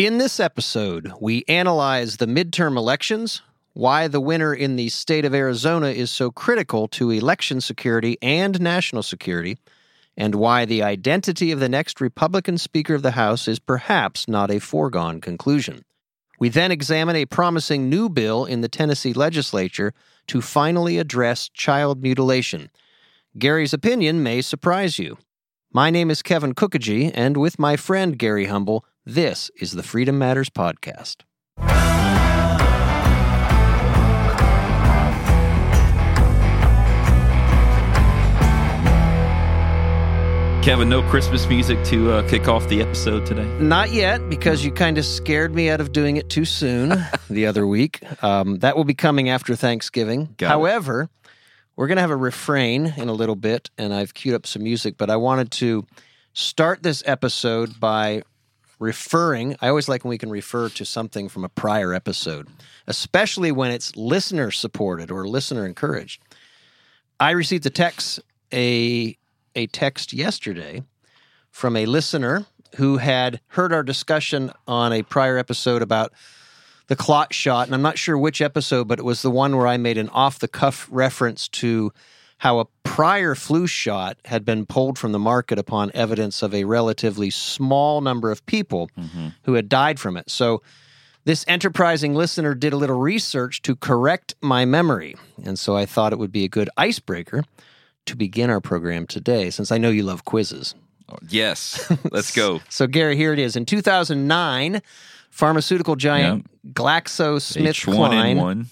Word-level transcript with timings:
In 0.00 0.16
this 0.16 0.40
episode, 0.40 1.12
we 1.20 1.44
analyze 1.46 2.16
the 2.16 2.26
midterm 2.26 2.78
elections, 2.78 3.42
why 3.74 4.08
the 4.08 4.18
winner 4.18 4.54
in 4.54 4.76
the 4.76 4.88
state 4.88 5.26
of 5.26 5.34
Arizona 5.34 5.88
is 5.88 6.10
so 6.10 6.30
critical 6.30 6.88
to 6.88 7.10
election 7.10 7.60
security 7.60 8.16
and 8.22 8.58
national 8.62 9.02
security, 9.02 9.58
and 10.16 10.36
why 10.36 10.64
the 10.64 10.82
identity 10.82 11.52
of 11.52 11.60
the 11.60 11.68
next 11.68 12.00
Republican 12.00 12.56
Speaker 12.56 12.94
of 12.94 13.02
the 13.02 13.10
House 13.10 13.46
is 13.46 13.58
perhaps 13.58 14.26
not 14.26 14.50
a 14.50 14.58
foregone 14.58 15.20
conclusion. 15.20 15.84
We 16.38 16.48
then 16.48 16.72
examine 16.72 17.16
a 17.16 17.26
promising 17.26 17.90
new 17.90 18.08
bill 18.08 18.46
in 18.46 18.62
the 18.62 18.70
Tennessee 18.70 19.12
legislature 19.12 19.92
to 20.28 20.40
finally 20.40 20.96
address 20.96 21.50
child 21.50 22.02
mutilation. 22.02 22.70
Gary's 23.38 23.74
opinion 23.74 24.22
may 24.22 24.40
surprise 24.40 24.98
you. 24.98 25.18
My 25.74 25.90
name 25.90 26.10
is 26.10 26.22
Kevin 26.22 26.54
Kookogey, 26.54 27.10
and 27.12 27.36
with 27.36 27.58
my 27.58 27.76
friend 27.76 28.18
Gary 28.18 28.46
Humble, 28.46 28.86
this 29.04 29.50
is 29.60 29.72
the 29.72 29.82
Freedom 29.82 30.18
Matters 30.18 30.50
Podcast. 30.50 31.22
Kevin, 40.62 40.90
no 40.90 41.02
Christmas 41.08 41.48
music 41.48 41.82
to 41.84 42.12
uh, 42.12 42.28
kick 42.28 42.46
off 42.46 42.68
the 42.68 42.82
episode 42.82 43.24
today. 43.24 43.46
Not 43.58 43.92
yet, 43.92 44.28
because 44.28 44.62
you 44.62 44.70
kind 44.70 44.98
of 44.98 45.06
scared 45.06 45.54
me 45.54 45.70
out 45.70 45.80
of 45.80 45.90
doing 45.92 46.18
it 46.18 46.28
too 46.28 46.44
soon 46.44 47.02
the 47.30 47.46
other 47.46 47.66
week. 47.66 48.02
Um, 48.22 48.58
that 48.58 48.76
will 48.76 48.84
be 48.84 48.92
coming 48.92 49.30
after 49.30 49.56
Thanksgiving. 49.56 50.34
Got 50.36 50.46
it. 50.46 50.48
However, 50.50 51.08
we're 51.76 51.86
going 51.86 51.96
to 51.96 52.02
have 52.02 52.10
a 52.10 52.16
refrain 52.16 52.92
in 52.98 53.08
a 53.08 53.14
little 53.14 53.36
bit, 53.36 53.70
and 53.78 53.94
I've 53.94 54.12
queued 54.12 54.34
up 54.34 54.46
some 54.46 54.62
music, 54.62 54.98
but 54.98 55.08
I 55.08 55.16
wanted 55.16 55.50
to 55.52 55.86
start 56.34 56.82
this 56.82 57.02
episode 57.06 57.80
by 57.80 58.22
referring. 58.80 59.54
I 59.60 59.68
always 59.68 59.88
like 59.88 60.02
when 60.02 60.08
we 60.08 60.18
can 60.18 60.30
refer 60.30 60.68
to 60.70 60.84
something 60.84 61.28
from 61.28 61.44
a 61.44 61.48
prior 61.48 61.94
episode, 61.94 62.48
especially 62.88 63.52
when 63.52 63.70
it's 63.70 63.94
listener 63.94 64.50
supported 64.50 65.12
or 65.12 65.28
listener 65.28 65.64
encouraged. 65.64 66.20
I 67.20 67.30
received 67.30 67.64
a 67.66 67.70
text 67.70 68.20
a 68.52 69.16
a 69.54 69.66
text 69.68 70.12
yesterday 70.12 70.82
from 71.50 71.76
a 71.76 71.86
listener 71.86 72.46
who 72.76 72.96
had 72.96 73.40
heard 73.48 73.72
our 73.72 73.82
discussion 73.82 74.52
on 74.66 74.92
a 74.92 75.02
prior 75.02 75.36
episode 75.36 75.82
about 75.82 76.12
the 76.86 76.96
clot 76.96 77.32
shot, 77.32 77.66
and 77.66 77.74
I'm 77.74 77.82
not 77.82 77.98
sure 77.98 78.16
which 78.18 78.40
episode, 78.40 78.88
but 78.88 78.98
it 78.98 79.04
was 79.04 79.22
the 79.22 79.30
one 79.30 79.56
where 79.56 79.66
I 79.66 79.76
made 79.76 79.98
an 79.98 80.08
off 80.08 80.38
the 80.38 80.48
cuff 80.48 80.88
reference 80.90 81.46
to 81.48 81.92
how 82.40 82.58
a 82.58 82.64
prior 82.84 83.34
flu 83.34 83.66
shot 83.66 84.16
had 84.24 84.46
been 84.46 84.64
pulled 84.64 84.98
from 84.98 85.12
the 85.12 85.18
market 85.18 85.58
upon 85.58 85.90
evidence 85.92 86.42
of 86.42 86.54
a 86.54 86.64
relatively 86.64 87.28
small 87.28 88.00
number 88.00 88.30
of 88.30 88.44
people 88.46 88.88
mm-hmm. 88.98 89.28
who 89.42 89.52
had 89.52 89.68
died 89.68 90.00
from 90.00 90.16
it. 90.16 90.30
So 90.30 90.62
this 91.24 91.44
enterprising 91.46 92.14
listener 92.14 92.54
did 92.54 92.72
a 92.72 92.78
little 92.78 92.98
research 92.98 93.60
to 93.62 93.76
correct 93.76 94.34
my 94.40 94.64
memory. 94.64 95.16
And 95.44 95.58
so 95.58 95.76
I 95.76 95.84
thought 95.84 96.14
it 96.14 96.18
would 96.18 96.32
be 96.32 96.44
a 96.44 96.48
good 96.48 96.70
icebreaker 96.78 97.44
to 98.06 98.16
begin 98.16 98.48
our 98.48 98.62
program 98.62 99.06
today, 99.06 99.50
since 99.50 99.70
I 99.70 99.76
know 99.76 99.90
you 99.90 100.02
love 100.02 100.24
quizzes. 100.24 100.74
Oh, 101.10 101.18
yes, 101.28 101.92
let's 102.10 102.34
go. 102.34 102.62
So, 102.70 102.86
Gary, 102.86 103.16
here 103.16 103.34
it 103.34 103.38
is. 103.38 103.54
In 103.54 103.66
2009, 103.66 104.80
pharmaceutical 105.28 105.94
giant 105.94 106.46
GlaxoSmithKline 106.72 108.38
H1N1. 108.38 108.66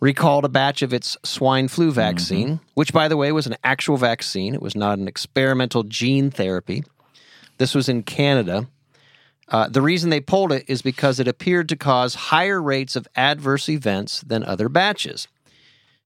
Recalled 0.00 0.44
a 0.44 0.48
batch 0.48 0.82
of 0.82 0.92
its 0.92 1.16
swine 1.24 1.66
Mm-hmm. 1.66 1.74
flu 1.74 1.90
vaccine, 1.92 2.60
which, 2.74 2.92
by 2.92 3.08
the 3.08 3.16
way, 3.16 3.32
was 3.32 3.46
an 3.46 3.56
actual 3.64 3.96
vaccine. 3.96 4.54
It 4.54 4.62
was 4.62 4.76
not 4.76 4.98
an 4.98 5.08
experimental 5.08 5.82
gene 5.82 6.30
therapy. 6.30 6.84
This 7.58 7.74
was 7.74 7.88
in 7.88 8.02
Canada. 8.04 8.68
Uh, 9.48 9.68
the 9.68 9.82
reason 9.82 10.10
they 10.10 10.20
pulled 10.20 10.52
it 10.52 10.64
is 10.68 10.82
because 10.82 11.18
it 11.18 11.26
appeared 11.26 11.68
to 11.70 11.76
cause 11.76 12.14
higher 12.14 12.60
rates 12.60 12.96
of 12.96 13.08
adverse 13.16 13.68
events 13.68 14.20
than 14.20 14.44
other 14.44 14.68
batches. 14.68 15.26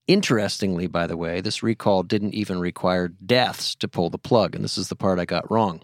Interestingly, 0.07 0.87
by 0.87 1.07
the 1.07 1.17
way, 1.17 1.41
this 1.41 1.63
recall 1.63 2.03
didn't 2.03 2.35
even 2.35 2.59
require 2.59 3.09
deaths 3.09 3.75
to 3.77 3.89
pull 3.89 4.11
the 4.11 4.19
plug, 4.19 4.55
and 4.55 4.65
this 4.65 4.79
is 4.79 4.89
the 4.89 4.97
part 4.97 5.19
I 5.19 5.25
got 5.25 5.51
wrong. 5.51 5.81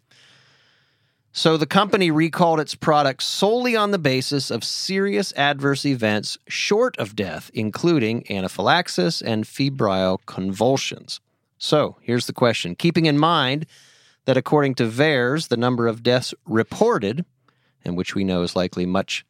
So 1.33 1.57
the 1.57 1.67
company 1.67 2.11
recalled 2.11 2.59
its 2.59 2.75
product 2.75 3.23
solely 3.23 3.77
on 3.77 3.91
the 3.91 3.99
basis 3.99 4.51
of 4.51 4.65
serious 4.65 5.33
adverse 5.37 5.85
events 5.85 6.39
short 6.49 6.97
of 6.99 7.15
death, 7.15 7.51
including 7.55 8.25
anaphylaxis 8.31 9.23
and 9.23 9.47
febrile 9.47 10.19
convulsions. 10.27 11.21
So 11.59 11.97
here's 12.01 12.27
the 12.27 12.33
question 12.33 12.75
keeping 12.75 13.07
in 13.07 13.19
mind 13.19 13.67
that 14.25 14.37
according 14.37 14.75
to 14.77 14.85
VAERS, 14.85 15.49
the 15.49 15.57
number 15.57 15.87
of 15.87 16.03
deaths 16.03 16.35
reported, 16.47 17.25
and 17.85 17.97
which 17.97 18.15
we 18.15 18.25
know 18.25 18.43
is 18.43 18.57
likely 18.57 18.87
much 18.87 19.25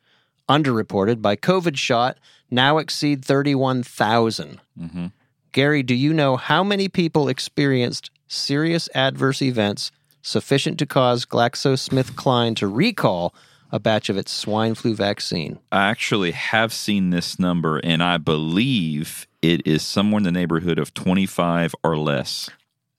underreported 0.49 1.21
by 1.21 1.37
COVID 1.37 1.77
shot, 1.77 2.19
now 2.51 2.79
exceed 2.79 3.25
31,000. 3.25 4.61
Mm-hmm. 4.81 5.07
Gary, 5.53 5.83
do 5.83 5.95
you 5.95 6.13
know 6.13 6.37
how 6.37 6.65
many 6.65 6.89
people 6.89 7.29
experienced 7.29 8.11
serious 8.27 8.89
adverse 8.95 9.43
events 9.43 9.91
sufficient 10.23 10.79
to 10.79 10.87
cause 10.87 11.25
GlaxoSmithKline 11.25 12.57
to 12.57 12.67
recall 12.67 13.35
a 13.71 13.79
batch 13.79 14.09
of 14.09 14.17
its 14.17 14.33
swine 14.33 14.75
flu 14.75 14.95
vaccine? 14.95 15.59
I 15.71 15.89
actually 15.89 16.31
have 16.33 16.73
seen 16.73 17.11
this 17.11 17.39
number, 17.39 17.79
and 17.79 18.03
I 18.03 18.17
believe 18.19 19.27
it 19.43 19.67
is 19.67 19.83
somewhere 19.83 20.19
in 20.19 20.25
the 20.25 20.33
neighborhood 20.33 20.79
of 20.79 20.95
25 20.95 21.75
or 21.85 21.97
less. 21.97 22.49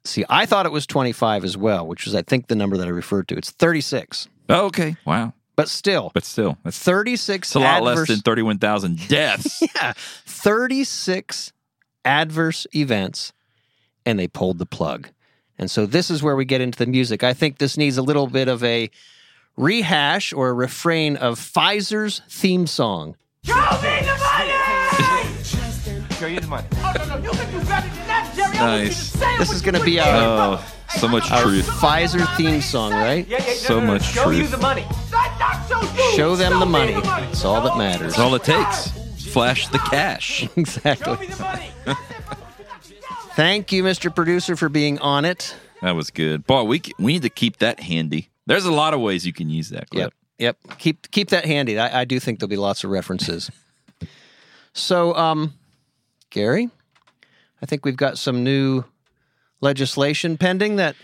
See, 0.06 0.24
I 0.30 0.46
thought 0.46 0.66
it 0.66 0.72
was 0.72 0.88
25 0.88 1.44
as 1.44 1.58
well, 1.58 1.86
which 1.88 2.06
was, 2.06 2.16
I 2.16 2.22
think, 2.22 2.48
the 2.48 2.56
number 2.56 2.78
that 2.78 2.88
I 2.88 2.92
referred 2.92 3.28
to. 3.30 3.36
It's 3.38 3.52
36. 3.52 4.28
Oh, 4.48 4.66
okay. 4.68 4.96
Wow. 5.06 5.34
But 5.56 5.68
still, 5.68 6.10
But 6.14 6.24
still, 6.24 6.58
that's 6.64 6.80
36 6.80 7.50
it's 7.50 7.56
a 7.56 7.60
lot 7.60 7.80
adverse, 7.84 7.98
less 7.98 8.08
than 8.08 8.20
31,000 8.22 9.08
deaths. 9.10 9.62
yeah, 9.76 9.92
36 10.26 11.52
adverse 12.06 12.66
events, 12.74 13.34
and 14.06 14.18
they 14.18 14.28
pulled 14.30 14.58
the 14.58 14.66
plug. 14.66 15.10
And 15.60 15.70
so 15.70 15.86
this 15.86 16.10
is 16.10 16.24
where 16.24 16.36
we 16.38 16.46
get 16.46 16.62
into 16.62 16.80
the 16.80 16.86
music. 16.86 17.24
I 17.24 17.34
think 17.34 17.58
this 17.58 17.76
needs 17.78 17.98
a 17.98 18.02
little 18.02 18.28
bit 18.28 18.48
of 18.48 18.64
a 18.64 18.90
rehash 19.58 20.32
or 20.34 20.50
a 20.50 20.54
refrain 20.54 21.18
of 21.18 21.38
Pfizer's 21.38 22.22
theme 22.30 22.66
song. 22.66 23.16
Show 23.44 23.56
me 23.56 23.60
the 23.62 24.18
money! 24.18 24.54
Show 26.16 26.28
you 26.28 26.40
the 26.40 26.48
money. 26.48 26.68
Oh, 26.76 26.94
no, 26.98 27.06
no, 27.06 27.18
you 27.24 27.30
can 27.32 27.52
do 27.52 27.60
better 27.66 27.88
than 27.90 28.08
that, 28.08 28.32
Jerry. 28.36 28.58
I 28.58 28.78
you 28.78 28.84
to 28.84 28.86
Nice. 28.88 28.98
say 28.98 29.38
This 29.38 29.48
what 29.50 29.56
is 29.56 29.62
gonna 29.62 29.84
be 29.84 30.00
our- 30.00 30.08
Oh, 30.08 30.36
brother. 30.58 30.64
so 30.98 31.08
much 31.08 31.32
Our 31.32 31.44
truth. 31.44 31.68
Pfizer 31.68 32.36
theme 32.38 32.62
song, 32.62 32.92
right? 32.94 33.26
Yeah, 33.28 33.38
yeah, 33.42 33.48
no, 33.48 33.54
So 33.54 33.80
no, 33.80 33.86
no, 33.86 33.94
much 33.94 34.04
Show 34.04 34.30
you 34.30 34.48
the 34.48 34.58
money. 34.58 34.86
Not, 35.12 35.40
not 35.40 35.68
show 35.70 35.82
you. 35.82 36.16
Show 36.16 36.36
them 36.36 36.52
Show 36.54 36.60
the 36.60 36.66
money. 36.66 36.94
the 36.94 37.02
money. 37.02 37.28
It's 37.28 37.46
all 37.46 37.62
that 37.62 37.78
matters. 37.78 38.16
That's 38.16 38.20
all 38.20 38.36
it 38.36 38.44
takes. 38.44 38.92
Flash 39.32 39.68
the 39.70 39.78
cash. 39.80 40.40
Show 40.46 40.50
exactly. 40.58 41.30
me 43.40 43.44
the 43.44 43.48
money. 43.48 43.54
Thank 43.58 43.72
you, 43.72 43.84
Mr. 43.84 44.14
Producer, 44.14 44.56
for 44.56 44.70
being 44.70 45.00
on 45.00 45.26
it. 45.26 45.56
That 45.82 45.96
was 45.96 46.10
good. 46.12 46.46
Boy, 46.46 46.64
we, 46.64 46.82
we 46.98 47.14
need 47.14 47.22
to 47.24 47.30
keep 47.30 47.58
that 47.58 47.80
handy. 47.80 48.30
There's 48.46 48.66
a 48.66 48.72
lot 48.72 48.94
of 48.94 49.00
ways 49.02 49.26
you 49.26 49.34
can 49.34 49.50
use 49.50 49.70
that 49.70 49.90
clip. 49.90 50.14
Yep. 50.40 50.58
Yep. 50.66 50.78
Keep 50.80 51.12
keep 51.12 51.30
that 51.30 51.46
handy. 51.46 51.78
I, 51.78 52.02
I 52.02 52.06
do 52.06 52.20
think 52.20 52.40
there'll 52.40 52.50
be 52.50 52.56
lots 52.58 52.84
of 52.84 52.90
references. 52.90 53.52
so, 54.74 55.14
um, 55.16 55.54
Gary, 56.30 56.70
I 57.62 57.66
think 57.66 57.86
we've 57.86 57.98
got 57.98 58.18
some 58.18 58.44
new 58.44 58.86
legislation 59.62 60.38
pending 60.38 60.78
that 60.78 60.96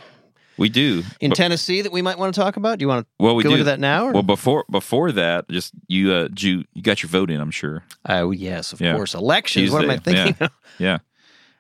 We 0.58 0.70
do. 0.70 1.04
in 1.20 1.30
But- 1.32 1.36
Tennessee 1.36 1.82
that 1.82 1.92
we 1.92 2.02
might 2.02 2.18
want 2.18 2.34
to 2.34 2.40
talk 2.42 2.56
about. 2.56 2.80
Do 2.80 2.84
you 2.84 2.88
want 2.88 3.06
to 3.06 3.24
well, 3.24 3.36
we 3.36 3.44
go 3.44 3.50
do. 3.50 3.56
into 3.56 3.66
that 3.66 3.80
now? 3.80 4.08
Or? 4.08 4.14
Well, 4.14 4.24
before 4.24 4.64
before 4.72 5.12
that, 5.12 5.50
just 5.50 5.74
you 5.88 6.14
uh, 6.14 6.30
you, 6.38 6.64
you 6.74 6.82
got 6.82 7.04
your 7.04 7.10
vote 7.10 7.30
in, 7.30 7.40
I'm 7.42 7.52
sure. 7.52 7.84
oh, 8.08 8.32
yes, 8.32 8.72
of 8.74 8.80
Yeah. 8.82 8.96
course. 8.96 9.14
Elections. 9.14 9.72
What 9.72 9.84
am 9.84 9.90
I 9.90 9.98
thinking? 9.98 10.36
Yeah. 10.40 10.48
yeah. 10.80 10.98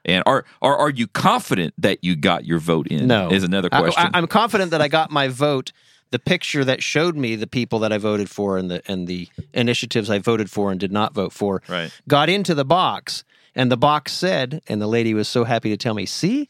And 0.06 0.24
are, 0.26 0.46
are 0.62 0.78
are 0.78 0.90
you 0.90 1.08
confident 1.08 1.74
that 1.80 2.04
you 2.04 2.16
got 2.16 2.46
your 2.46 2.60
vote 2.60 2.88
in? 2.88 3.08
no. 3.08 3.30
is 3.30 3.44
another 3.44 3.70
question. 3.70 4.10
I, 4.14 4.18
am 4.18 4.28
confident 4.28 4.72
that 4.72 4.82
I 4.82 4.88
got 4.88 5.12
my 5.12 5.28
vote. 5.28 5.72
The 6.12 6.20
picture 6.20 6.64
that 6.64 6.84
showed 6.84 7.18
me 7.18 7.36
the 7.36 7.48
people 7.48 7.80
that 7.80 7.92
I 7.92 7.98
voted 7.98 8.30
for 8.30 8.58
and 8.58 8.70
the 8.70 8.82
and 8.90 9.08
the 9.08 9.28
initiatives 9.54 10.10
I 10.10 10.20
voted 10.20 10.50
for 10.50 10.72
and 10.72 10.80
did 10.80 10.92
not 10.92 11.14
vote 11.14 11.34
for 11.34 11.62
Right. 11.68 11.92
got 12.08 12.30
into 12.30 12.54
the 12.54 12.64
box, 12.64 13.24
and 13.56 13.72
the 13.72 13.78
box 13.78 14.14
said, 14.14 14.62
and 14.68 14.80
the 14.82 14.88
lady 14.88 15.14
was 15.14 15.28
so 15.28 15.44
happy 15.44 15.70
to 15.72 15.78
tell 15.78 15.96
me, 15.96 16.06
"See, 16.06 16.48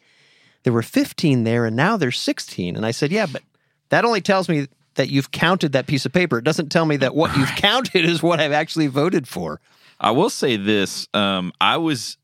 there 0.64 0.74
were 0.74 0.84
15 0.84 1.46
there, 1.46 1.66
and 1.66 1.76
now 1.76 1.96
there's 1.96 2.20
16." 2.20 2.76
And 2.76 2.86
I 2.86 2.92
said, 2.92 3.12
"Yeah, 3.12 3.26
but 3.26 3.42
that 3.90 4.04
only 4.04 4.22
tells 4.22 4.50
me 4.50 4.68
that 4.96 5.10
you've 5.10 5.32
counted 5.32 5.72
that 5.72 5.88
piece 5.88 6.06
of 6.06 6.12
paper. 6.12 6.38
It 6.38 6.44
doesn't 6.44 6.70
tell 6.70 6.86
me 6.86 6.98
that 6.98 7.16
what 7.16 7.36
you've 7.38 7.56
counted 7.56 8.04
is 8.06 8.22
what 8.22 8.42
I've 8.42 8.52
actually 8.52 8.88
voted 8.88 9.28
for." 9.28 9.62
I 10.00 10.12
will 10.12 10.30
say 10.30 10.58
this: 10.58 11.08
um, 11.14 11.54
I 11.62 11.78
was 11.78 12.18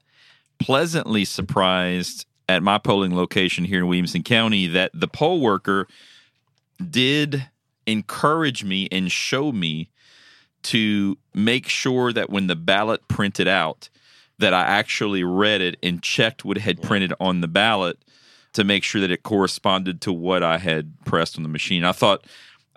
pleasantly 0.64 1.26
surprised 1.26 2.26
at 2.48 2.64
my 2.64 2.78
polling 2.78 3.16
location 3.16 3.66
here 3.66 3.80
in 3.80 3.88
Williamson 3.88 4.24
County 4.24 4.68
that 4.68 4.92
the 4.94 5.08
poll 5.08 5.40
worker 5.40 5.88
did 6.90 7.48
encourage 7.86 8.64
me 8.64 8.88
and 8.92 9.12
show 9.12 9.52
me 9.52 9.90
to 10.64 11.18
make 11.34 11.68
sure 11.68 12.14
that 12.14 12.30
when 12.30 12.48
the 12.48 12.56
ballot 12.56 13.08
printed 13.08 13.48
out 13.48 13.90
that 14.38 14.54
I 14.54 14.62
actually 14.62 15.24
read 15.24 15.62
it 15.62 15.78
and 15.82 16.02
checked 16.02 16.44
what 16.44 16.58
had 16.58 16.82
printed 16.82 17.14
on 17.20 17.42
the 17.42 17.48
ballot 17.48 17.98
to 18.54 18.64
make 18.64 18.84
sure 18.84 19.00
that 19.02 19.12
it 19.12 19.24
corresponded 19.24 20.02
to 20.02 20.14
what 20.14 20.44
I 20.44 20.58
had 20.58 20.94
pressed 21.06 21.38
on 21.38 21.44
the 21.44 21.50
machine. 21.50 21.84
I 21.84 21.94
thought 21.94 22.26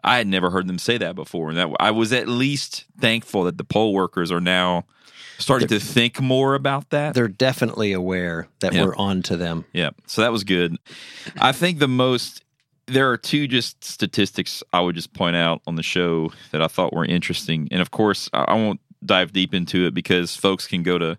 I 0.05 0.19
had 0.19 0.27
never 0.27 0.51
heard 0.51 0.69
them 0.69 0.79
say 0.79 0.99
that 0.99 1.17
before, 1.17 1.49
and 1.49 1.59
that 1.59 1.71
I 1.81 1.91
was 1.91 2.13
at 2.13 2.29
least 2.29 2.85
thankful 3.01 3.45
that 3.45 3.59
the 3.59 3.65
poll 3.65 3.95
workers 3.95 4.31
are 4.31 4.41
now 4.41 4.85
starting 5.39 5.69
to 5.69 5.81
think 5.81 6.21
more 6.21 6.55
about 6.55 6.91
that. 6.91 7.15
They're 7.15 7.29
definitely 7.29 7.93
aware 7.93 8.49
that 8.61 8.73
Yeah. 8.75 8.85
we're 8.85 8.97
on 8.97 9.23
to 9.25 9.37
them. 9.37 9.65
Yeah, 9.73 9.91
so 10.07 10.23
that 10.23 10.33
was 10.33 10.45
good. 10.45 10.77
I 11.41 11.53
think 11.53 11.79
the 11.79 11.89
most 11.89 12.43
there 12.87 13.11
are 13.11 13.17
two 13.17 13.49
just 13.49 13.83
statistics 13.83 14.63
I 14.75 14.81
would 14.81 14.95
just 14.95 15.15
point 15.15 15.37
out 15.37 15.63
on 15.67 15.77
the 15.77 15.83
show 15.83 16.31
that 16.53 16.61
I 16.61 16.67
thought 16.69 16.93
were 16.93 17.05
interesting, 17.07 17.67
and 17.71 17.81
of 17.81 17.91
course 17.91 18.29
I 18.33 18.45
I 18.49 18.55
won't 18.55 18.81
dive 19.05 19.33
deep 19.33 19.55
into 19.55 19.87
it 19.87 19.95
because 19.95 20.35
folks 20.37 20.67
can 20.67 20.83
go 20.83 20.97
to 20.99 21.19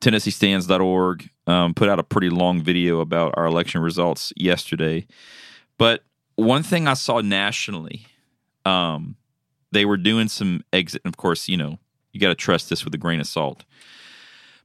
TennesseeStands.org, 0.00 1.28
um, 1.46 1.74
put 1.74 1.88
out 1.88 1.98
a 1.98 2.02
pretty 2.02 2.30
long 2.30 2.60
video 2.62 3.00
about 3.00 3.34
our 3.36 3.46
election 3.46 3.80
results 3.80 4.32
yesterday. 4.36 5.06
But 5.78 6.04
one 6.36 6.62
thing 6.62 6.86
I 6.88 6.94
saw 6.94 7.20
nationally, 7.20 8.06
um, 8.64 9.16
they 9.72 9.84
were 9.84 9.96
doing 9.96 10.28
some 10.28 10.64
exit. 10.72 11.02
And 11.04 11.12
of 11.12 11.16
course, 11.16 11.48
you 11.48 11.56
know, 11.56 11.78
you 12.16 12.20
got 12.20 12.28
to 12.28 12.34
trust 12.34 12.70
this 12.70 12.82
with 12.82 12.94
a 12.94 12.98
grain 12.98 13.20
of 13.20 13.26
salt. 13.26 13.64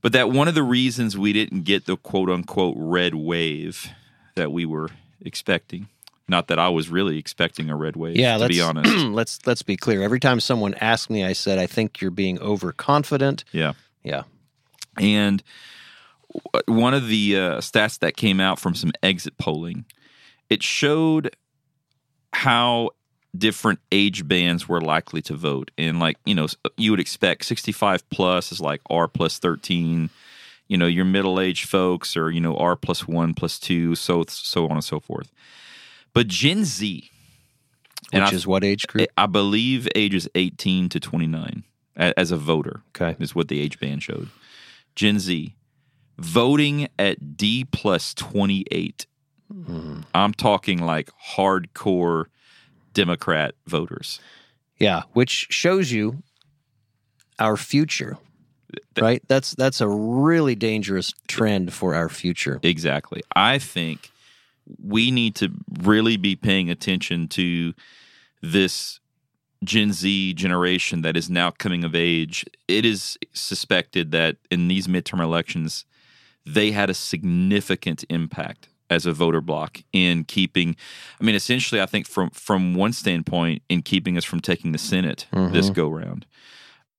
But 0.01 0.13
that 0.13 0.31
one 0.31 0.47
of 0.47 0.55
the 0.55 0.63
reasons 0.63 1.17
we 1.17 1.33
didn't 1.33 1.63
get 1.63 1.85
the 1.85 1.97
quote 1.97 2.29
unquote 2.29 2.75
red 2.77 3.13
wave 3.13 3.89
that 4.35 4.51
we 4.53 4.65
were 4.65 4.89
expecting, 5.19 5.89
not 6.29 6.47
that 6.47 6.57
I 6.57 6.69
was 6.69 6.87
really 6.87 7.17
expecting 7.17 7.69
a 7.69 7.75
red 7.75 7.97
wave, 7.97 8.15
Yeah, 8.15 8.33
to 8.35 8.39
let's 8.39 8.55
be 8.55 8.61
honest. 8.61 8.89
let's 9.07 9.45
let's 9.45 9.61
be 9.63 9.75
clear. 9.75 10.01
Every 10.01 10.19
time 10.21 10.39
someone 10.39 10.75
asked 10.75 11.09
me, 11.09 11.25
I 11.25 11.33
said, 11.33 11.59
"I 11.59 11.67
think 11.67 11.99
you're 11.99 12.09
being 12.09 12.39
overconfident." 12.39 13.43
yeah. 13.51 13.73
Yeah, 14.03 14.23
And 14.97 15.43
one 16.65 16.95
of 16.95 17.07
the 17.07 17.35
uh, 17.37 17.57
stats 17.57 17.99
that 17.99 18.17
came 18.17 18.39
out 18.39 18.57
from 18.59 18.73
some 18.73 18.91
exit 19.03 19.37
polling, 19.37 19.85
it 20.49 20.63
showed 20.63 21.35
how 22.33 22.91
different 23.37 23.79
age 23.91 24.27
bands 24.27 24.67
were 24.67 24.81
likely 24.81 25.21
to 25.23 25.33
vote. 25.35 25.71
And 25.77 25.99
like, 25.99 26.17
you 26.25 26.35
know, 26.35 26.47
you 26.77 26.91
would 26.91 26.99
expect 26.99 27.45
65 27.45 28.09
plus 28.09 28.51
is 28.51 28.59
like 28.59 28.81
R 28.89 29.07
plus 29.07 29.39
13. 29.39 30.09
You 30.67 30.77
know, 30.77 30.87
your 30.87 31.05
middle 31.05 31.39
aged 31.39 31.67
folks 31.67 32.15
or, 32.15 32.29
you 32.31 32.39
know, 32.41 32.55
R 32.57 32.75
plus 32.75 33.07
one 33.07 33.33
plus 33.33 33.59
two, 33.59 33.95
so 33.95 34.23
so 34.27 34.65
on 34.65 34.71
and 34.73 34.83
so 34.83 34.99
forth. 34.99 35.31
But 36.13 36.27
Gen 36.27 36.65
Z, 36.65 37.09
which 38.11 38.21
I- 38.21 38.31
is 38.31 38.45
what 38.47 38.63
age 38.63 38.87
group? 38.87 39.07
I 39.17 39.25
believe 39.25 39.87
ages 39.95 40.27
18 40.35 40.89
to 40.89 40.99
29 40.99 41.63
as 41.95 42.31
a 42.31 42.37
voter 42.37 42.83
Okay. 42.95 43.15
is 43.21 43.33
what 43.35 43.47
the 43.47 43.59
age 43.61 43.79
band 43.79 44.03
showed. 44.03 44.29
Gen 44.95 45.19
Z 45.19 45.55
voting 46.17 46.87
at 46.99 47.37
D 47.37 47.65
plus 47.65 48.13
28. 48.13 49.05
Hmm. 49.51 50.01
I'm 50.13 50.33
talking 50.33 50.79
like 50.85 51.09
hardcore 51.35 52.25
Democrat 52.93 53.55
voters. 53.67 54.19
Yeah, 54.77 55.03
which 55.13 55.47
shows 55.49 55.91
you 55.91 56.23
our 57.39 57.57
future. 57.57 58.17
Right? 58.99 59.21
That's 59.27 59.53
that's 59.55 59.81
a 59.81 59.87
really 59.87 60.55
dangerous 60.55 61.13
trend 61.27 61.73
for 61.73 61.93
our 61.93 62.09
future. 62.09 62.59
Exactly. 62.63 63.21
I 63.35 63.57
think 63.59 64.11
we 64.81 65.11
need 65.11 65.35
to 65.35 65.51
really 65.81 66.17
be 66.17 66.35
paying 66.35 66.69
attention 66.69 67.27
to 67.29 67.73
this 68.41 68.99
Gen 69.63 69.93
Z 69.93 70.33
generation 70.33 71.01
that 71.01 71.17
is 71.17 71.29
now 71.29 71.51
coming 71.51 71.83
of 71.83 71.93
age. 71.93 72.45
It 72.67 72.85
is 72.85 73.17
suspected 73.33 74.11
that 74.11 74.37
in 74.49 74.67
these 74.67 74.87
midterm 74.87 75.21
elections, 75.21 75.85
they 76.45 76.71
had 76.71 76.89
a 76.89 76.93
significant 76.93 78.03
impact 78.09 78.69
as 78.91 79.07
a 79.07 79.13
voter 79.13 79.41
block 79.41 79.81
in 79.93 80.23
keeping 80.25 80.75
I 81.19 81.23
mean 81.23 81.33
essentially 81.33 81.81
I 81.81 81.87
think 81.87 82.05
from 82.07 82.29
from 82.29 82.75
one 82.75 82.93
standpoint 82.93 83.63
in 83.69 83.81
keeping 83.81 84.17
us 84.17 84.25
from 84.25 84.41
taking 84.41 84.73
the 84.73 84.77
Senate 84.77 85.25
this 85.31 85.65
mm-hmm. 85.65 85.73
go 85.73 85.89
round. 85.89 86.27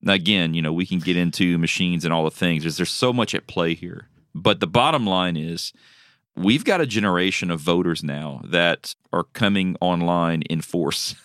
Now, 0.05 0.15
again, 0.15 0.53
you 0.53 0.63
know, 0.63 0.73
we 0.73 0.85
can 0.85 0.99
get 0.99 1.17
into 1.17 1.59
machines 1.59 2.05
and 2.05 2.13
all 2.13 2.25
the 2.25 2.31
things. 2.33 2.65
There's, 2.65 2.77
there's 2.77 2.91
so 2.91 3.13
much 3.13 3.37
at 3.37 3.47
play 3.47 3.75
here. 3.75 4.09
But 4.35 4.59
the 4.59 4.67
bottom 4.67 5.07
line 5.07 5.37
is 5.37 5.73
we've 6.35 6.65
got 6.65 6.81
a 6.81 6.87
generation 6.87 7.53
of 7.53 7.61
voters 7.61 8.03
now 8.03 8.41
that 8.45 8.97
are 9.13 9.25
coming 9.33 9.77
online 9.81 10.43
in 10.43 10.61
force. 10.61 11.15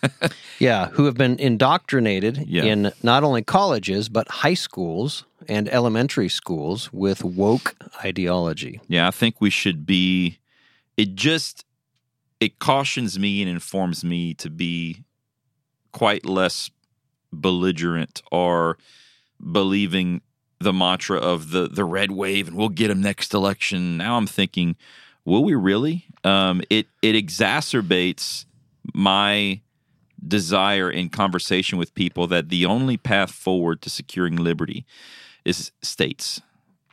Yeah, 0.60 0.88
who 0.88 1.04
have 1.04 1.14
been 1.14 1.38
indoctrinated 1.38 2.44
Yeah. 2.48 2.64
in 2.64 2.92
not 3.02 3.22
only 3.22 3.42
colleges 3.42 4.08
but 4.08 4.28
high 4.28 4.54
schools 4.54 5.24
and 5.48 5.68
elementary 5.68 6.28
schools 6.28 6.92
with 6.92 7.22
woke 7.22 7.76
ideology. 8.04 8.80
yeah, 8.88 9.06
I 9.06 9.12
think 9.12 9.40
we 9.40 9.50
should 9.50 9.86
be 9.86 10.38
it 10.98 11.14
just 11.14 11.64
it 12.40 12.58
cautions 12.58 13.18
me 13.18 13.40
and 13.40 13.50
informs 13.50 14.04
me 14.04 14.34
to 14.34 14.50
be 14.50 15.04
quite 15.92 16.26
less 16.26 16.70
belligerent 17.32 18.22
or 18.30 18.76
believing 19.52 20.20
the 20.60 20.72
mantra 20.72 21.18
of 21.18 21.50
the 21.50 21.68
the 21.68 21.84
red 21.84 22.10
wave 22.10 22.48
and 22.48 22.56
we'll 22.56 22.68
get 22.68 22.88
them 22.88 23.00
next 23.00 23.32
election. 23.32 23.96
Now 23.96 24.16
I'm 24.16 24.26
thinking, 24.26 24.76
will 25.24 25.44
we 25.44 25.54
really? 25.54 26.04
Um, 26.24 26.60
it 26.68 26.88
it 27.00 27.14
exacerbates 27.14 28.44
my 28.92 29.60
desire 30.26 30.90
in 30.90 31.08
conversation 31.10 31.78
with 31.78 31.94
people 31.94 32.26
that 32.26 32.48
the 32.48 32.66
only 32.66 32.96
path 32.96 33.30
forward 33.30 33.80
to 33.82 33.88
securing 33.88 34.34
liberty 34.34 34.84
is 35.44 35.70
states, 35.80 36.42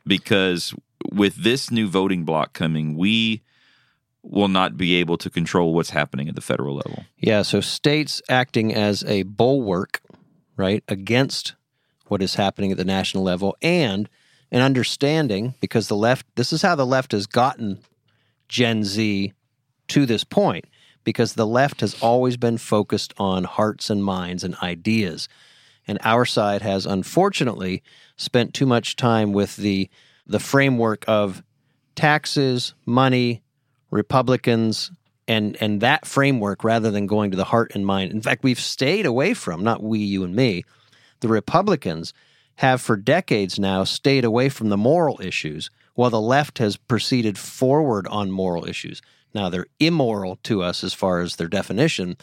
because 0.06 0.72
with 1.12 1.34
this 1.42 1.70
new 1.72 1.88
voting 1.88 2.24
block 2.24 2.52
coming, 2.52 2.96
we 2.96 3.42
will 4.28 4.48
not 4.48 4.76
be 4.76 4.96
able 4.96 5.16
to 5.18 5.30
control 5.30 5.72
what's 5.72 5.90
happening 5.90 6.28
at 6.28 6.34
the 6.34 6.40
federal 6.40 6.74
level. 6.74 7.04
Yeah, 7.18 7.42
so 7.42 7.60
states 7.60 8.20
acting 8.28 8.74
as 8.74 9.04
a 9.04 9.22
bulwark, 9.22 10.00
right, 10.56 10.82
against 10.88 11.54
what 12.08 12.22
is 12.22 12.34
happening 12.34 12.72
at 12.72 12.78
the 12.78 12.84
national 12.84 13.22
level 13.22 13.56
and 13.62 14.08
an 14.50 14.62
understanding 14.62 15.54
because 15.60 15.88
the 15.88 15.96
left 15.96 16.24
this 16.36 16.52
is 16.52 16.62
how 16.62 16.74
the 16.74 16.86
left 16.86 17.12
has 17.12 17.26
gotten 17.26 17.78
Gen 18.48 18.84
Z 18.84 19.32
to 19.88 20.06
this 20.06 20.22
point 20.22 20.66
because 21.02 21.34
the 21.34 21.46
left 21.46 21.80
has 21.80 22.00
always 22.00 22.36
been 22.36 22.58
focused 22.58 23.12
on 23.18 23.44
hearts 23.44 23.90
and 23.90 24.04
minds 24.04 24.44
and 24.44 24.54
ideas 24.62 25.28
and 25.88 25.98
our 26.02 26.24
side 26.24 26.62
has 26.62 26.86
unfortunately 26.86 27.82
spent 28.16 28.54
too 28.54 28.66
much 28.66 28.96
time 28.96 29.32
with 29.32 29.56
the 29.56 29.88
the 30.26 30.40
framework 30.40 31.04
of 31.06 31.42
taxes, 31.94 32.74
money, 32.84 33.42
Republicans, 33.90 34.90
and 35.28 35.56
and 35.60 35.80
that 35.80 36.06
framework 36.06 36.64
rather 36.64 36.90
than 36.90 37.06
going 37.06 37.30
to 37.30 37.36
the 37.36 37.44
heart 37.44 37.72
and 37.74 37.86
mind. 37.86 38.12
In 38.12 38.22
fact, 38.22 38.44
we've 38.44 38.60
stayed 38.60 39.06
away 39.06 39.34
from 39.34 39.62
not 39.62 39.82
we, 39.82 39.98
you, 39.98 40.24
and 40.24 40.34
me. 40.34 40.64
The 41.20 41.28
Republicans 41.28 42.12
have 42.56 42.80
for 42.80 42.96
decades 42.96 43.58
now 43.58 43.84
stayed 43.84 44.24
away 44.24 44.48
from 44.48 44.68
the 44.68 44.76
moral 44.76 45.20
issues, 45.20 45.70
while 45.94 46.10
the 46.10 46.20
left 46.20 46.58
has 46.58 46.76
proceeded 46.76 47.38
forward 47.38 48.06
on 48.08 48.30
moral 48.30 48.66
issues. 48.66 49.02
Now 49.34 49.50
they're 49.50 49.66
immoral 49.78 50.38
to 50.44 50.62
us 50.62 50.82
as 50.82 50.94
far 50.94 51.20
as 51.20 51.36
their 51.36 51.48
definition, 51.48 52.16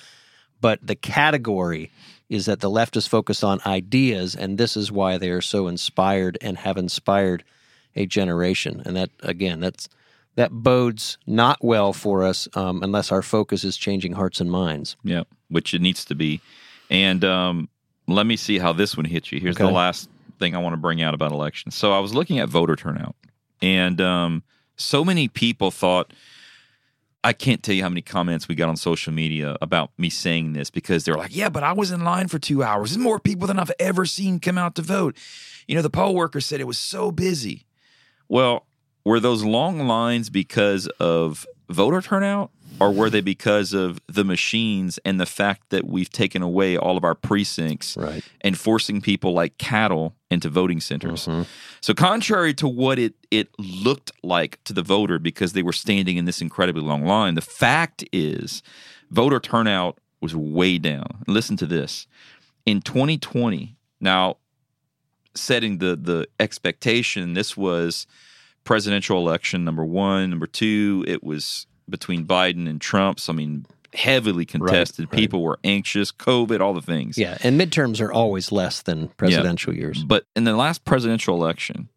but 0.61 0.79
the 0.85 0.95
category 0.95 1.91
is 2.29 2.47
that 2.47 2.61
the 2.61 2.69
left 2.69 2.97
is 2.97 3.05
focused 3.05 3.43
on 3.43 3.59
ideas, 3.65 4.35
and 4.35 4.57
this 4.57 4.75
is 4.75 4.91
why 4.91 5.17
they 5.17 5.29
are 5.29 5.41
so 5.41 5.67
inspired 5.67 6.37
and 6.41 6.57
have 6.57 6.77
inspired 6.77 7.43
a 7.95 8.07
generation. 8.07 8.81
And 8.85 8.95
that 8.95 9.11
again, 9.21 9.59
that's 9.59 9.87
that 10.35 10.51
bodes 10.51 11.17
not 11.27 11.63
well 11.63 11.93
for 11.93 12.23
us 12.23 12.47
um, 12.55 12.81
unless 12.83 13.11
our 13.11 13.21
focus 13.21 13.63
is 13.63 13.77
changing 13.77 14.13
hearts 14.13 14.39
and 14.39 14.51
minds. 14.51 14.95
Yeah, 15.03 15.23
which 15.49 15.73
it 15.73 15.81
needs 15.81 16.05
to 16.05 16.15
be. 16.15 16.41
And 16.89 17.23
um, 17.23 17.69
let 18.07 18.25
me 18.25 18.35
see 18.35 18.59
how 18.59 18.73
this 18.73 18.97
one 18.97 19.05
hits 19.05 19.31
you. 19.31 19.39
Here's 19.39 19.57
the 19.57 19.69
last 19.69 20.09
thing 20.39 20.55
I 20.55 20.59
want 20.59 20.73
to 20.73 20.77
bring 20.77 21.01
out 21.01 21.13
about 21.13 21.31
elections. 21.31 21.75
So 21.75 21.93
I 21.93 21.99
was 21.99 22.13
looking 22.13 22.39
at 22.39 22.49
voter 22.49 22.75
turnout, 22.75 23.15
and 23.61 24.01
um, 24.01 24.43
so 24.75 25.03
many 25.05 25.27
people 25.27 25.71
thought. 25.71 26.13
I 27.25 27.31
can't 27.31 27.63
tell 27.63 27.73
you 27.73 27.81
how 27.81 27.87
many 27.87 28.01
comments 28.01 28.49
we 28.49 28.55
got 28.55 28.67
on 28.67 28.75
social 28.75 29.13
media 29.13 29.55
about 29.61 29.91
me 29.97 30.09
saying 30.09 30.51
this 30.51 30.69
because 30.69 31.05
they're 31.05 31.15
like, 31.15 31.33
"Yeah, 31.33 31.47
but 31.47 31.63
I 31.63 31.71
was 31.71 31.89
in 31.89 32.03
line 32.03 32.27
for 32.27 32.37
two 32.37 32.63
hours. 32.63 32.89
There's 32.89 33.01
more 33.01 33.17
people 33.17 33.47
than 33.47 33.57
I've 33.57 33.71
ever 33.79 34.05
seen 34.05 34.41
come 34.41 34.57
out 34.57 34.75
to 34.75 34.81
vote." 34.81 35.15
You 35.65 35.75
know, 35.75 35.81
the 35.81 35.89
poll 35.89 36.15
worker 36.15 36.41
said 36.41 36.59
it 36.59 36.67
was 36.67 36.77
so 36.77 37.11
busy. 37.11 37.65
Well, 38.27 38.65
were 39.05 39.19
those 39.19 39.43
long 39.43 39.87
lines 39.87 40.29
because 40.29 40.87
of 40.99 41.45
voter 41.69 42.01
turnout 42.01 42.51
or 42.79 42.91
were 42.91 43.09
they 43.09 43.21
because 43.21 43.71
of 43.73 43.99
the 44.07 44.23
machines 44.23 44.97
and 45.05 45.19
the 45.19 45.25
fact 45.25 45.69
that 45.69 45.85
we've 45.85 46.09
taken 46.09 46.41
away 46.41 46.75
all 46.75 46.97
of 46.97 47.03
our 47.03 47.13
precincts 47.15 47.95
Right. 47.95 48.23
and 48.41 48.57
forcing 48.57 48.99
people 49.01 49.33
like 49.33 49.57
cattle 49.57 50.15
into 50.31 50.49
voting 50.49 50.79
centers? 50.81 51.27
Mm-hmm. 51.27 51.43
So 51.81 51.93
contrary 51.93 52.53
to 52.55 52.67
what 52.67 52.97
it 52.99 53.13
it 53.29 53.47
looked 53.59 54.11
like 54.23 54.63
to 54.63 54.73
the 54.73 54.81
voter 54.81 55.19
because 55.19 55.53
they 55.53 55.63
were 55.63 55.73
standing 55.73 56.17
in 56.17 56.25
this 56.25 56.41
incredibly 56.41 56.81
long 56.81 57.05
line, 57.05 57.35
the 57.35 57.41
fact 57.41 58.03
is 58.11 58.63
voter 59.11 59.39
turnout 59.39 59.99
was 60.21 60.35
way 60.35 60.77
down. 60.77 61.23
Listen 61.27 61.55
to 61.57 61.65
this. 61.65 62.07
In 62.65 62.81
2020, 62.81 63.75
now 63.99 64.37
setting 65.35 65.77
the 65.79 65.95
the 65.95 66.27
expectation 66.39 67.33
this 67.33 67.55
was 67.57 68.07
presidential 68.63 69.17
election 69.17 69.63
number 69.65 69.83
one 69.85 70.29
number 70.29 70.47
two 70.47 71.03
it 71.07 71.23
was 71.23 71.67
between 71.89 72.25
biden 72.25 72.69
and 72.69 72.79
trump 72.81 73.19
so 73.19 73.33
i 73.33 73.35
mean 73.35 73.65
heavily 73.93 74.43
contested. 74.45 75.05
right. 75.11 75.19
People 75.19 75.43
were 75.43 75.59
anxious, 75.63 76.11
COVID, 76.11 76.59
all 76.61 76.73
the 76.73 76.81
things. 76.81 77.15
Yeah, 77.15 77.37
and 77.43 77.61
midterms 77.61 78.01
are 78.01 78.11
always 78.11 78.51
less 78.51 78.81
than 78.81 79.09
presidential 79.09 79.71
years. 79.75 80.03
But 80.03 80.25
in 80.35 80.45
the 80.45 80.55
last 80.55 80.83
presidential 80.83 81.35
election, 81.35 81.89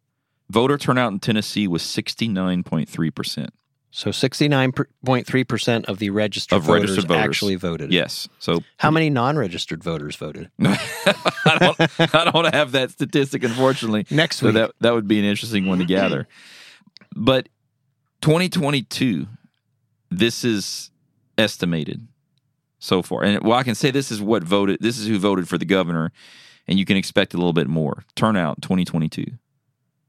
voter 0.47 0.77
turnout 0.77 1.11
in 1.11 1.17
Tennessee 1.19 1.67
was 1.67 1.81
69.3%. 1.81 3.47
So 3.89 4.11
69.3% 4.11 5.85
of 5.85 5.97
the 5.97 6.09
registered, 6.11 6.57
Of 6.57 6.65
voters, 6.65 6.81
registered 6.91 7.07
voters. 7.07 7.23
actually 7.25 7.55
voted. 7.55 7.91
Yes. 7.91 8.29
So 8.37 8.59
How 8.77 8.91
many 8.91 9.09
non-registered 9.09 9.83
voters 9.83 10.15
voted? 10.15 10.51
I 10.63 11.57
don't, 11.59 12.15
I 12.15 12.29
don't 12.31 12.53
have 12.53 12.73
that 12.73 12.91
statistic, 12.91 13.43
unfortunately. 13.43 14.05
Next 14.11 14.37
So 14.37 14.47
week. 14.47 14.55
that 14.55 14.71
that 14.81 14.93
would 14.93 15.07
be 15.07 15.17
an 15.17 15.25
interesting 15.25 15.65
one 15.65 15.79
to 15.79 15.85
gather. 15.85 16.27
But 17.17 17.49
2022, 18.21 19.27
this 20.11 20.43
is 20.43 20.91
estimated 21.37 22.07
so 22.79 23.01
far, 23.01 23.23
and 23.23 23.43
well, 23.43 23.57
I 23.57 23.63
can 23.63 23.75
say 23.75 23.89
this 23.89 24.11
is 24.11 24.21
what 24.21 24.43
voted. 24.43 24.77
This 24.81 24.99
is 24.99 25.07
who 25.07 25.17
voted 25.17 25.49
for 25.49 25.57
the 25.57 25.65
governor, 25.65 26.11
and 26.67 26.77
you 26.77 26.85
can 26.85 26.95
expect 26.95 27.33
a 27.33 27.37
little 27.37 27.53
bit 27.53 27.67
more 27.67 28.05
turnout. 28.15 28.61
2022, 28.61 29.25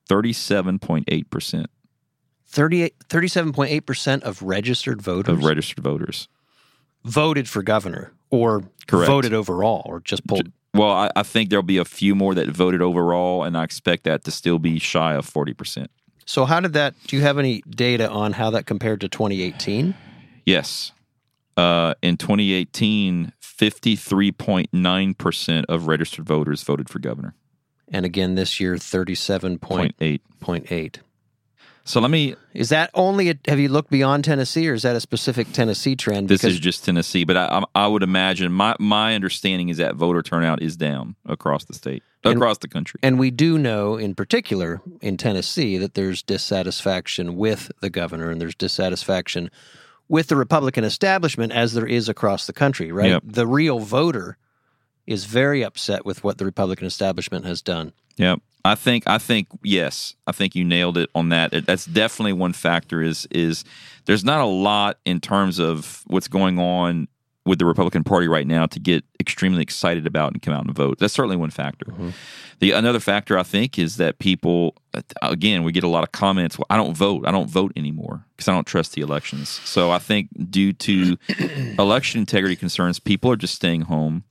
37.8 0.09 1.31
percent 1.31 1.67
38, 2.49 2.95
37.8% 3.09 4.23
of 4.23 4.43
registered 4.43 5.03
voters 5.03 5.33
of 5.33 5.45
registered 5.45 5.83
voters. 5.83 6.29
voted 7.05 7.49
for 7.49 7.62
governor 7.62 8.12
or 8.31 8.65
Correct. 8.87 9.07
voted 9.09 9.33
overall 9.35 9.83
or 9.87 10.00
just 10.00 10.27
pulled. 10.27 10.53
Well, 10.75 10.91
I, 10.91 11.11
I 11.17 11.23
think 11.23 11.49
there'll 11.50 11.62
be 11.62 11.79
a 11.79 11.85
few 11.85 12.15
more 12.15 12.35
that 12.35 12.49
voted 12.49 12.83
overall, 12.83 13.45
and 13.45 13.57
I 13.57 13.65
expect 13.65 14.05
that 14.05 14.25
to 14.25 14.31
still 14.31 14.59
be 14.59 14.79
shy 14.79 15.15
of 15.15 15.25
40 15.25 15.55
percent. 15.55 15.91
So 16.29 16.45
how 16.45 16.61
did 16.61 16.75
that, 16.75 16.95
do 17.07 17.17
you 17.17 17.23
have 17.23 17.39
any 17.39 17.63
data 17.63 18.11
on 18.11 18.35
how 18.35 18.51
that 18.51 18.67
compared 18.67 19.01
to 19.01 19.09
2018? 19.09 19.95
Yes. 20.45 20.93
Uh, 21.57 21.95
in 22.03 22.19
2018, 22.19 23.33
53.9% 23.43 25.65
of 25.71 25.87
registered 25.87 26.27
voters 26.27 26.63
voted 26.63 26.91
for 26.91 26.99
governor. 26.99 27.35
And 27.91 28.05
again, 28.05 28.35
this 28.35 28.61
year, 28.61 28.75
37.8. 28.75 30.21
Point 30.39 30.71
eight. 30.71 31.01
So 31.85 31.99
let 31.99 32.11
me, 32.11 32.35
Is 32.53 32.69
that 32.69 32.91
only, 32.93 33.31
a, 33.31 33.39
have 33.47 33.59
you 33.59 33.71
looked 33.71 33.89
beyond 33.89 34.25
Tennessee 34.25 34.69
or 34.69 34.75
is 34.75 34.83
that 34.83 34.95
a 34.95 35.01
specific 35.01 35.51
Tennessee 35.53 35.97
trend? 35.97 36.29
this 36.29 36.43
Because 36.43 36.57
is 36.57 36.61
just 36.61 36.85
Tennessee, 36.85 37.25
but 37.25 37.39
I, 37.39 37.65
I 37.75 37.85
I 37.85 37.87
would 37.87 38.03
imagine 38.03 38.53
my, 38.53 38.77
my 38.79 39.15
understanding 39.15 39.71
is 39.71 39.79
that 39.79 39.95
voter 39.95 40.23
turnout 40.23 40.61
is 40.61 40.77
down 40.77 41.17
across 41.25 41.65
the 41.65 41.73
state, 41.73 42.03
across 42.25 42.59
the 42.59 42.69
country. 42.69 43.01
And 43.03 43.19
we 43.19 43.31
do 43.31 43.59
know, 43.59 43.97
in 43.97 44.15
particular 44.15 44.81
in 45.01 45.17
Tennessee, 45.17 45.79
that 45.79 45.95
there's 45.95 46.23
dissatisfaction 46.23 47.37
with 47.37 47.71
the 47.81 47.91
governor 47.91 48.31
and 48.31 48.41
there's 48.41 48.55
dissatisfaction 48.55 49.51
with 50.09 50.29
the 50.29 50.37
Republican 50.37 50.85
establishment 50.85 51.53
as 51.53 51.75
there 51.75 51.87
is 51.87 52.09
across 52.09 52.47
the 52.47 52.53
country, 52.53 52.91
right? 52.91 53.11
Yep. 53.11 53.23
The 53.27 53.47
real 53.47 53.79
voter 53.79 54.39
is 55.07 55.25
very 55.25 55.63
upset 55.63 56.05
with 56.05 56.25
what 56.25 56.39
the 56.39 56.45
Republican 56.45 56.87
establishment 56.87 57.45
has 57.45 57.63
done. 57.63 57.93
Yeah, 58.17 58.37
I 58.65 58.75
think 58.75 59.05
I 59.07 59.19
think 59.19 59.49
yes, 59.63 60.15
I 60.27 60.33
think 60.33 60.55
you 60.55 60.65
nailed 60.65 60.99
it 60.99 61.09
on 61.15 61.29
that. 61.31 61.55
It, 61.55 61.67
that's 61.67 61.87
definitely 61.87 62.35
one 62.35 62.53
factor. 62.53 63.01
Is 63.01 63.27
is 63.31 63.65
there's 64.07 64.25
not 64.25 64.41
a 64.41 64.47
lot 64.47 64.99
in 65.05 65.21
terms 65.21 65.59
of 65.59 66.03
what's 66.09 66.29
going 66.29 66.59
on 66.59 67.09
with 67.49 67.59
the 67.59 67.64
Republican 67.64 68.05
Party 68.05 68.28
right 68.28 68.47
now 68.47 68.67
to 68.67 68.78
get 68.78 69.05
extremely 69.19 69.62
excited 69.62 70.07
about 70.07 70.33
and 70.33 70.43
come 70.43 70.52
out 70.52 70.67
and 70.67 70.75
vote. 70.75 70.99
That's 70.99 71.14
certainly 71.14 71.37
one 71.37 71.49
factor. 71.49 71.87
Mm-hmm. 71.87 72.11
The 72.59 72.73
another 72.73 73.00
factor 73.00 73.38
I 73.38 73.43
think 73.43 73.78
is 73.78 73.97
that 73.97 74.19
people 74.19 74.75
again 75.23 75.62
we 75.62 75.73
get 75.73 75.83
a 75.83 75.88
lot 75.88 76.05
of 76.05 76.12
comments. 76.12 76.59
Well, 76.59 76.67
I 76.69 76.76
don't 76.76 76.95
vote. 76.95 77.26
I 77.26 77.31
don't 77.31 77.49
vote 77.49 77.73
anymore 77.75 78.25
because 78.37 78.49
I 78.49 78.52
don't 78.52 78.67
trust 78.67 78.93
the 78.93 79.00
elections. 79.00 79.49
So 79.49 79.90
I 79.90 79.99
think 79.99 80.28
due 80.50 80.75
to 80.75 81.17
election 81.78 82.21
integrity 82.21 82.55
concerns, 82.55 83.00
people 83.00 83.31
are 83.33 83.37
just 83.37 83.55
staying 83.55 83.83
home. 83.83 84.25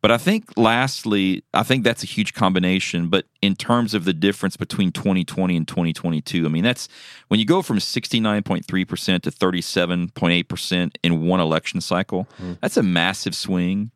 But 0.00 0.12
I 0.12 0.18
think, 0.18 0.44
lastly, 0.56 1.42
I 1.52 1.64
think 1.64 1.82
that's 1.82 2.04
a 2.04 2.06
huge 2.06 2.32
combination. 2.32 3.08
But 3.08 3.26
in 3.42 3.56
terms 3.56 3.94
of 3.94 4.04
the 4.04 4.12
difference 4.12 4.56
between 4.56 4.92
2020 4.92 5.56
and 5.56 5.66
2022, 5.66 6.46
I 6.46 6.48
mean, 6.48 6.62
that's 6.62 6.88
when 7.28 7.40
you 7.40 7.46
go 7.46 7.62
from 7.62 7.78
69.3% 7.78 9.22
to 9.22 9.30
37.8% 9.30 10.96
in 11.02 11.26
one 11.26 11.40
election 11.40 11.80
cycle, 11.80 12.28
that's 12.60 12.76
a 12.76 12.82
massive 12.82 13.34
swing. 13.34 13.90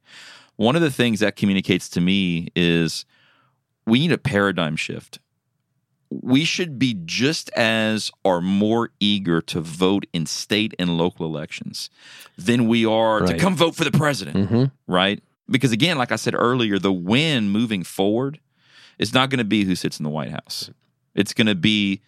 One 0.56 0.76
of 0.76 0.82
the 0.82 0.90
things 0.90 1.20
that 1.20 1.36
communicates 1.36 1.88
to 1.90 2.00
me 2.00 2.48
is 2.56 3.04
we 3.86 4.00
need 4.00 4.12
a 4.12 4.18
paradigm 4.18 4.76
shift. 4.76 5.18
We 6.10 6.44
should 6.44 6.78
be 6.78 6.94
just 7.06 7.48
as 7.50 8.10
or 8.22 8.42
more 8.42 8.90
eager 9.00 9.40
to 9.42 9.60
vote 9.62 10.04
in 10.12 10.26
state 10.26 10.74
and 10.78 10.98
local 10.98 11.24
elections 11.24 11.88
than 12.36 12.68
we 12.68 12.84
are 12.84 13.20
to 13.20 13.38
come 13.38 13.56
vote 13.56 13.74
for 13.74 13.84
the 13.84 13.90
president 13.90 14.48
hmm 14.48 14.64
right? 14.86 15.22
Because 15.50 15.72
again, 15.72 15.98
like 15.98 16.12
I 16.12 16.16
said 16.16 16.34
earlier, 16.34 16.78
the 16.78 16.92
win 16.92 17.50
moving 17.50 17.82
forward 17.82 18.40
is 18.98 19.12
not 19.12 19.30
going 19.30 19.38
to 19.38 19.44
be 19.44 19.64
who 19.64 19.74
sits 19.74 19.98
in 19.98 20.04
the 20.04 20.10
White 20.10 20.30
House. 20.30 20.70
It's 21.14 21.34
going 21.34 21.46
to 21.46 21.54
be 21.54 22.00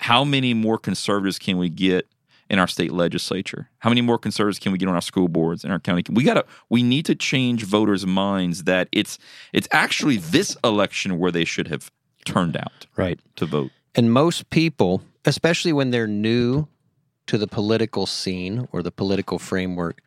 how 0.00 0.24
many 0.24 0.54
more 0.54 0.78
conservatives 0.78 1.38
can 1.38 1.56
we 1.58 1.68
get 1.68 2.08
in 2.48 2.58
our 2.58 2.66
state 2.66 2.90
legislature? 2.92 3.70
How 3.78 3.90
many 3.90 4.00
more 4.00 4.18
conservatives 4.18 4.58
can 4.58 4.72
we 4.72 4.78
get 4.78 4.88
on 4.88 4.94
our 4.96 5.00
school 5.00 5.28
boards 5.28 5.64
in 5.64 5.70
our 5.70 5.78
county? 5.78 6.02
We 6.10 6.24
got 6.24 6.34
to 6.34 6.44
we 6.68 6.82
need 6.82 7.06
to 7.06 7.14
change 7.14 7.64
voters' 7.64 8.04
minds 8.06 8.64
that 8.64 8.88
it's 8.92 9.18
it's 9.52 9.68
actually 9.70 10.16
this 10.16 10.56
election 10.64 11.18
where 11.18 11.30
they 11.30 11.44
should 11.44 11.68
have 11.68 11.90
turned 12.24 12.56
out 12.56 12.86
Right. 12.96 13.20
to 13.36 13.46
vote. 13.46 13.70
And 13.94 14.12
most 14.12 14.50
people, 14.50 15.02
especially 15.24 15.72
when 15.72 15.90
they're 15.90 16.06
new 16.08 16.66
to 17.28 17.38
the 17.38 17.46
political 17.46 18.06
scene 18.06 18.66
or 18.72 18.82
the 18.82 18.90
political 18.90 19.38
framework, 19.38 20.02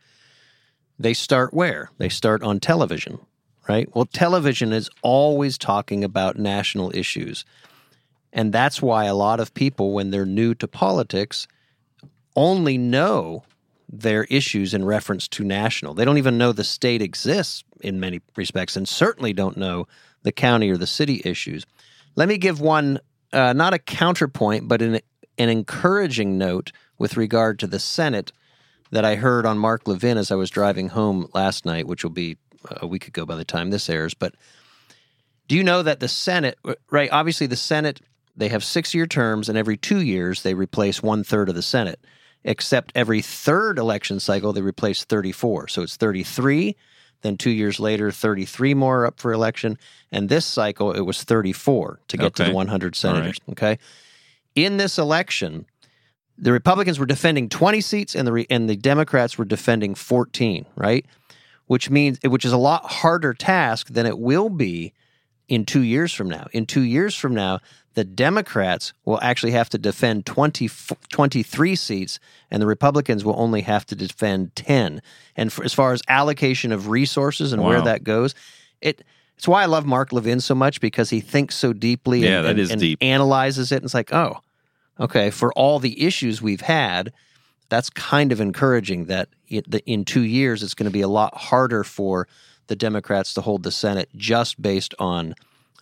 they 0.99 1.13
start 1.13 1.53
where? 1.53 1.89
They 1.97 2.09
start 2.09 2.43
on 2.43 2.59
television, 2.59 3.19
right? 3.67 3.93
Well, 3.95 4.05
television 4.05 4.73
is 4.73 4.89
always 5.01 5.57
talking 5.57 6.03
about 6.03 6.37
national 6.37 6.95
issues. 6.95 7.45
And 8.31 8.51
that's 8.51 8.81
why 8.81 9.05
a 9.05 9.15
lot 9.15 9.39
of 9.39 9.53
people, 9.53 9.93
when 9.93 10.11
they're 10.11 10.25
new 10.25 10.55
to 10.55 10.67
politics, 10.67 11.47
only 12.35 12.77
know 12.77 13.43
their 13.87 14.23
issues 14.25 14.73
in 14.73 14.83
reference 14.83 15.27
to 15.27 15.43
national. 15.43 15.93
They 15.93 16.05
don't 16.05 16.17
even 16.17 16.37
know 16.37 16.51
the 16.51 16.63
state 16.63 17.01
exists 17.01 17.63
in 17.81 17.99
many 17.99 18.21
respects, 18.35 18.75
and 18.75 18.87
certainly 18.87 19.33
don't 19.33 19.57
know 19.57 19.87
the 20.23 20.31
county 20.31 20.71
or 20.71 20.77
the 20.77 20.87
city 20.87 21.21
issues. 21.23 21.65
Let 22.15 22.27
me 22.27 22.37
give 22.37 22.59
one, 22.59 22.99
uh, 23.31 23.53
not 23.53 23.73
a 23.73 23.79
counterpoint, 23.79 24.67
but 24.67 24.81
an, 24.81 24.99
an 25.37 25.49
encouraging 25.49 26.37
note 26.37 26.71
with 26.97 27.17
regard 27.17 27.59
to 27.59 27.67
the 27.67 27.79
Senate 27.79 28.31
that 28.93 29.03
I 29.03 29.15
heard 29.15 29.47
on 29.47 29.57
Mark 29.57 29.87
Levin 29.87 30.19
as 30.19 30.31
I 30.31 30.35
was 30.35 30.51
driving 30.51 30.89
home 30.89 31.27
last 31.33 31.65
night, 31.65 31.87
which 31.87 32.03
will 32.03 32.11
be 32.11 32.37
uh, 32.69 32.75
a 32.83 32.87
week 32.87 33.07
ago 33.07 33.25
by 33.25 33.35
the 33.35 33.43
time 33.43 33.71
this 33.71 33.89
airs. 33.89 34.13
But 34.13 34.35
do 35.47 35.55
you 35.55 35.63
know 35.63 35.81
that 35.81 35.99
the 35.99 36.07
Senate, 36.07 36.59
right? 36.91 37.09
Obviously, 37.11 37.47
the 37.47 37.55
Senate, 37.55 38.01
they 38.37 38.49
have 38.49 38.63
six 38.63 38.93
year 38.93 39.07
terms, 39.07 39.49
and 39.49 39.57
every 39.57 39.77
two 39.77 40.01
years 40.01 40.43
they 40.43 40.53
replace 40.53 41.01
one 41.01 41.23
third 41.23 41.49
of 41.49 41.55
the 41.55 41.63
Senate, 41.63 41.99
except 42.43 42.91
every 42.93 43.23
third 43.23 43.79
election 43.79 44.19
cycle 44.19 44.53
they 44.53 44.61
replace 44.61 45.03
34. 45.03 45.69
So 45.69 45.81
it's 45.81 45.97
33. 45.97 46.75
Then 47.23 47.35
two 47.35 47.49
years 47.49 47.79
later, 47.79 48.11
33 48.11 48.75
more 48.75 49.07
up 49.07 49.19
for 49.19 49.33
election. 49.33 49.79
And 50.11 50.29
this 50.29 50.45
cycle, 50.45 50.91
it 50.91 51.01
was 51.01 51.23
34 51.23 51.99
to 52.09 52.17
get 52.17 52.35
to 52.35 52.43
the 52.43 52.51
100 52.51 52.83
All 52.83 52.87
right. 52.87 52.95
senators. 52.95 53.37
Okay. 53.49 53.79
In 54.55 54.77
this 54.77 54.99
election, 54.99 55.65
the 56.37 56.51
Republicans 56.51 56.99
were 56.99 57.05
defending 57.05 57.49
20 57.49 57.81
seats 57.81 58.15
and 58.15 58.27
the 58.27 58.45
and 58.49 58.69
the 58.69 58.75
Democrats 58.75 59.37
were 59.37 59.45
defending 59.45 59.95
14, 59.95 60.65
right? 60.75 61.05
Which 61.67 61.89
means 61.89 62.19
which 62.23 62.45
is 62.45 62.51
a 62.51 62.57
lot 62.57 62.85
harder 62.85 63.33
task 63.33 63.87
than 63.89 64.05
it 64.05 64.17
will 64.19 64.49
be 64.49 64.93
in 65.47 65.65
2 65.65 65.81
years 65.81 66.13
from 66.13 66.29
now. 66.29 66.47
In 66.51 66.65
2 66.65 66.81
years 66.81 67.15
from 67.15 67.33
now, 67.33 67.59
the 67.93 68.03
Democrats 68.03 68.93
will 69.05 69.19
actually 69.21 69.51
have 69.51 69.69
to 69.69 69.77
defend 69.77 70.25
20, 70.25 70.67
23 71.11 71.75
seats 71.75 72.19
and 72.49 72.61
the 72.61 72.65
Republicans 72.65 73.23
will 73.23 73.39
only 73.39 73.61
have 73.61 73.85
to 73.85 73.95
defend 73.95 74.55
10. 74.55 75.01
And 75.35 75.53
for, 75.53 75.63
as 75.63 75.73
far 75.73 75.93
as 75.93 76.01
allocation 76.07 76.71
of 76.71 76.87
resources 76.87 77.53
and 77.53 77.63
where 77.63 77.81
that 77.81 78.03
goes, 78.03 78.33
it 78.81 79.03
it's 79.37 79.47
why 79.47 79.63
I 79.63 79.65
love 79.65 79.85
Mark 79.85 80.11
Levin 80.11 80.39
so 80.39 80.55
much 80.55 80.79
because 80.81 81.09
he 81.11 81.19
thinks 81.19 81.55
so 81.55 81.73
deeply 81.73 82.21
Yeah, 82.21 82.37
and, 82.37 82.45
that 82.45 82.49
and- 82.51 82.59
is 82.59 82.71
and 82.71 82.79
deep. 82.81 82.99
analyzes 83.01 83.71
it 83.71 83.77
and 83.77 83.85
it's 83.85 83.93
like, 83.93 84.11
"Oh, 84.13 84.39
okay, 84.99 85.29
for 85.29 85.51
all 85.53 85.79
the 85.79 86.05
issues 86.05 86.41
we've 86.41 86.61
had, 86.61 87.11
that's 87.69 87.89
kind 87.89 88.31
of 88.31 88.39
encouraging 88.39 89.05
that 89.05 89.29
in 89.49 90.05
two 90.05 90.21
years 90.21 90.61
it's 90.63 90.73
going 90.73 90.85
to 90.85 90.93
be 90.93 91.01
a 91.01 91.07
lot 91.07 91.35
harder 91.35 91.83
for 91.83 92.27
the 92.67 92.75
Democrats 92.75 93.33
to 93.33 93.41
hold 93.41 93.63
the 93.63 93.71
Senate 93.71 94.09
just 94.15 94.61
based 94.61 94.93
on 94.99 95.35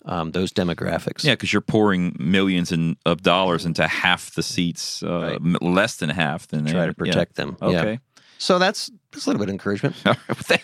um, 0.05 0.31
those 0.31 0.51
demographics. 0.51 1.23
Yeah, 1.23 1.33
because 1.33 1.53
you're 1.53 1.61
pouring 1.61 2.15
millions 2.19 2.71
in, 2.71 2.97
of 3.05 3.21
dollars 3.21 3.65
into 3.65 3.87
half 3.87 4.33
the 4.33 4.41
seats, 4.43 5.03
uh, 5.03 5.37
Right. 5.39 5.61
less 5.61 5.97
than 5.97 6.09
half. 6.09 6.47
Than 6.47 6.65
Try 6.65 6.87
to 6.87 6.93
protect 6.93 7.35
them. 7.35 7.57
Yeah. 7.61 7.69
Yeah. 7.69 7.81
Okay. 7.81 7.99
So 8.37 8.57
that's, 8.57 8.89
that's 9.11 9.27
a 9.27 9.29
little 9.29 9.39
bit 9.39 9.49
of 9.49 9.53
encouragement. 9.53 9.95
All 10.05 10.13
right. 10.13 10.27
Well, 10.27 10.37
thank, 10.39 10.63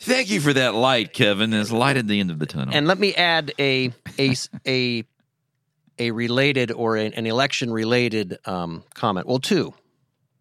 thank 0.00 0.30
you 0.30 0.40
for 0.40 0.52
that 0.52 0.74
light, 0.74 1.12
Kevin. 1.12 1.50
There's 1.50 1.70
light 1.70 1.96
at 1.96 2.08
the 2.08 2.18
end 2.18 2.30
of 2.32 2.40
the 2.40 2.46
tunnel. 2.46 2.74
And 2.74 2.88
let 2.88 2.98
me 2.98 3.14
add 3.14 3.52
a 3.58 3.92
a 4.18 4.34
a 4.66 5.04
a 5.98 6.10
related 6.10 6.70
or 6.72 6.96
an, 6.96 7.14
an 7.14 7.26
election 7.26 7.72
related 7.72 8.38
um, 8.44 8.84
comment. 8.94 9.26
Well, 9.26 9.38
two. 9.38 9.74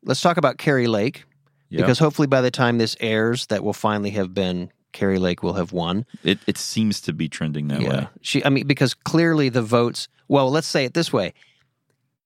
Let's 0.04 0.22
talk 0.22 0.38
about 0.38 0.58
Kari 0.58 0.88
Lake. 0.88 1.26
Yep. 1.70 1.82
because 1.82 1.98
hopefully 1.98 2.28
by 2.28 2.42
the 2.42 2.52
time 2.52 2.78
this 2.78 2.96
airs, 3.00 3.48
that 3.48 3.64
will 3.64 3.74
finally 3.74 4.12
have 4.12 4.32
been 4.32 4.72
Kari 4.92 5.18
Lake 5.18 5.42
will 5.42 5.54
have 5.54 5.74
won. 5.74 6.06
It 6.24 6.40
it 6.46 6.58
seems 6.58 7.02
to 7.02 7.14
be 7.14 7.28
trending 7.28 7.68
that 7.70 7.82
way. 7.82 8.08
She, 8.22 8.46
I 8.46 8.50
mean, 8.50 8.68
because 8.68 8.94
clearly 8.94 9.50
the 9.50 9.64
votes, 9.64 10.08
well, 10.28 10.52
let's 10.52 10.68
say 10.68 10.86
it 10.86 10.94
this 10.94 11.12
way. 11.12 11.34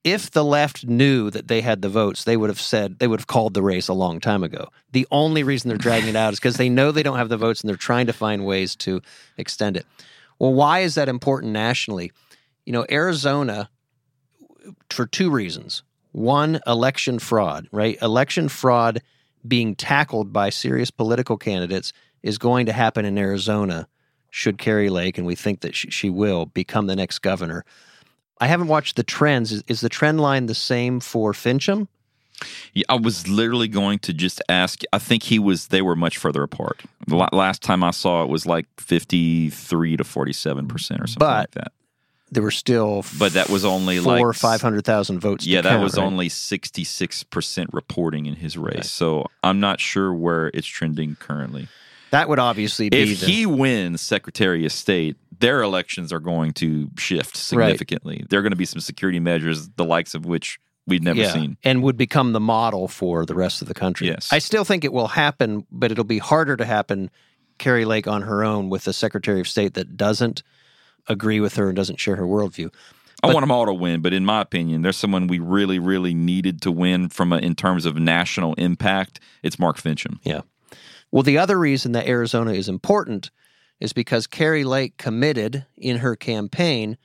If 0.04 0.32
the 0.32 0.44
left 0.44 0.86
knew 0.86 1.30
that 1.32 1.48
they 1.48 1.62
had 1.62 1.82
the 1.82 1.90
votes, 1.90 2.24
they 2.26 2.38
would 2.38 2.50
have 2.50 2.62
said, 2.62 3.00
they 3.00 3.08
would 3.08 3.20
have 3.20 3.28
called 3.28 3.54
the 3.54 3.64
race 3.64 3.88
a 3.88 3.94
long 3.94 4.20
time 4.20 4.44
ago. 4.44 4.70
The 4.92 5.08
only 5.12 5.44
reason 5.44 5.70
they're 5.70 5.78
dragging 5.78 6.10
it 6.10 6.16
out 6.16 6.34
is 6.34 6.40
because 6.40 6.58
they 6.58 6.70
know 6.70 6.92
they 6.92 7.04
don't 7.04 7.18
have 7.18 7.30
the 7.30 7.38
votes 7.38 7.62
and 7.62 7.70
they're 7.70 7.76
trying 7.76 8.08
to 8.08 8.14
find 8.14 8.46
ways 8.46 8.76
to 8.78 9.02
extend 9.38 9.76
it. 9.76 9.86
Well, 10.40 10.54
why 10.54 10.80
is 10.80 10.96
that 10.96 11.10
important 11.10 11.52
nationally? 11.52 12.12
You 12.68 12.74
know, 12.74 12.86
Arizona, 12.92 13.70
for 14.90 15.08
two 15.08 15.32
reasons. 15.32 15.84
One, 16.12 16.60
election 16.68 17.18
fraud, 17.18 17.70
right? 17.72 17.98
Election 18.02 18.50
fraud 18.50 19.02
being 19.48 19.74
tackled 19.74 20.34
by 20.34 20.50
serious 20.50 20.92
political 20.92 21.38
candidates 21.38 21.94
is 22.24 22.38
going 22.38 22.66
to 22.66 22.74
happen 22.74 23.06
in 23.06 23.18
Arizona 23.18 23.88
should 24.32 24.58
Kari 24.58 24.90
Lake, 24.90 25.18
and 25.18 25.26
we 25.26 25.34
think 25.34 25.62
that 25.62 25.76
she, 25.76 25.90
she 25.92 26.10
will, 26.10 26.48
become 26.48 26.88
the 26.88 26.96
next 26.98 27.20
governor. 27.20 27.64
I 28.42 28.48
haven't 28.48 28.68
watched 28.68 28.98
the 28.98 29.04
trends. 29.04 29.54
Is, 29.54 29.64
is 29.70 29.80
the 29.80 29.88
trend 29.88 30.20
line 30.20 30.48
the 30.48 30.54
same 30.54 31.00
for 31.00 31.32
Finchem? 31.32 31.88
Yeah, 32.74 32.84
I 32.90 32.96
was 32.96 33.30
literally 33.30 33.70
going 33.70 34.00
to 34.00 34.14
just 34.14 34.42
ask. 34.50 34.82
I 34.92 35.00
think 35.00 35.24
he 35.24 35.40
was. 35.40 35.68
They 35.68 35.82
were 35.82 35.96
much 35.96 36.18
further 36.18 36.44
apart. 36.44 36.82
The 37.08 37.16
last 37.32 37.62
time 37.62 37.82
I 37.82 37.92
saw 37.92 38.24
it 38.24 38.30
was 38.30 38.46
like 38.46 38.66
fifty-three 38.78 39.96
to 39.96 40.04
forty-seven 40.04 40.68
percent 40.68 41.00
or 41.00 41.08
something 41.08 41.20
But 41.26 41.38
like 41.38 41.52
that. 41.52 41.72
There 42.30 42.44
were 42.44 42.52
still 42.52 43.06
But 43.18 43.34
that 43.34 43.50
was 43.50 43.64
only 43.64 44.00
four 44.00 44.14
like 44.14 44.22
or 44.22 44.34
five 44.34 44.62
hundred 44.62 44.84
thousand 44.84 45.20
votes. 45.20 45.46
Yeah, 45.46 45.62
that 45.62 45.70
count, 45.70 45.84
was 45.84 45.98
right? 45.98 46.06
only 46.06 46.30
sixty-six 46.30 47.24
percent 47.24 47.70
reporting 47.72 48.26
in 48.26 48.36
his 48.36 48.58
race. 48.58 48.92
So 48.92 49.26
I'm 49.44 49.60
not 49.60 49.80
sure 49.80 50.14
where 50.14 50.52
it's 50.54 50.68
trending 50.68 51.16
currently. 51.16 51.70
that 52.12 52.28
would 52.30 52.40
obviously 52.40 52.90
be 52.90 53.14
If 53.14 53.22
the, 53.22 53.26
he 53.28 53.46
wins 53.46 54.02
Secretary 54.02 54.66
of 54.66 54.72
State, 54.72 55.16
their 55.40 55.62
elections 55.62 56.12
are 56.12 56.20
going 56.20 56.54
to 56.54 56.90
shift 56.98 57.38
significantly. 57.38 58.26
There 58.30 58.40
are 58.40 58.44
going 58.44 58.52
to 58.52 58.58
be 58.58 58.66
some 58.66 58.82
security 58.82 59.20
measures, 59.20 59.70
the 59.70 59.86
likes 59.86 60.14
of 60.14 60.26
which 60.26 60.60
we'd 60.86 61.04
never 61.04 61.20
yeah, 61.20 61.34
seen. 61.34 61.58
and 61.64 61.84
would 61.84 61.98
become 61.98 62.34
the 62.34 62.40
model 62.40 62.88
for 62.88 63.26
the 63.26 63.36
rest 63.36 63.62
of 63.62 63.68
the 63.68 63.74
country. 63.74 64.08
Yes. 64.08 64.30
I 64.32 64.40
still 64.40 64.64
think 64.64 64.84
it 64.84 64.94
will 64.94 65.10
happen, 65.10 65.66
but 65.70 65.92
it'll 65.92 66.06
be 66.06 66.18
harder 66.18 66.56
to 66.58 66.66
happen. 66.66 67.10
Kari 67.58 67.86
Lake 67.86 68.08
on 68.08 68.22
her 68.22 68.44
own 68.44 68.70
with 68.70 68.88
a 68.88 68.94
Secretary 68.94 69.40
of 69.40 69.48
State 69.48 69.74
that 69.74 69.98
doesn't 69.98 70.44
agree 71.08 71.40
with 71.40 71.56
her 71.56 71.68
and 71.68 71.76
doesn't 71.76 72.00
share 72.00 72.16
her 72.16 72.26
worldview. 72.26 72.72
I 73.24 73.28
want 73.28 73.42
them 73.42 73.52
all 73.52 73.66
to 73.66 73.74
win, 73.74 74.02
but 74.02 74.14
in 74.14 74.26
my 74.26 74.42
opinion, 74.42 74.84
there's 74.84 74.98
someone 74.98 75.28
we 75.28 75.40
really, 75.40 75.80
really 75.80 76.14
needed 76.14 76.62
to 76.62 76.72
win 76.72 77.10
from 77.10 77.34
a, 77.34 77.38
in 77.38 77.56
terms 77.56 77.86
of 77.86 77.98
national 77.98 78.54
impact. 78.56 79.20
It's 79.42 79.58
Mark 79.58 79.78
Finchem. 79.78 80.20
Yeah. 80.24 80.42
Well, 81.12 81.24
the 81.24 81.38
other 81.38 81.58
reason 81.58 81.94
that 81.94 82.08
Arizona 82.08 82.52
is 82.52 82.70
important 82.70 83.32
is 83.80 83.92
because 83.94 84.28
Kari 84.28 84.64
Lake 84.64 84.98
committed 84.98 85.66
in 85.78 85.98
her 85.98 86.16
campaign 86.16 86.98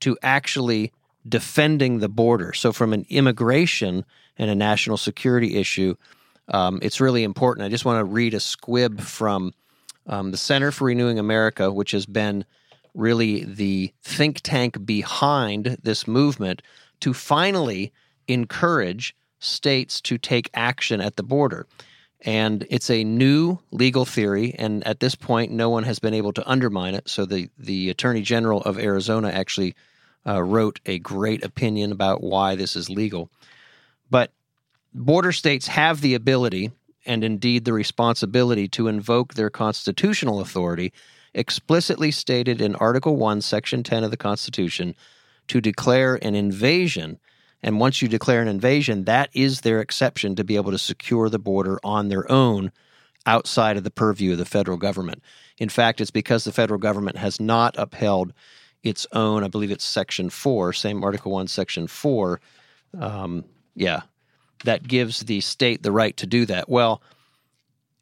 to 0.00 0.16
actually 0.22 0.92
defending 1.28 1.98
the 1.98 2.08
border. 2.08 2.52
So, 2.52 2.72
from 2.72 2.92
an 2.92 3.04
immigration 3.10 4.04
and 4.38 4.50
a 4.50 4.54
national 4.54 4.96
security 4.96 5.56
issue, 5.56 5.96
um, 6.48 6.78
it's 6.80 7.00
really 7.00 7.24
important. 7.24 7.66
I 7.66 7.68
just 7.68 7.84
want 7.84 7.98
to 7.98 8.04
read 8.04 8.32
a 8.32 8.40
squib 8.40 9.00
from 9.00 9.52
um, 10.06 10.30
the 10.30 10.36
Center 10.36 10.70
for 10.70 10.86
Renewing 10.86 11.18
America, 11.18 11.70
which 11.70 11.90
has 11.90 12.06
been 12.06 12.44
really 12.94 13.44
the 13.44 13.92
think 14.02 14.40
tank 14.42 14.84
behind 14.84 15.78
this 15.82 16.06
movement 16.06 16.62
to 17.00 17.14
finally 17.14 17.92
encourage 18.26 19.14
states 19.38 20.00
to 20.00 20.18
take 20.18 20.50
action 20.54 21.00
at 21.00 21.16
the 21.16 21.22
border. 21.22 21.66
And 22.22 22.66
it's 22.68 22.90
a 22.90 23.04
new 23.04 23.58
legal 23.70 24.04
theory, 24.04 24.54
and 24.58 24.84
at 24.84 24.98
this 24.98 25.14
point, 25.14 25.52
no 25.52 25.70
one 25.70 25.84
has 25.84 26.00
been 26.00 26.14
able 26.14 26.32
to 26.32 26.50
undermine 26.50 26.94
it. 26.94 27.08
So 27.08 27.24
the 27.24 27.48
the 27.56 27.90
Attorney 27.90 28.22
General 28.22 28.60
of 28.62 28.76
Arizona 28.76 29.28
actually 29.28 29.76
uh, 30.26 30.42
wrote 30.42 30.80
a 30.84 30.98
great 30.98 31.44
opinion 31.44 31.92
about 31.92 32.22
why 32.22 32.56
this 32.56 32.74
is 32.74 32.90
legal. 32.90 33.30
But 34.10 34.32
border 34.92 35.30
states 35.30 35.68
have 35.68 36.00
the 36.00 36.14
ability 36.14 36.72
and 37.06 37.24
indeed 37.24 37.64
the 37.64 37.72
responsibility 37.72 38.68
to 38.68 38.88
invoke 38.88 39.34
their 39.34 39.50
constitutional 39.50 40.40
authority, 40.40 40.92
explicitly 41.34 42.10
stated 42.10 42.60
in 42.60 42.74
Article 42.76 43.16
1, 43.16 43.40
Section 43.40 43.82
10 43.82 44.04
of 44.04 44.10
the 44.10 44.16
Constitution, 44.16 44.94
to 45.48 45.60
declare 45.60 46.16
an 46.22 46.34
invasion. 46.34 47.18
And 47.62 47.80
once 47.80 48.00
you 48.00 48.08
declare 48.08 48.42
an 48.42 48.48
invasion, 48.48 49.04
that 49.04 49.30
is 49.32 49.62
their 49.62 49.80
exception 49.80 50.36
to 50.36 50.44
be 50.44 50.56
able 50.56 50.70
to 50.70 50.78
secure 50.78 51.28
the 51.28 51.38
border 51.38 51.78
on 51.82 52.08
their 52.08 52.30
own 52.30 52.72
outside 53.26 53.76
of 53.76 53.84
the 53.84 53.90
purview 53.90 54.32
of 54.32 54.38
the 54.38 54.44
federal 54.44 54.76
government. 54.78 55.22
In 55.58 55.68
fact, 55.68 56.00
it's 56.00 56.10
because 56.10 56.44
the 56.44 56.52
federal 56.52 56.78
government 56.78 57.16
has 57.18 57.40
not 57.40 57.74
upheld 57.76 58.32
its 58.82 59.06
own, 59.12 59.42
I 59.42 59.48
believe 59.48 59.70
it's 59.70 59.84
Section 59.84 60.30
4, 60.30 60.72
same 60.72 61.02
Article 61.02 61.32
1, 61.32 61.48
Section 61.48 61.86
4. 61.88 62.40
Um, 62.98 63.44
yeah, 63.74 64.02
that 64.64 64.86
gives 64.86 65.20
the 65.20 65.40
state 65.40 65.82
the 65.82 65.92
right 65.92 66.16
to 66.16 66.26
do 66.26 66.46
that. 66.46 66.68
Well, 66.68 67.02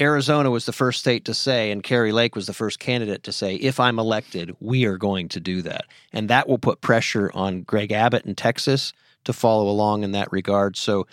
Arizona 0.01 0.51
was 0.51 0.67
the 0.67 0.73
first 0.73 1.01
state 1.01 1.25
to 1.25 1.35
say, 1.35 1.71
and 1.71 1.83
Kari 1.83 2.13
Lake 2.13 2.37
was 2.37 2.47
the 2.47 2.53
first 2.53 2.79
candidate 2.79 3.23
to 3.23 3.33
say, 3.33 3.55
if 3.55 3.81
I'm 3.81 3.99
elected, 3.99 4.55
we 4.61 4.85
are 4.85 4.99
going 4.99 5.29
to 5.31 5.41
do 5.41 5.63
that. 5.63 5.87
And 6.13 6.29
that 6.29 6.49
will 6.49 6.59
put 6.59 6.83
pressure 6.83 7.31
on 7.33 7.63
Greg 7.63 7.93
Abbott 7.93 8.27
in 8.27 8.35
Texas 8.35 8.93
to 9.25 9.33
follow 9.33 9.69
along 9.69 10.05
in 10.05 10.13
that 10.13 10.31
regard. 10.31 10.77
So 10.77 11.07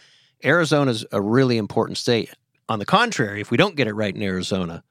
Arizona 0.44 0.92
is 0.92 1.06
a 1.14 1.22
really 1.22 1.58
important 1.58 1.98
state. 1.98 2.30
On 2.68 2.80
the 2.80 2.86
contrary, 2.86 3.40
if 3.40 3.52
we 3.52 3.58
don't 3.58 3.76
get 3.76 3.88
it 3.88 3.94
right 3.94 4.14
in 4.14 4.22
Arizona, 4.22 4.84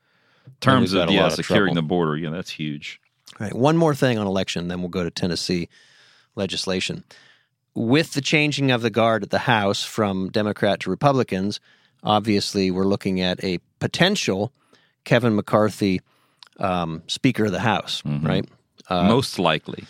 In 0.46 0.52
terms 0.60 0.94
of 0.94 1.10
yeah, 1.10 1.26
of 1.26 1.32
securing 1.32 1.74
trouble. 1.74 1.74
the 1.74 1.82
border, 1.82 2.16
yeah, 2.16 2.30
that's 2.30 2.50
huge. 2.50 3.00
All 3.38 3.46
right, 3.46 3.54
one 3.54 3.76
more 3.76 3.94
thing 3.94 4.18
on 4.18 4.26
election, 4.26 4.68
then 4.68 4.80
we'll 4.80 4.88
go 4.88 5.04
to 5.04 5.10
Tennessee 5.10 5.68
legislation. 6.34 7.04
With 7.74 8.12
the 8.12 8.20
changing 8.20 8.70
of 8.70 8.82
the 8.82 8.90
guard 8.90 9.22
at 9.22 9.30
the 9.30 9.38
House 9.40 9.82
from 9.82 10.28
Democrat 10.30 10.80
to 10.80 10.90
Republicans, 10.90 11.60
obviously 12.02 12.70
we're 12.70 12.84
looking 12.86 13.20
at 13.20 13.42
a 13.44 13.58
potential 13.78 14.52
Kevin 15.04 15.34
McCarthy 15.34 16.00
um, 16.58 17.02
Speaker 17.06 17.46
of 17.46 17.52
the 17.52 17.60
House, 17.60 18.02
right? 18.04 18.44
Uh, 18.88 19.04
Most 19.04 19.38
likely. 19.38 19.84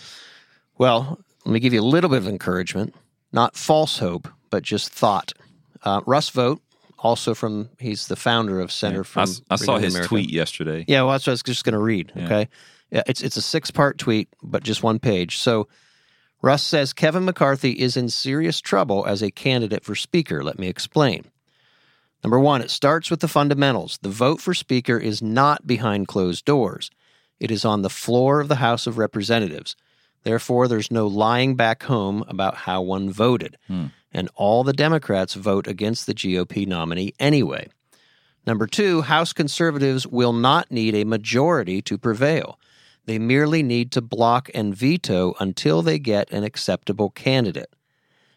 Well, 0.79 1.19
let 1.45 1.53
me 1.53 1.61
give 1.61 1.73
you 1.73 1.81
a 1.81 1.83
little 1.83 2.09
bit 2.11 2.19
of 2.19 2.29
encouragement, 2.29 2.95
not 3.33 3.57
false 3.57 3.99
hope, 3.99 4.29
but 4.51 4.63
just 4.63 4.91
thought. 4.91 5.33
Uh, 5.85 6.01
Russ 6.07 6.31
Vought, 6.31 6.61
also 6.99 7.35
from 7.35 7.69
he's 7.79 8.07
the 8.07 8.17
founder 8.17 8.61
of 8.61 8.71
Center 8.71 9.03
for 9.05 9.21
I, 9.21 9.27
I 9.51 9.57
saw 9.57 9.79
his 9.79 9.95
America. 9.95 10.09
tweet 10.09 10.31
yesterday. 10.31 10.85
Yeah, 10.87 11.03
well, 11.03 11.13
that's 11.13 11.27
what 11.27 11.33
I 11.33 11.35
was 11.35 11.43
just 11.43 11.65
going 11.65 11.73
to 11.75 11.79
read. 11.81 12.13
Okay, 12.17 12.49
yeah, 12.91 13.03
it's 13.07 13.21
it's 13.21 13.37
a 13.37 13.43
six 13.43 13.71
part 13.71 13.99
tweet, 13.99 14.29
but 14.43 14.63
just 14.63 14.83
one 14.83 14.99
page. 15.01 15.39
So 15.39 15.67
Russ 16.41 16.63
says 16.63 16.93
Kevin 16.93 17.25
McCarthy 17.25 17.73
is 17.73 17.97
in 17.97 18.09
serious 18.09 18.61
trouble 18.61 19.05
as 19.07 19.23
a 19.23 19.31
candidate 19.31 19.85
for 19.85 19.95
Speaker. 19.97 20.45
Let 20.45 20.59
me 20.59 20.69
explain. 20.69 21.25
Number 22.25 22.39
one, 22.39 22.63
it 22.63 22.71
starts 22.71 23.11
with 23.11 23.21
the 23.21 23.29
fundamentals. 23.29 23.99
The 24.03 24.09
vote 24.09 24.41
for 24.41 24.55
Speaker 24.55 24.97
is 24.97 25.23
not 25.23 25.67
behind 25.67 26.09
closed 26.09 26.45
doors. 26.45 26.91
It 27.41 27.51
is 27.51 27.65
on 27.65 27.83
the 27.83 27.91
floor 27.91 28.41
of 28.41 28.49
the 28.49 28.57
House 28.57 28.87
of 28.87 28.99
Representatives. 28.99 29.75
Therefore, 30.23 30.69
there's 30.69 30.91
no 30.91 31.09
lying 31.09 31.57
back 31.57 31.83
home 31.83 32.25
about 32.29 32.55
how 32.55 32.81
one 32.83 33.11
voted. 33.11 33.59
Hmm. 33.67 33.87
And 34.13 34.29
all 34.37 34.63
the 34.63 34.73
Democrats 34.73 35.35
vote 35.35 35.67
against 35.67 36.07
the 36.07 36.15
GOP 36.15 36.67
nominee 36.67 37.15
anyway. 37.19 37.69
Number 38.47 38.67
two, 38.67 39.03
House 39.03 39.33
conservatives 39.33 40.07
will 40.07 40.33
not 40.33 40.71
need 40.71 40.95
a 40.95 41.05
majority 41.05 41.83
to 41.83 41.99
prevail. 41.99 42.59
They 43.07 43.19
merely 43.19 43.63
need 43.63 43.91
to 43.93 44.01
block 44.01 44.49
and 44.55 44.75
veto 44.75 45.35
until 45.41 45.83
they 45.83 45.99
get 45.99 46.31
an 46.31 46.45
acceptable 46.45 47.11
candidate. 47.11 47.75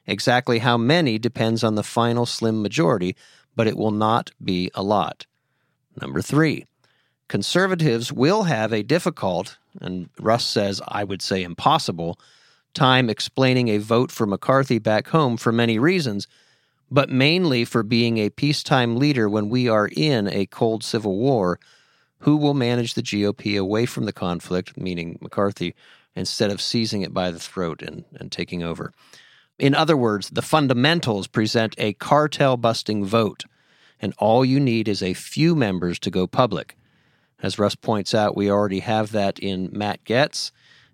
Exactly 0.08 0.60
how 0.60 0.78
many 0.78 1.17
depends 1.17 1.63
on 1.63 1.76
the 1.76 1.84
final 1.84 2.26
slim 2.26 2.62
majority, 2.62 3.15
but 3.56 3.68
it 3.68 3.78
will 3.78 3.91
not 3.91 4.32
be 4.44 4.70
a 4.76 4.84
lot. 4.84 5.26
Number 6.00 6.22
three, 6.22 6.65
conservatives 7.28 8.12
will 8.12 8.44
have 8.44 8.74
a 8.74 8.84
difficult, 8.84 9.58
and 9.82 10.10
Russ 10.20 10.46
says, 10.46 10.82
I 10.88 11.04
would 11.04 11.22
say 11.22 11.44
impossible, 11.44 12.20
time 12.74 13.10
explaining 13.10 13.70
a 13.70 13.78
vote 13.78 14.12
for 14.12 14.28
McCarthy 14.28 14.80
back 14.80 15.08
home 15.08 15.38
for 15.38 15.52
many 15.52 15.80
reasons, 15.80 16.28
but 16.91 17.10
mainly 17.10 17.65
for 17.65 17.82
being 17.82 18.18
a 18.18 18.30
peacetime 18.30 18.98
leader 18.98 19.28
when 19.28 19.50
we 19.50 19.68
are 19.68 19.89
in 19.96 20.28
a 20.28 20.46
cold 20.46 20.84
civil 20.84 21.18
war. 21.18 21.60
Who 22.20 22.38
will 22.38 22.54
manage 22.54 22.94
the 22.94 23.04
GOP 23.04 23.60
away 23.60 23.86
from 23.86 24.06
the 24.06 24.13
conflict, 24.13 24.78
meaning 24.78 25.18
McCarthy, 25.22 25.76
instead 26.15 26.50
of 26.50 26.62
seizing 26.62 27.02
it 27.02 27.13
by 27.13 27.30
the 27.30 27.39
throat 27.39 27.82
and, 27.82 28.04
and 28.15 28.32
taking 28.32 28.63
over? 28.63 28.94
In 29.58 29.74
other 29.74 29.96
words, 29.96 30.30
the 30.30 30.41
fundamentals 30.41 31.28
present 31.28 31.76
a 31.78 31.94
cartel 31.94 32.58
busting 32.58 33.06
vote, 33.06 33.46
and 34.02 34.13
all 34.18 34.44
you 34.44 34.60
need 34.60 34.88
is 34.88 35.02
a 35.02 35.13
few 35.13 35.56
members 35.56 35.98
to 36.00 36.12
go 36.12 36.28
public. 36.28 36.76
As 37.41 37.60
Russ 37.60 37.76
points 37.76 38.13
out, 38.13 38.36
we 38.36 38.52
already 38.52 38.80
have 38.80 39.12
that 39.12 39.39
in 39.39 39.70
Matt 39.72 40.04
Gaetz 40.04 40.52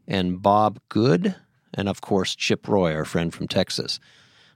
and 0.08 0.42
Bob 0.42 0.80
Good, 0.90 1.36
and 1.74 1.90
of 1.90 2.02
course, 2.02 2.36
Chip 2.36 2.68
Roy, 2.68 2.94
our 2.94 3.06
friend 3.06 3.34
from 3.34 3.48
Texas. 3.48 4.00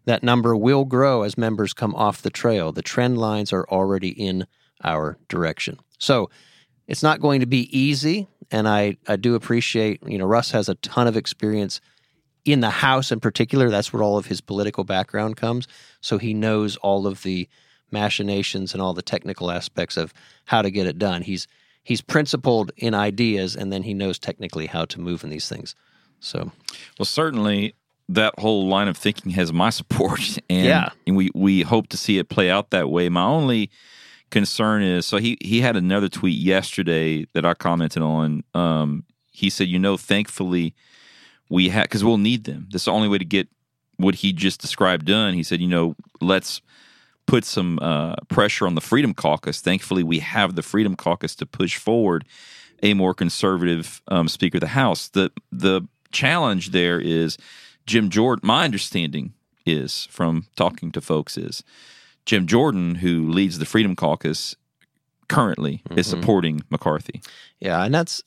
That 0.05 0.23
number 0.23 0.55
will 0.55 0.85
grow 0.85 1.23
as 1.23 1.37
members 1.37 1.73
come 1.73 1.95
off 1.95 2.21
the 2.21 2.29
trail. 2.29 2.71
The 2.71 2.83
trend 2.83 3.17
lines 3.17 3.51
are 3.51 3.67
already 3.69 4.09
in 4.09 4.45
our 4.83 5.17
direction. 5.29 5.79
So 5.97 6.29
it's 6.87 7.01
not 7.01 7.21
going 7.21 7.39
to 7.39 7.47
be 7.47 7.75
easy. 7.75 8.27
And 8.51 8.67
I, 8.67 8.97
I 9.07 9.15
do 9.15 9.33
appreciate, 9.33 10.03
you 10.05 10.19
know, 10.19 10.25
Russ 10.25 10.51
has 10.51 10.69
a 10.69 10.75
ton 10.75 11.07
of 11.07 11.17
experience 11.17 11.81
in 12.45 12.59
the 12.61 12.69
House 12.69 13.11
in 13.11 13.19
particular. 13.19 13.69
That's 13.69 13.91
where 13.91 14.03
all 14.03 14.17
of 14.17 14.27
his 14.27 14.39
political 14.39 14.83
background 14.83 15.35
comes. 15.35 15.67
So 16.01 16.17
he 16.17 16.33
knows 16.33 16.77
all 16.77 17.07
of 17.07 17.23
the 17.23 17.49
machinations 17.91 18.73
and 18.73 18.81
all 18.81 18.93
the 18.93 19.01
technical 19.01 19.51
aspects 19.51 19.97
of 19.97 20.13
how 20.45 20.61
to 20.61 20.69
get 20.71 20.87
it 20.87 20.97
done. 20.97 21.21
He's 21.23 21.47
he's 21.83 22.01
principled 22.01 22.71
in 22.77 22.93
ideas 22.93 23.55
and 23.55 23.71
then 23.71 23.83
he 23.83 23.93
knows 23.93 24.17
technically 24.19 24.65
how 24.67 24.85
to 24.85 24.99
move 24.99 25.23
in 25.23 25.29
these 25.29 25.47
things. 25.49 25.75
So 26.19 26.51
Well, 26.97 27.05
certainly 27.05 27.73
that 28.09 28.33
whole 28.39 28.67
line 28.67 28.87
of 28.87 28.97
thinking 28.97 29.31
has 29.33 29.51
my 29.51 29.69
support, 29.71 30.19
and, 30.49 30.65
Yeah. 30.65 30.89
and 31.07 31.15
we 31.15 31.29
we 31.33 31.61
hope 31.61 31.87
to 31.89 31.97
see 31.97 32.17
it 32.17 32.29
play 32.29 32.49
out 32.49 32.69
that 32.71 32.89
way. 32.89 33.09
My 33.09 33.23
only 33.25 33.69
concern 34.31 34.81
is 34.83 35.05
so 35.05 35.17
he 35.17 35.37
he 35.41 35.61
had 35.61 35.75
another 35.75 36.09
tweet 36.09 36.37
yesterday 36.37 37.25
that 37.33 37.45
I 37.45 37.53
commented 37.53 38.01
on. 38.03 38.43
Um, 38.53 39.05
he 39.31 39.49
said, 39.49 39.67
you 39.67 39.79
know, 39.79 39.97
thankfully 39.97 40.73
we 41.49 41.69
had 41.69 41.83
because 41.83 42.03
we'll 42.03 42.17
need 42.17 42.43
them. 42.43 42.67
This 42.71 42.83
is 42.83 42.85
the 42.85 42.91
only 42.91 43.07
way 43.07 43.17
to 43.17 43.25
get 43.25 43.47
what 43.97 44.15
he 44.15 44.33
just 44.33 44.61
described 44.61 45.05
done. 45.05 45.33
He 45.33 45.43
said, 45.43 45.61
you 45.61 45.67
know, 45.67 45.95
let's 46.21 46.61
put 47.25 47.45
some 47.45 47.79
uh, 47.81 48.15
pressure 48.27 48.67
on 48.67 48.75
the 48.75 48.81
Freedom 48.81 49.13
Caucus. 49.13 49.61
Thankfully, 49.61 50.03
we 50.03 50.19
have 50.19 50.55
the 50.55 50.61
Freedom 50.61 50.95
Caucus 50.95 51.35
to 51.35 51.45
push 51.45 51.77
forward 51.77 52.25
a 52.83 52.93
more 52.93 53.13
conservative 53.13 54.01
um, 54.07 54.27
Speaker 54.27 54.57
of 54.57 54.61
the 54.61 54.67
House. 54.67 55.09
The 55.09 55.31
the 55.51 55.81
challenge 56.11 56.71
there 56.71 56.99
is 56.99 57.37
Jim 57.85 58.09
Jordan. 58.09 58.45
My 58.45 58.63
understanding 58.63 59.33
is 59.65 60.07
from 60.11 60.45
talking 60.55 60.91
to 60.91 61.01
folks 61.01 61.37
is 61.37 61.63
Jim 62.25 62.47
Jordan, 62.47 62.95
who 62.95 63.29
leads 63.29 63.59
the 63.59 63.65
Freedom 63.65 63.95
Caucus 63.95 64.55
currently, 65.27 65.81
is 65.95 66.07
supporting 66.07 66.61
McCarthy. 66.69 67.21
Yeah, 67.59 67.83
and 67.83 67.93
that's 67.93 68.23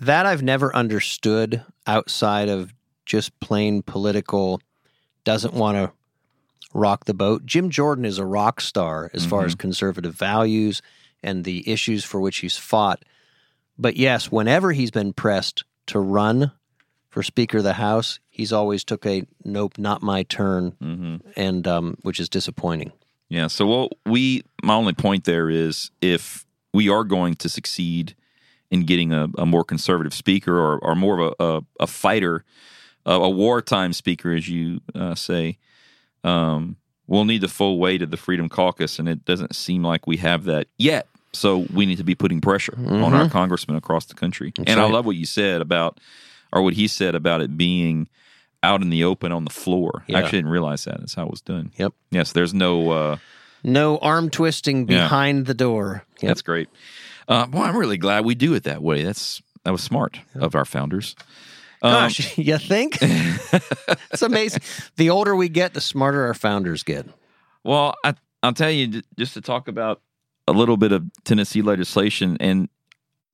that 0.00 0.26
I've 0.26 0.42
never 0.42 0.74
understood 0.74 1.62
outside 1.86 2.48
of 2.48 2.72
just 3.06 3.38
plain 3.40 3.82
political 3.82 4.60
doesn't 5.24 5.54
want 5.54 5.76
to 5.76 5.92
rock 6.74 7.04
the 7.06 7.14
boat. 7.14 7.44
Jim 7.46 7.70
Jordan 7.70 8.04
is 8.04 8.18
a 8.18 8.24
rock 8.26 8.60
star 8.60 9.10
as 9.14 9.24
far 9.24 9.44
as 9.44 9.54
conservative 9.54 10.14
values 10.14 10.82
and 11.22 11.44
the 11.44 11.68
issues 11.70 12.04
for 12.04 12.20
which 12.20 12.38
he's 12.38 12.56
fought. 12.56 13.04
But 13.78 13.96
yes, 13.96 14.30
whenever 14.30 14.72
he's 14.72 14.90
been 14.90 15.12
pressed 15.12 15.64
to 15.86 15.98
run 15.98 16.52
for 17.10 17.22
Speaker 17.22 17.58
of 17.58 17.64
the 17.64 17.72
House, 17.74 18.20
he's 18.28 18.52
always 18.52 18.84
took 18.84 19.06
a 19.06 19.24
nope, 19.44 19.78
not 19.78 20.02
my 20.02 20.22
turn, 20.24 20.72
Mm-hmm. 20.82 21.16
and 21.36 21.66
um, 21.66 21.96
which 22.02 22.20
is 22.20 22.28
disappointing. 22.28 22.92
Yeah. 23.30 23.46
So, 23.46 23.66
well, 23.66 23.88
we, 24.06 24.42
my 24.62 24.74
only 24.74 24.92
point 24.94 25.24
there 25.24 25.48
is 25.50 25.90
if 26.00 26.44
we 26.74 26.88
are 26.88 27.04
going 27.04 27.34
to 27.36 27.48
succeed 27.48 28.14
in 28.70 28.84
getting 28.84 29.12
a, 29.12 29.28
a 29.38 29.46
more 29.46 29.64
conservative 29.64 30.12
speaker 30.14 30.56
or, 30.58 30.78
or 30.78 30.94
more 30.94 31.18
of 31.20 31.34
a, 31.38 31.44
a, 31.44 31.60
a 31.80 31.86
fighter, 31.86 32.44
a, 33.06 33.12
a 33.12 33.30
wartime 33.30 33.92
speaker, 33.92 34.32
as 34.32 34.48
you 34.48 34.80
uh, 34.94 35.14
say, 35.14 35.58
um, 36.24 36.76
we'll 37.06 37.24
need 37.24 37.40
the 37.40 37.48
full 37.48 37.78
weight 37.78 38.02
of 38.02 38.10
the 38.10 38.16
Freedom 38.16 38.48
Caucus, 38.48 38.98
and 38.98 39.08
it 39.08 39.24
doesn't 39.24 39.54
seem 39.54 39.82
like 39.82 40.06
we 40.06 40.18
have 40.18 40.44
that 40.44 40.66
yet. 40.76 41.06
So 41.32 41.66
we 41.72 41.86
need 41.86 41.98
to 41.98 42.04
be 42.04 42.14
putting 42.14 42.40
pressure 42.40 42.74
on 42.78 43.12
our 43.14 43.28
congressmen 43.28 43.76
across 43.76 44.06
the 44.06 44.14
country. 44.14 44.52
and 44.66 44.80
I 44.80 44.88
love 44.88 45.04
what 45.06 45.16
you 45.16 45.26
said 45.26 45.60
about, 45.60 45.98
or 46.52 46.62
what 46.62 46.72
he 46.74 46.88
said 46.88 47.14
about 47.14 47.42
it 47.42 47.56
being 47.56 48.08
out 48.62 48.80
in 48.82 48.88
the 48.90 49.04
open 49.04 49.30
on 49.30 49.44
the 49.44 49.50
floor. 49.52 50.04
Yeah. 50.06 50.16
I 50.16 50.20
actually 50.22 50.38
didn't 50.38 50.50
realize 50.52 50.84
that. 50.84 50.98
That's 51.00 51.14
how 51.14 51.24
it 51.26 51.30
was 51.30 51.42
done. 51.42 51.70
Yep. 51.76 51.92
Yes, 52.10 52.32
there's 52.32 52.54
no. 52.54 52.90
Uh, 52.90 53.16
No 53.62 53.98
arm 53.98 54.30
twisting 54.30 54.88
Yeah. 54.88 55.02
behind 55.04 55.46
the 55.46 55.54
door. 55.54 56.04
Yep. 56.20 56.28
That's 56.28 56.42
great. 56.42 56.68
Uh, 57.28 57.46
well, 57.52 57.62
I'm 57.62 57.76
really 57.76 57.98
glad 57.98 58.24
we 58.24 58.34
do 58.34 58.54
it 58.54 58.64
that 58.64 58.82
way. 58.82 59.04
That's 59.04 59.42
that 59.64 59.70
was 59.70 59.82
smart 59.82 60.18
of 60.34 60.54
our 60.54 60.64
founders. 60.64 61.14
Um, 61.82 61.92
Gosh, 61.92 62.38
you 62.38 62.58
think? 62.58 62.98
it's 63.02 64.22
amazing. 64.22 64.62
The 64.96 65.10
older 65.10 65.36
we 65.36 65.48
get, 65.48 65.74
the 65.74 65.80
smarter 65.80 66.24
our 66.26 66.34
founders 66.34 66.82
get. 66.82 67.06
Well, 67.64 67.94
I, 68.02 68.14
I'll 68.42 68.54
tell 68.54 68.70
you 68.70 69.02
just 69.18 69.34
to 69.34 69.40
talk 69.40 69.68
about 69.68 70.00
a 70.46 70.52
little 70.52 70.76
bit 70.76 70.92
of 70.92 71.04
Tennessee 71.24 71.60
legislation, 71.60 72.38
and 72.40 72.68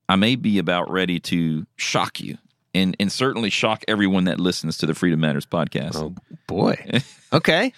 I 0.08 0.16
may 0.16 0.34
be 0.34 0.58
about 0.58 0.90
ready 0.90 1.20
to 1.20 1.66
shock 1.76 2.20
you, 2.20 2.38
and 2.74 2.96
and 2.98 3.12
certainly 3.12 3.50
shock 3.50 3.84
everyone 3.86 4.24
that 4.24 4.40
listens 4.40 4.76
to 4.78 4.86
the 4.86 4.94
Freedom 4.94 5.20
Matters 5.20 5.46
podcast. 5.46 5.96
Oh 5.96 6.14
boy. 6.46 6.76
Okay. 7.32 7.72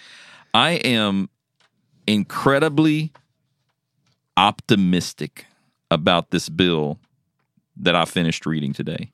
I 0.52 0.72
am 0.72 1.30
incredibly 2.06 3.10
optimistic 4.36 5.46
about 5.90 6.30
this 6.30 6.48
bill 6.48 6.98
that 7.76 7.94
I 7.94 8.04
finished 8.04 8.46
reading 8.46 8.72
today. 8.72 9.12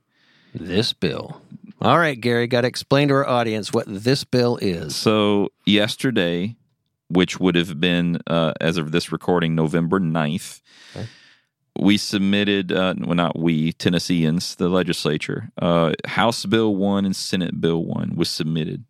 This 0.54 0.92
bill. 0.92 1.40
All 1.80 1.98
right, 1.98 2.20
Gary, 2.20 2.46
got 2.46 2.60
to 2.62 2.68
explain 2.68 3.08
to 3.08 3.14
our 3.14 3.26
audience 3.28 3.72
what 3.72 3.84
this 3.88 4.22
bill 4.24 4.56
is. 4.62 4.94
So 4.94 5.50
yesterday, 5.66 6.56
which 7.08 7.40
would 7.40 7.54
have 7.56 7.80
been 7.80 8.18
uh, 8.26 8.52
as 8.60 8.76
of 8.76 8.92
this 8.92 9.10
recording, 9.10 9.54
November 9.54 9.98
9th, 9.98 10.60
Okay. 10.94 11.06
we 11.78 11.96
submitted. 11.96 12.70
Uh, 12.70 12.94
well, 13.00 13.14
not 13.16 13.38
we, 13.38 13.72
Tennesseans, 13.72 14.54
the 14.56 14.68
legislature. 14.68 15.50
Uh, 15.60 15.92
House 16.06 16.44
Bill 16.46 16.74
One 16.76 17.04
and 17.04 17.16
Senate 17.16 17.60
Bill 17.60 17.82
One 17.84 18.14
was 18.14 18.28
submitted, 18.28 18.84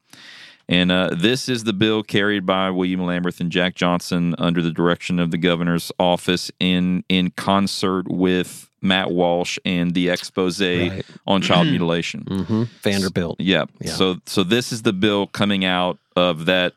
and 0.73 0.91
uh, 0.91 1.11
this 1.15 1.49
is 1.49 1.65
the 1.65 1.73
bill 1.73 2.03
carried 2.03 2.47
by 2.47 2.71
William 2.71 3.01
Lamberth 3.01 3.41
and 3.41 3.51
Jack 3.53 3.75
Johnson 3.75 4.35
under 4.39 4.63
the 4.63 4.71
direction 4.71 5.19
of 5.19 5.31
the 5.31 5.39
governor's 5.39 5.93
office 5.99 6.51
in 6.59 7.05
in 7.09 7.31
concert 7.31 8.09
with 8.09 8.69
Matt 8.81 9.11
Walsh 9.13 9.59
and 9.65 9.95
the 9.95 10.09
expose 10.09 10.61
Right. 10.61 11.05
on 11.27 11.43
child 11.43 11.67
mutilation. 11.75 12.25
Mm-hmm. 12.25 12.63
Vanderbilt. 12.83 13.41
Yeah. 13.41 13.67
Yeah. 13.81 13.93
So 13.93 14.17
so 14.27 14.43
this 14.43 14.73
is 14.73 14.83
the 14.83 14.93
bill 14.93 15.27
coming 15.27 15.65
out 15.65 15.99
of 16.17 16.47
that 16.47 16.73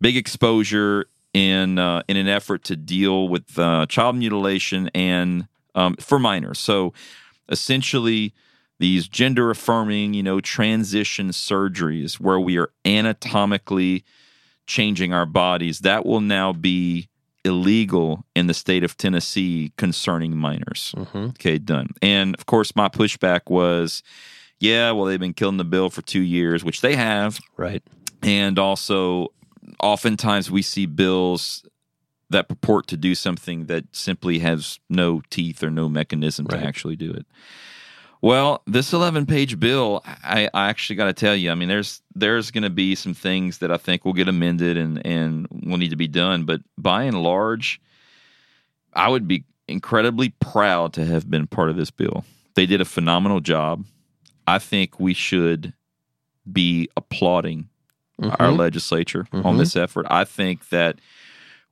big 0.00 0.16
exposure 0.16 1.06
in 1.32 1.78
uh, 1.78 2.02
in 2.08 2.16
an 2.16 2.28
effort 2.28 2.64
to 2.64 2.76
deal 2.76 3.28
with 3.28 3.58
uh, 3.58 3.86
child 3.86 4.16
mutilation 4.16 4.90
and 4.94 5.46
um, 5.74 5.94
for 5.96 6.18
minors. 6.18 6.58
So 6.58 6.92
essentially, 7.48 8.32
these 8.80 9.06
gender 9.06 9.50
affirming, 9.50 10.14
you 10.14 10.22
know, 10.22 10.40
transition 10.40 11.28
surgeries 11.28 12.14
where 12.14 12.40
we 12.40 12.58
are 12.58 12.70
anatomically 12.84 14.04
changing 14.66 15.12
our 15.12 15.26
bodies 15.26 15.80
that 15.80 16.04
will 16.06 16.20
now 16.20 16.52
be 16.52 17.08
illegal 17.44 18.24
in 18.34 18.46
the 18.46 18.54
state 18.54 18.82
of 18.82 18.96
Tennessee 18.96 19.72
concerning 19.76 20.36
minors. 20.36 20.94
Mm-hmm. 20.96 21.18
Okay, 21.30 21.58
done. 21.58 21.88
And 22.02 22.34
of 22.36 22.46
course, 22.46 22.74
my 22.74 22.88
pushback 22.88 23.42
was, 23.48 24.02
yeah, 24.58 24.90
well, 24.92 25.04
they've 25.04 25.20
been 25.20 25.34
killing 25.34 25.56
the 25.58 25.64
bill 25.64 25.90
for 25.90 26.02
two 26.02 26.20
years, 26.20 26.64
which 26.64 26.80
they 26.80 26.96
have. 26.96 27.38
Right. 27.56 27.82
And 28.22 28.58
also, 28.58 29.28
oftentimes 29.82 30.50
we 30.50 30.62
see 30.62 30.86
bills 30.86 31.64
that 32.30 32.48
purport 32.48 32.86
to 32.88 32.96
do 32.96 33.14
something 33.14 33.66
that 33.66 33.84
simply 33.92 34.38
has 34.38 34.78
no 34.88 35.20
teeth 35.30 35.62
or 35.62 35.70
no 35.70 35.88
mechanism 35.88 36.46
Right. 36.46 36.60
to 36.60 36.66
actually 36.66 36.96
do 36.96 37.10
it. 37.10 37.26
Well, 38.22 38.62
this 38.66 38.92
11 38.92 39.24
page 39.26 39.58
bill, 39.58 40.02
I, 40.04 40.48
I 40.52 40.68
actually 40.68 40.96
got 40.96 41.06
to 41.06 41.12
tell 41.14 41.34
you, 41.34 41.50
I 41.50 41.54
mean, 41.54 41.68
there's 41.68 42.02
there's 42.14 42.50
going 42.50 42.64
to 42.64 42.70
be 42.70 42.94
some 42.94 43.14
things 43.14 43.58
that 43.58 43.70
I 43.70 43.78
think 43.78 44.04
will 44.04 44.12
get 44.12 44.28
amended 44.28 44.76
and, 44.76 45.04
and 45.06 45.46
will 45.50 45.78
need 45.78 45.88
to 45.90 45.96
be 45.96 46.08
done. 46.08 46.44
But 46.44 46.60
by 46.76 47.04
and 47.04 47.22
large, 47.22 47.80
I 48.92 49.08
would 49.08 49.26
be 49.26 49.44
incredibly 49.68 50.30
proud 50.40 50.92
to 50.94 51.06
have 51.06 51.30
been 51.30 51.46
part 51.46 51.70
of 51.70 51.76
this 51.76 51.90
bill. 51.90 52.24
They 52.56 52.66
did 52.66 52.80
a 52.82 52.84
phenomenal 52.84 53.40
job. 53.40 53.84
I 54.46 54.58
think 54.58 55.00
we 55.00 55.14
should 55.14 55.72
be 56.50 56.88
applauding 56.96 57.68
our 58.22 58.48
Mhm. 58.50 58.58
legislature 58.58 59.26
on 59.32 59.54
Mhm. 59.54 59.58
this 59.58 59.76
effort. 59.76 60.06
I 60.10 60.24
think 60.24 60.68
that 60.68 60.98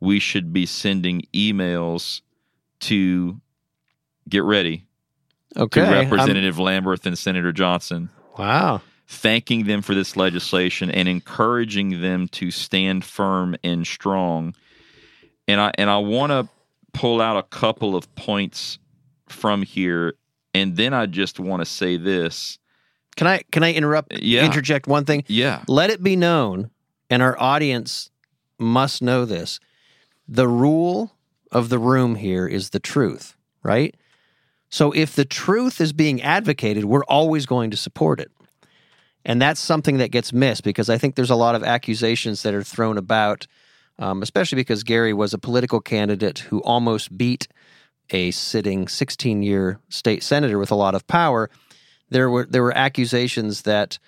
we 0.01 0.19
should 0.19 0.51
be 0.53 0.65
sending 0.65 1.23
emails 1.35 2.23
to 2.81 3.41
get 4.29 4.45
ready 4.45 4.85
Okay. 5.57 5.81
to 5.81 5.87
I'm- 5.87 6.11
Representative 6.11 6.57
Lamberth 6.57 7.07
and 7.07 7.19
Senator 7.19 7.53
Johnson, 7.53 8.11
wow. 8.39 8.81
thanking 9.07 9.65
them 9.65 9.83
for 9.83 9.95
this 9.95 10.17
legislation 10.17 10.91
and 10.91 11.09
encouraging 11.09 12.01
them 12.01 12.29
to 12.29 12.51
stand 12.51 13.05
firm 13.05 13.57
and 13.65 13.87
strong. 13.87 14.55
And 15.47 15.61
I 15.61 15.73
and 15.79 15.89
I 15.89 15.99
want 15.99 16.31
to 16.31 16.49
pull 16.93 17.21
out 17.21 17.37
a 17.37 17.43
couple 17.43 17.97
of 17.97 18.15
points 18.15 18.79
from 19.29 19.63
here, 19.63 20.15
and 20.55 20.77
then 20.77 20.93
I 20.93 21.07
just 21.07 21.41
want 21.41 21.61
to 21.61 21.67
say 21.67 21.97
this. 21.97 22.59
Can 23.17 23.27
I 23.27 23.43
can 23.51 23.63
I 23.63 23.73
interrupt? 23.73 24.13
Yeah. 24.21 24.45
Interject 24.45 24.87
one 24.87 25.05
thing. 25.05 25.25
Yeah, 25.27 25.65
Let 25.67 25.91
it 25.91 26.03
be 26.03 26.17
known, 26.17 26.71
and 27.09 27.23
our 27.23 27.41
audience 27.41 28.11
must 28.59 29.03
know 29.03 29.25
this. 29.25 29.59
The 30.29 30.47
rule 30.49 31.13
of 31.51 31.71
the 31.71 31.79
room 31.79 32.17
here 32.17 32.47
is 32.47 32.71
the 32.71 32.79
truth, 32.81 33.35
right? 33.63 33.95
So 34.71 34.93
if 34.93 35.15
the 35.15 35.25
truth 35.25 35.81
is 35.81 35.93
being 35.93 36.23
advocated, 36.23 36.85
we're 36.85 37.05
always 37.05 37.47
going 37.47 37.71
to 37.71 37.77
support 37.77 38.21
it. 38.21 38.31
And 39.25 39.43
that's 39.43 39.61
something 39.61 39.99
that 39.99 40.11
gets 40.11 40.33
missed 40.33 40.65
because 40.65 40.89
I 40.89 40.99
think 40.99 41.15
there's 41.15 41.31
a 41.31 41.37
lot 41.37 41.55
of 41.55 41.65
accusations 41.65 42.43
that 42.43 42.55
are 42.55 42.63
thrown 42.63 42.97
about, 42.97 43.47
um, 43.99 44.23
especially 44.23 44.57
because 44.57 44.85
Gary 44.85 45.13
was 45.13 45.35
a 45.35 45.39
political 45.39 45.81
candidate 45.81 46.39
who 46.39 46.61
almost 46.63 47.17
beat 47.17 47.49
a 48.11 48.31
sitting 48.31 48.89
16 48.89 49.43
year 49.43 49.81
state 49.89 50.23
senator 50.23 50.59
with 50.59 50.71
a 50.71 50.75
lot 50.75 50.95
of 50.95 51.07
power. 51.07 51.51
There 52.11 52.31
were 52.31 52.47
there 52.47 52.63
were 52.63 52.77
accusations 52.77 53.63
that 53.63 53.99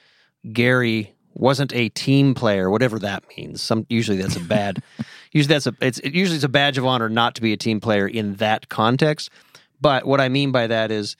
Gary 0.53 1.14
wasn't 1.35 1.75
a 1.75 1.90
team 1.90 2.35
player, 2.35 2.70
whatever 2.70 2.99
that 2.99 3.25
means. 3.37 3.61
Some 3.61 3.87
usually 3.88 4.16
that's 4.16 4.37
a 4.37 4.40
bad. 4.40 4.83
usually 5.33 5.55
that's 5.55 5.66
a 5.66 5.75
it's 5.81 5.99
it, 5.99 6.14
usually 6.14 6.37
it's 6.37 6.44
a 6.44 6.49
badge 6.49 6.79
of 6.79 6.87
honor 6.87 7.09
not 7.09 7.35
to 7.35 7.42
be 7.42 7.53
a 7.53 7.57
team 7.57 7.81
player 7.81 8.09
in 8.09 8.37
that 8.37 8.68
context. 8.68 9.31
But 9.80 10.06
what 10.06 10.20
I 10.20 10.28
mean 10.28 10.52
by 10.52 10.66
that 10.66 10.90
is 10.90 11.16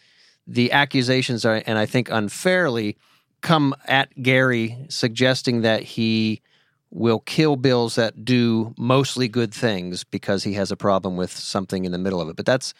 the 0.47 0.73
accusations 0.73 1.45
are, 1.45 1.63
and 1.67 1.79
I 1.79 1.87
think 1.87 2.11
unfairly, 2.11 2.97
come 3.41 3.75
at 3.87 4.23
Gary 4.23 4.77
suggesting 4.89 5.63
that 5.63 5.83
he 5.83 6.43
will 6.91 7.21
kill 7.21 7.57
bills 7.57 7.95
that 7.95 8.25
do 8.25 8.75
mostly 8.77 9.29
good 9.29 9.55
things 9.55 10.05
because 10.05 10.43
he 10.43 10.55
has 10.55 10.73
a 10.73 10.77
problem 10.77 11.17
with 11.17 11.31
something 11.31 11.85
in 11.85 11.93
the 11.93 11.99
middle 11.99 12.21
of 12.21 12.29
it. 12.29 12.37
But 12.37 12.47
that's 12.47 12.75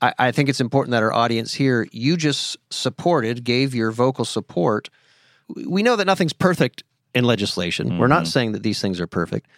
I, 0.00 0.14
I 0.18 0.32
think 0.32 0.48
it's 0.48 0.60
important 0.60 0.92
that 0.92 1.02
our 1.02 1.12
audience 1.12 1.54
here, 1.54 1.86
you 1.92 2.16
just 2.16 2.56
supported, 2.70 3.44
gave 3.44 3.74
your 3.74 3.90
vocal 3.90 4.24
support. 4.24 4.90
We 5.66 5.82
know 5.82 5.96
that 5.96 6.06
nothing's 6.06 6.32
perfect 6.32 6.82
in 7.14 7.24
legislation. 7.24 7.98
We're 7.98 8.06
not 8.06 8.22
mm-hmm. 8.22 8.30
saying 8.30 8.52
that 8.52 8.62
these 8.62 8.80
things 8.80 9.00
are 9.00 9.06
perfect. 9.06 9.48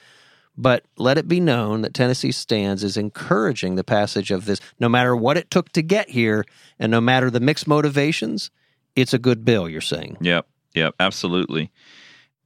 But 0.60 0.84
let 0.98 1.16
it 1.16 1.26
be 1.26 1.40
known 1.40 1.80
that 1.80 1.94
Tennessee 1.94 2.32
Stands 2.32 2.84
is 2.84 2.98
encouraging 2.98 3.76
the 3.76 3.84
passage 3.84 4.30
of 4.30 4.44
this, 4.44 4.60
no 4.78 4.90
matter 4.90 5.16
what 5.16 5.38
it 5.38 5.50
took 5.50 5.70
to 5.70 5.80
get 5.80 6.10
here, 6.10 6.44
and 6.78 6.90
no 6.90 7.00
matter 7.00 7.30
the 7.30 7.40
mixed 7.40 7.66
motivations, 7.66 8.50
it's 8.94 9.14
a 9.14 9.18
good 9.18 9.42
bill, 9.42 9.70
you're 9.70 9.80
saying. 9.80 10.18
Yep, 10.20 10.46
yep, 10.74 10.94
absolutely. 11.00 11.72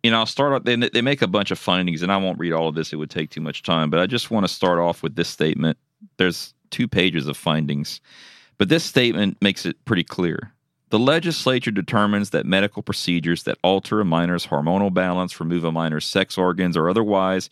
You 0.05 0.12
know, 0.12 0.18
I'll 0.18 0.27
start 0.27 0.53
off. 0.53 0.62
They, 0.62 0.77
they 0.77 1.03
make 1.03 1.22
a 1.22 1.27
bunch 1.27 1.50
of 1.50 1.59
findings, 1.59 2.03
and 2.03 2.12
I 2.12 2.16
won't 2.18 2.38
read 2.38 2.53
all 2.53 2.68
of 2.68 2.77
this; 2.77 2.92
it 2.92 2.96
would 2.96 3.11
take 3.11 3.31
too 3.31 3.40
much 3.40 3.64
time. 3.64 3.90
But 3.90 3.98
I 3.98 4.07
just 4.07 4.31
want 4.31 4.46
to 4.46 4.53
start 4.53 4.79
off 4.79 5.03
with 5.03 5.16
this 5.16 5.29
statement. 5.29 5.77
There's 6.16 6.55
two 6.70 6.87
pages 6.87 7.27
of 7.27 7.37
findings, 7.37 8.00
but 8.59 8.68
this 8.68 8.85
statement 8.85 9.38
makes 9.40 9.66
it 9.66 9.85
pretty 9.87 10.05
clear. 10.05 10.53
The 10.90 11.00
legislature 11.00 11.72
determines 11.72 12.31
that 12.31 12.46
medical 12.46 12.81
procedures 12.81 13.42
that 13.42 13.59
alter 13.64 14.00
a 14.00 14.05
minor's 14.05 14.46
hormonal 14.46 14.94
balance, 14.94 15.40
remove 15.40 15.64
a 15.64 15.72
minor's 15.72 16.05
sex 16.05 16.38
organs, 16.38 16.77
or 16.77 16.88
otherwise 16.88 17.50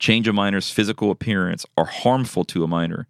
change 0.00 0.26
a 0.26 0.32
minor's 0.32 0.70
physical 0.70 1.10
appearance 1.10 1.64
are 1.76 1.84
harmful 1.84 2.44
to 2.46 2.64
a 2.64 2.66
minor 2.66 3.06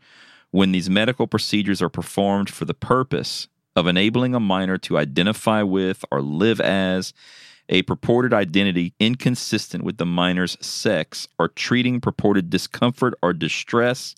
when 0.51 0.73
these 0.73 0.91
medical 0.91 1.27
procedures 1.27 1.81
are 1.81 1.89
performed 1.89 2.51
for 2.51 2.65
the 2.65 2.75
purpose 2.75 3.49
of 3.77 3.87
enabling 3.87 4.35
a 4.35 4.41
minor 4.41 4.77
to 4.77 4.99
identify 4.99 5.63
with 5.63 6.05
or 6.11 6.21
live 6.21 6.61
as 6.61 7.15
a 7.69 7.83
purported 7.83 8.35
identity 8.35 8.93
inconsistent 8.99 9.85
with 9.85 9.97
the 9.97 10.05
minor's 10.05 10.59
sex 10.61 11.29
or 11.39 11.49
treating 11.49 12.01
purported 12.01 12.51
discomfort 12.51 13.15
or 13.23 13.33
distress 13.33 14.17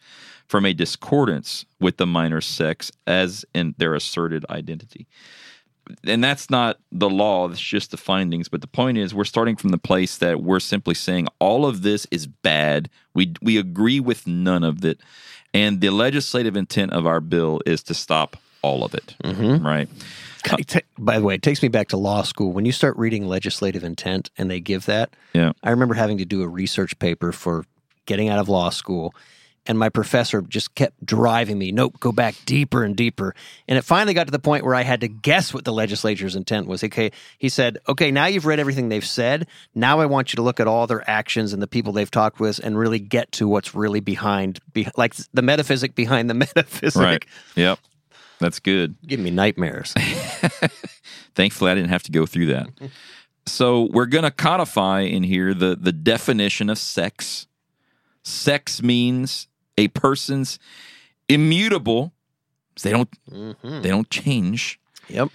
from 0.49 0.65
a 0.65 0.73
discordance 0.73 1.67
with 1.79 1.99
the 1.99 2.07
minor's 2.07 2.47
sex 2.47 2.91
as 3.07 3.45
in 3.55 3.75
their 3.77 3.95
asserted 3.95 4.45
identity 4.49 5.07
and 6.05 6.23
that's 6.23 6.49
not 6.49 6.79
the 6.91 7.11
law 7.11 7.49
that's 7.49 7.61
just 7.61 7.91
the 7.91 7.97
findings 7.97 8.49
but 8.49 8.61
the 8.61 8.67
point 8.67 8.99
is 8.99 9.15
we're 9.15 9.25
starting 9.25 9.57
from 9.57 9.71
the 9.71 9.79
place 9.79 10.19
that 10.19 10.43
we're 10.43 10.61
simply 10.61 10.95
saying 10.95 11.27
all 11.39 11.67
of 11.67 11.83
this 11.83 12.07
is 12.11 12.27
bad. 12.27 12.89
We 13.15 13.35
we 13.43 13.59
agree 13.59 14.01
with 14.01 14.27
none 14.27 14.65
of 14.65 14.85
it. 14.85 15.01
And 15.55 15.81
the 15.81 15.91
legislative 15.91 16.57
intent 16.57 16.93
of 16.93 17.07
our 17.07 17.21
bill 17.21 17.61
is 17.67 17.83
to 17.85 17.95
stop 17.95 18.37
all 18.63 18.85
of 18.85 18.95
it. 18.95 19.15
Mm-hmm. 19.25 19.67
Right. 19.67 19.89
It 20.59 20.69
ta- 20.69 20.81
by 20.99 21.19
the 21.19 21.25
way, 21.25 21.35
it 21.35 21.43
takes 21.43 21.63
me 21.63 21.69
back 21.69 21.89
to 21.89 21.97
law 21.97 22.23
school. 22.23 22.53
When 22.53 22.65
you 22.65 22.73
start 22.73 22.97
reading 22.97 23.27
legislative 23.27 23.85
intent 23.85 24.31
and 24.37 24.51
they 24.51 24.61
give 24.61 24.87
that, 24.87 25.11
yeah. 25.35 25.53
I 25.63 25.71
remember 25.71 25.95
having 25.95 26.19
to 26.19 26.25
do 26.25 26.43
a 26.43 26.49
research 26.49 26.99
paper 26.99 27.33
for 27.33 27.65
getting 28.07 28.29
out 28.29 28.39
of 28.39 28.49
law 28.49 28.71
school. 28.71 29.15
And 29.65 29.79
my 29.79 29.91
professor 29.91 30.43
just 30.43 30.75
kept 30.75 31.07
driving 31.07 31.57
me, 31.57 31.71
nope, 31.71 32.01
go 32.01 32.11
back 32.11 32.35
deeper 32.47 32.83
and 32.83 32.97
deeper. 32.97 33.33
And 33.69 33.79
it 33.79 33.83
finally 33.83 34.13
got 34.13 34.27
to 34.27 34.33
the 34.33 34.41
point 34.41 34.65
where 34.65 34.75
I 34.75 34.83
had 34.83 35.01
to 35.03 35.09
guess 35.09 35.55
what 35.55 35.65
the 35.65 35.73
legislature's 35.73 36.35
intent 36.35 36.67
was. 36.67 36.83
Okay, 36.83 37.13
he 37.39 37.49
said, 37.49 37.79
okay, 37.89 38.11
now 38.11 38.27
you've 38.27 38.45
read 38.45 38.59
everything 38.59 38.89
they've 38.89 39.07
said. 39.07 39.47
Now 39.73 40.01
I 40.01 40.07
want 40.07 40.33
you 40.33 40.37
to 40.37 40.43
look 40.43 40.59
at 40.59 40.67
all 40.67 40.89
their 40.89 41.09
actions 41.09 41.53
and 41.53 41.63
the 41.63 41.69
people 41.69 41.93
they've 41.93 42.11
talked 42.11 42.41
with 42.41 42.59
and 42.59 42.77
really 42.77 42.99
get 42.99 43.31
to 43.33 43.47
what's 43.47 43.73
really 43.73 44.01
behind, 44.01 44.59
be, 44.73 44.89
like 44.97 45.15
the 45.33 45.43
metaphysic 45.43 45.95
behind 45.95 46.29
the 46.29 46.35
metaphysic. 46.43 47.01
right 47.01 47.25
yep 47.55 47.79
that's 48.41 48.59
good 48.59 48.97
Give 49.07 49.21
me 49.21 49.31
nightmares. 49.31 49.95
Thankfully, 51.35 51.71
I 51.71 51.75
didn't 51.75 51.91
have 51.91 52.03
to 52.03 52.13
go 52.13 52.27
through 52.27 52.47
that. 52.47 52.69
so 53.47 53.89
we're 53.93 54.07
going 54.07 54.25
to 54.25 54.31
codify 54.33 55.03
in 55.03 55.23
here 55.23 55.55
the 55.55 55.77
the 55.81 55.93
definition 55.93 56.69
of 56.69 56.79
sex. 56.79 57.47
Sex 58.25 58.83
means 58.83 59.47
a 59.79 59.89
person's 59.89 60.59
immutable. 61.29 62.13
They 62.83 62.91
don't 62.91 63.11
mm-hmm. 63.31 63.83
they 63.83 63.89
don't 63.91 64.11
change. 64.11 64.81
yep. 65.09 65.29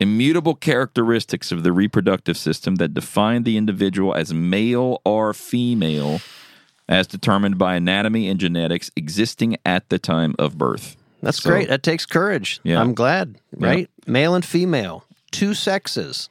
Immutable 0.00 0.56
characteristics 0.56 1.52
of 1.52 1.62
the 1.62 1.72
reproductive 1.72 2.36
system 2.36 2.74
that 2.76 2.92
define 2.94 3.44
the 3.44 3.56
individual 3.56 4.12
as 4.12 4.34
male 4.34 5.00
or 5.04 5.32
female, 5.32 6.20
as 6.88 7.06
determined 7.06 7.58
by 7.58 7.76
anatomy 7.76 8.28
and 8.28 8.38
genetics 8.40 8.90
existing 8.96 9.56
at 9.64 9.88
the 9.88 9.98
time 9.98 10.34
of 10.38 10.58
birth. 10.58 10.96
That's 11.22 11.42
So- 11.42 11.50
great. 11.50 11.68
That 11.68 11.82
takes 11.82 12.04
courage. 12.06 12.60
Yeah. 12.64 12.80
I'm 12.80 12.92
glad, 12.92 13.36
right? 13.56 13.88
Male 14.06 14.34
and 14.34 14.44
female, 14.44 15.04
two 15.30 15.54
sexes, 15.54 16.28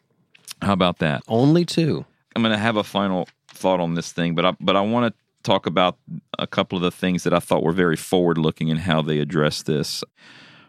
How 0.62 0.74
about 0.74 1.00
that? 1.00 1.24
only 1.28 1.66
two. 1.66 2.06
I'm 2.36 2.44
going 2.44 2.52
to 2.54 2.60
have 2.60 2.76
a 2.76 2.84
final 2.84 3.28
thought 3.48 3.80
on 3.80 3.96
this 3.96 4.12
thing, 4.12 4.36
but 4.36 4.46
I, 4.46 4.56
but 4.60 4.76
I 4.76 4.82
want 4.82 5.12
to 5.16 5.23
talk 5.44 5.66
about 5.66 5.98
a 6.40 6.48
couple 6.48 6.78
of 6.78 6.82
the 6.82 6.92
things 6.92 7.24
that 7.24 7.34
I 7.34 7.40
thought 7.40 7.64
were 7.64 7.72
very 7.74 7.96
forward 7.98 8.38
looking 8.38 8.70
in 8.70 8.78
how 8.78 9.02
they 9.02 9.20
address 9.20 9.64
this. 9.64 10.04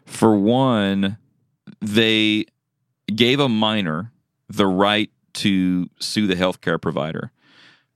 For 0.05 0.37
one, 0.37 1.17
they 1.81 2.47
gave 3.15 3.41
a 3.41 3.49
minor 3.49 4.13
the 4.49 4.67
right 4.67 5.11
to 5.35 5.89
sue 6.01 6.27
the 6.27 6.35
healthcare 6.35 6.81
provider 6.81 7.31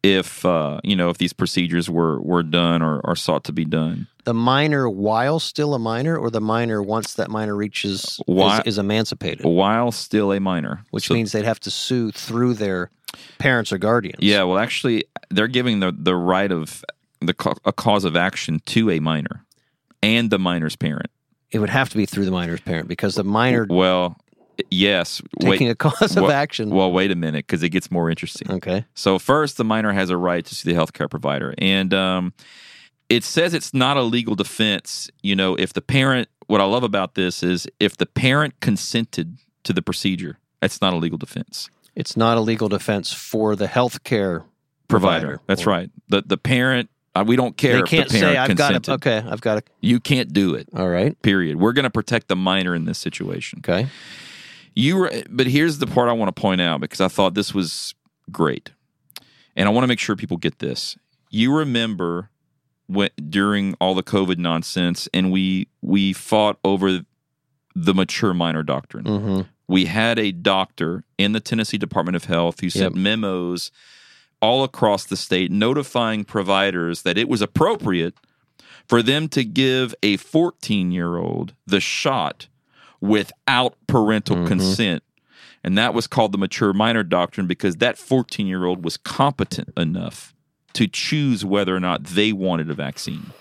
if 0.03 0.45
uh, 0.45 0.81
you 0.85 0.95
know 0.97 1.11
if 1.11 1.19
these 1.19 1.33
procedures 1.33 1.91
were 1.91 2.21
were 2.23 2.43
done 2.43 2.83
or, 2.83 3.01
or 3.01 3.17
sought 3.17 3.45
to 3.45 3.53
be 3.53 3.65
done. 3.65 4.07
The 4.25 4.35
minor, 4.35 4.89
while 4.89 5.41
still 5.41 5.75
a 5.75 5.79
minor, 5.79 6.17
or 6.17 6.31
the 6.31 6.41
minor 6.41 6.83
once 6.83 7.15
that 7.15 7.31
minor 7.31 7.57
reaches 7.57 8.21
Why- 8.27 8.59
is, 8.61 8.75
is 8.75 8.79
emancipated, 8.79 9.45
While 9.47 9.91
still 9.91 10.33
a 10.33 10.39
minor, 10.41 10.85
which 10.91 11.09
So- 11.09 11.15
means 11.15 11.33
they'd 11.33 11.45
have 11.45 11.61
to 11.61 11.71
sue 11.71 12.11
through 12.13 12.55
their 12.55 12.91
parents 13.39 13.73
or 13.73 13.79
guardians. 13.79 14.19
Yeah, 14.21 14.43
well, 14.45 14.59
actually, 14.59 15.05
they're 15.31 15.49
giving 15.49 15.81
the 15.81 15.93
the 15.97 16.15
right 16.17 16.51
of 16.53 16.85
the 17.21 17.35
a 17.65 17.73
cause 17.73 18.05
of 18.05 18.17
action 18.17 18.61
to 18.67 18.91
a 18.91 19.01
minor 19.01 19.45
and 20.03 20.31
the 20.31 20.39
minor's 20.39 20.77
parent. 20.77 21.11
it 21.51 21.59
would 21.59 21.71
have 21.71 21.89
to 21.91 21.97
be 21.97 22.07
through 22.07 22.25
the 22.25 22.31
minor's 22.31 22.61
parent 22.61 22.87
because 22.89 23.15
the 23.17 23.25
minor 23.25 23.67
Well, 23.69 24.17
yes. 24.71 25.21
taking 25.41 25.67
wait, 25.69 25.73
a 25.73 25.75
cause 25.75 26.17
of 26.17 26.25
well- 26.25 26.33
action. 26.33 26.71
Well, 26.71 26.93
wait 26.93 27.11
a 27.11 27.17
minute, 27.17 27.47
because 27.47 27.63
it 27.63 27.71
gets 27.71 27.91
more 27.91 28.09
interesting. 28.11 28.51
okay, 28.51 28.85
So 28.95 29.19
first, 29.19 29.57
the 29.57 29.65
minor 29.65 29.93
has 29.93 30.11
a 30.11 30.17
right 30.17 30.45
to 30.45 30.55
sue 30.55 30.73
the 30.73 30.79
healthcare 30.79 31.11
provider, 31.11 31.55
and 31.59 31.93
um, 31.95 32.33
it 33.09 33.25
says 33.25 33.55
it's 33.55 33.73
not 33.75 33.97
a 33.97 34.03
legal 34.03 34.35
defense. 34.37 35.11
You 35.23 35.35
know, 35.35 35.55
if 35.57 35.73
the 35.73 35.81
parent, 35.83 36.29
what 36.47 36.61
I 36.61 36.65
love 36.65 36.83
about 36.85 37.15
this 37.15 37.43
is 37.43 37.67
if 37.81 37.97
the 37.97 38.07
parent 38.07 38.61
consented 38.61 39.39
to 39.65 39.73
the 39.73 39.83
procedure, 39.83 40.39
that's 40.61 40.81
not 40.81 40.93
a 40.93 40.97
legal 40.97 41.19
defense. 41.19 41.69
It's 41.99 42.17
not 42.17 42.39
a 42.39 42.41
legal 42.41 42.69
defense 42.71 43.13
for 43.13 43.55
the 43.55 43.67
health 43.67 44.03
care 44.05 44.45
Provider, 44.89 45.41
that's 45.47 45.67
Or- 45.67 45.71
right. 45.71 45.91
The 46.09 46.23
the 46.25 46.39
parent, 46.39 46.89
uh, 47.15 47.23
we 47.27 47.37
don't 47.37 47.59
care 47.59 47.75
They 47.77 47.83
can't 47.83 48.09
the 48.09 48.19
parent 48.21 48.35
say 48.35 48.39
I've 48.39 48.57
got 48.57 48.73
consented. 48.73 48.85
to. 48.85 48.93
Okay, 49.19 49.29
I've 49.31 49.43
got 49.43 49.57
to. 49.57 49.73
You 49.83 50.01
can't 50.01 50.33
do 50.33 50.55
it. 50.55 50.67
All 50.75 50.89
right. 50.89 51.21
Period. 51.21 51.57
We're 51.61 51.75
going 51.75 51.85
to 51.85 51.91
protect 51.91 52.29
the 52.29 52.37
minor 52.37 52.75
in 52.75 52.87
this 52.87 52.97
situation. 52.99 53.59
Okay. 53.59 53.89
You 54.75 54.97
were, 54.97 55.13
but 55.29 55.47
here's 55.47 55.77
the 55.77 55.87
part 55.87 56.09
I 56.09 56.13
want 56.13 56.35
to 56.35 56.41
point 56.41 56.63
out 56.63 56.81
because 56.81 57.03
I 57.03 57.09
thought 57.09 57.35
this 57.35 57.53
was 57.53 57.95
great, 58.33 58.71
and 59.57 59.69
I 59.69 59.73
want 59.73 59.83
to 59.85 59.89
make 59.89 59.99
sure 59.99 60.17
people 60.17 60.39
get 60.39 60.59
this. 60.61 60.97
You 61.29 61.55
remember 61.55 62.31
when 62.87 63.11
during 63.29 63.75
all 63.83 63.95
the 63.95 64.03
COVID 64.03 64.39
nonsense, 64.39 65.07
and 65.13 65.31
we 65.31 65.69
we 65.83 66.15
fought 66.15 66.59
over 66.65 67.01
the 67.75 67.93
mature 67.95 68.33
minor 68.33 68.63
doctrine. 68.63 69.05
Mm-hmm. 69.05 69.41
We 69.69 69.85
had 69.85 70.19
a 70.19 70.33
doctor 70.33 71.05
in 71.19 71.33
the 71.33 71.41
Tennessee 71.41 71.79
Department 71.79 72.17
of 72.17 72.25
Health 72.25 72.61
who 72.61 72.71
sent 72.71 72.95
Yep. 72.97 73.03
memos 73.03 73.71
all 74.41 74.65
across 74.65 75.05
the 75.05 75.17
state 75.17 75.51
notifying 75.51 76.25
providers 76.25 77.03
that 77.03 77.19
it 77.19 77.29
was 77.29 77.43
appropriate 77.43 78.15
for 78.87 79.03
them 79.03 79.29
to 79.29 79.45
give 79.45 79.95
a 80.03 80.17
14 80.17 80.91
year 80.91 81.17
old 81.17 81.53
the 81.67 81.81
shot 81.81 82.47
without 83.01 83.77
parental 83.87 84.37
Mhm. 84.37 84.47
consent. 84.47 85.03
And 85.63 85.77
that 85.77 85.93
was 85.93 86.07
called 86.07 86.33
the 86.33 86.39
mature 86.39 86.73
minor 86.73 87.03
doctrine 87.03 87.47
because 87.47 87.77
that 87.77 87.99
14 87.99 88.47
year 88.47 88.65
old 88.65 88.85
was 88.85 88.97
competent 88.97 89.71
enough 89.77 90.33
to 90.73 90.87
choose 90.87 91.45
whether 91.45 91.75
or 91.77 91.81
not 91.81 92.05
they 92.05 92.33
wanted 92.33 92.71
a 92.71 92.75
vaccine. 92.75 93.33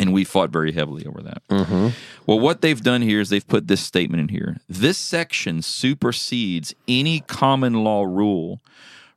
And 0.00 0.12
we 0.12 0.24
fought 0.24 0.50
very 0.50 0.72
heavily 0.72 1.04
over 1.06 1.20
that. 1.22 1.46
Mm-hmm. 1.48 1.88
Well, 2.26 2.40
what 2.40 2.60
they've 2.62 2.80
done 2.82 3.02
here 3.02 3.20
is 3.20 3.28
they've 3.28 3.46
put 3.46 3.68
this 3.68 3.80
statement 3.82 4.20
in 4.20 4.28
here. 4.28 4.56
This 4.68 4.98
section 4.98 5.62
supersedes 5.62 6.74
any 6.88 7.20
common 7.20 7.84
law 7.84 8.02
rule 8.04 8.60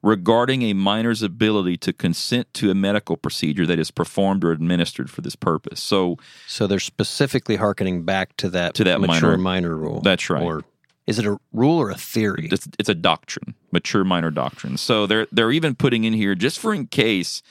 regarding 0.02 0.62
a 0.64 0.74
minor's 0.74 1.22
ability 1.24 1.78
to 1.78 1.94
consent 1.94 2.54
to 2.56 2.70
a 2.70 2.76
medical 2.76 3.16
procedure 3.16 3.66
that 3.66 3.80
is 3.80 3.90
performed 3.90 4.44
or 4.44 4.52
administered 4.52 5.10
for 5.10 5.22
this 5.22 5.36
purpose. 5.36 5.82
So 5.82 6.18
So 6.46 6.68
they're 6.68 6.80
specifically 6.80 7.56
hearkening 7.56 8.04
back 8.04 8.36
to 8.38 8.50
that 8.50 8.74
To 8.76 8.84
that 8.84 9.00
mature 9.00 9.30
minor- 9.32 9.38
minor 9.38 9.78
rule. 9.78 10.02
That's 10.02 10.30
right. 10.30 10.44
Or 10.44 10.64
is 11.08 11.20
it 11.20 11.26
a 11.26 11.40
rule 11.54 11.78
or 11.80 11.90
a 11.90 11.96
theory? 11.96 12.50
it's, 12.52 12.68
it's 12.78 12.90
a 12.90 12.96
doctrine, 12.96 13.56
mature 13.72 14.04
minor 14.04 14.32
doctrine. 14.32 14.78
So 14.78 15.08
they're 15.08 15.28
they're 15.32 15.52
even 15.52 15.76
putting 15.76 16.04
in 16.04 16.12
here 16.14 16.36
just 16.36 16.60
for 16.60 16.74
in 16.74 16.88
case 16.88 17.42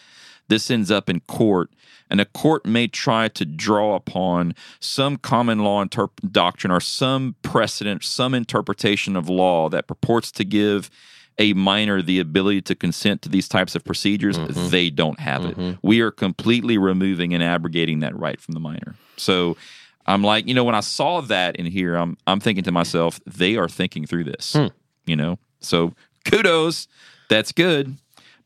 this 0.49 0.71
ends 0.71 0.91
up 0.91 1.09
in 1.09 1.21
court, 1.21 1.71
and 2.13 2.21
a 2.21 2.27
court 2.27 2.67
may 2.67 2.87
try 2.87 3.27
to 3.27 3.47
draw 3.47 3.97
upon 3.97 4.55
some 4.81 5.17
common 5.17 5.61
law 5.61 5.83
interp- 5.83 6.31
doctrine 6.31 6.71
or 6.71 6.79
some 6.79 7.35
precedent, 7.41 8.05
some 8.05 8.35
interpretation 8.35 9.17
of 9.17 9.31
law 9.31 9.71
that 9.71 9.87
purports 9.87 10.31
to 10.33 10.45
give 10.45 10.91
a 11.39 11.55
minor 11.55 12.03
the 12.03 12.21
ability 12.21 12.61
to 12.61 12.75
consent 12.75 13.23
to 13.23 13.31
these 13.31 13.49
types 13.49 13.75
of 13.75 13.83
procedures. 13.83 14.39
Mm-hmm. 14.39 14.69
They 14.69 14.91
don't 14.91 15.19
have 15.21 15.47
it. 15.47 15.57
Mm-hmm. 15.57 15.87
We 15.87 16.03
are 16.03 16.11
completely 16.11 16.77
removing 16.77 17.33
and 17.33 17.43
abrogating 17.43 18.01
that 18.01 18.15
right 18.15 18.41
from 18.41 18.53
the 18.53 18.61
minor. 18.61 18.95
So. 19.17 19.57
I'm 20.05 20.25
like, 20.25 20.49
you 20.49 20.55
know, 20.55 20.65
when 20.65 20.75
I 20.75 20.81
saw 20.81 21.21
that 21.21 21.55
in 21.55 21.65
here, 21.65 21.95
I'm 21.95 22.17
I'm 22.27 22.41
thinking 22.41 22.65
to 22.65 22.73
myself, 22.73 23.21
they 23.25 23.55
are 23.57 23.69
thinking 23.69 24.05
through 24.05 24.25
this. 24.25 24.53
Hmm. 24.53 24.67
You 25.07 25.15
know, 25.15 25.39
so 25.61 25.95
kudos, 26.25 26.89
that's 27.29 27.53
good. 27.53 27.97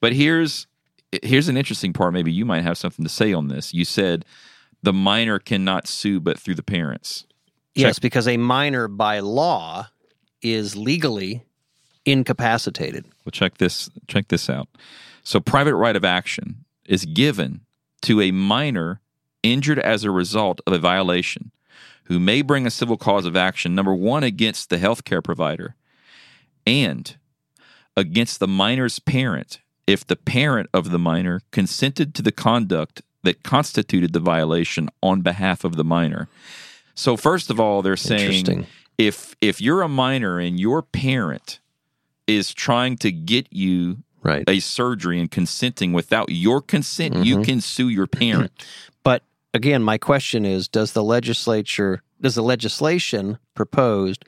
But 0.02 0.12
here's 0.12 0.66
here's 1.22 1.48
an 1.48 1.56
interesting 1.56 1.92
part. 1.92 2.12
Maybe 2.12 2.32
you 2.32 2.44
might 2.44 2.62
have 2.62 2.78
something 2.78 3.04
to 3.04 3.08
say 3.08 3.32
on 3.32 3.48
this. 3.48 3.74
You 3.74 3.84
said 3.84 4.24
the 4.82 4.92
minor 4.92 5.38
cannot 5.38 5.86
sue, 5.86 6.20
but 6.20 6.38
through 6.38 6.54
the 6.54 6.62
parents. 6.62 7.26
yes, 7.74 7.98
because 7.98 8.28
a 8.28 8.36
minor 8.36 8.88
by 8.88 9.20
law 9.20 9.88
is 10.42 10.76
legally 10.76 11.42
incapacitated. 12.04 13.04
Well, 13.24 13.32
check 13.32 13.58
this 13.58 13.90
check 14.06 14.28
this 14.28 14.48
out. 14.48 14.68
So 15.22 15.40
private 15.40 15.74
right 15.74 15.96
of 15.96 16.04
action 16.04 16.64
is 16.84 17.04
given 17.04 17.62
to 18.02 18.20
a 18.20 18.30
minor 18.30 19.00
injured 19.42 19.78
as 19.78 20.04
a 20.04 20.10
result 20.10 20.60
of 20.66 20.72
a 20.72 20.78
violation 20.78 21.50
who 22.04 22.20
may 22.20 22.42
bring 22.42 22.66
a 22.66 22.70
civil 22.70 22.96
cause 22.96 23.26
of 23.26 23.36
action 23.36 23.74
number 23.74 23.92
1 23.92 24.22
against 24.22 24.70
the 24.70 24.76
healthcare 24.76 25.22
provider 25.22 25.74
and 26.66 27.16
against 27.96 28.38
the 28.38 28.46
minor's 28.46 28.98
parent 29.00 29.60
if 29.86 30.06
the 30.06 30.16
parent 30.16 30.68
of 30.74 30.90
the 30.90 30.98
minor 30.98 31.42
consented 31.52 32.14
to 32.14 32.22
the 32.22 32.32
conduct 32.32 33.02
that 33.22 33.42
constituted 33.42 34.12
the 34.12 34.20
violation 34.20 34.88
on 35.02 35.20
behalf 35.20 35.64
of 35.64 35.76
the 35.76 35.84
minor. 35.84 36.28
So 36.94 37.16
first 37.16 37.50
of 37.50 37.60
all, 37.60 37.82
they're 37.82 37.96
saying 37.96 38.66
if 38.98 39.36
if 39.40 39.60
you're 39.60 39.82
a 39.82 39.88
minor 39.88 40.38
and 40.38 40.58
your 40.58 40.82
parent 40.82 41.60
is 42.26 42.52
trying 42.54 42.96
to 42.98 43.12
get 43.12 43.46
you 43.52 43.98
Right. 44.22 44.42
a 44.48 44.58
surgery 44.58 45.20
and 45.20 45.30
consenting 45.30 45.92
without 45.92 46.30
your 46.30 46.60
consent, 46.60 47.14
Mm-hmm. 47.14 47.22
you 47.22 47.42
can 47.42 47.60
sue 47.60 47.88
your 47.88 48.06
parent. 48.08 48.50
But 49.04 49.22
again, 49.54 49.84
my 49.84 49.98
question 49.98 50.44
is 50.44 50.66
does 50.66 50.92
the 50.92 51.04
legislature, 51.04 52.02
does 52.20 52.34
the 52.34 52.42
legislation 52.42 53.38
proposed 53.54 54.24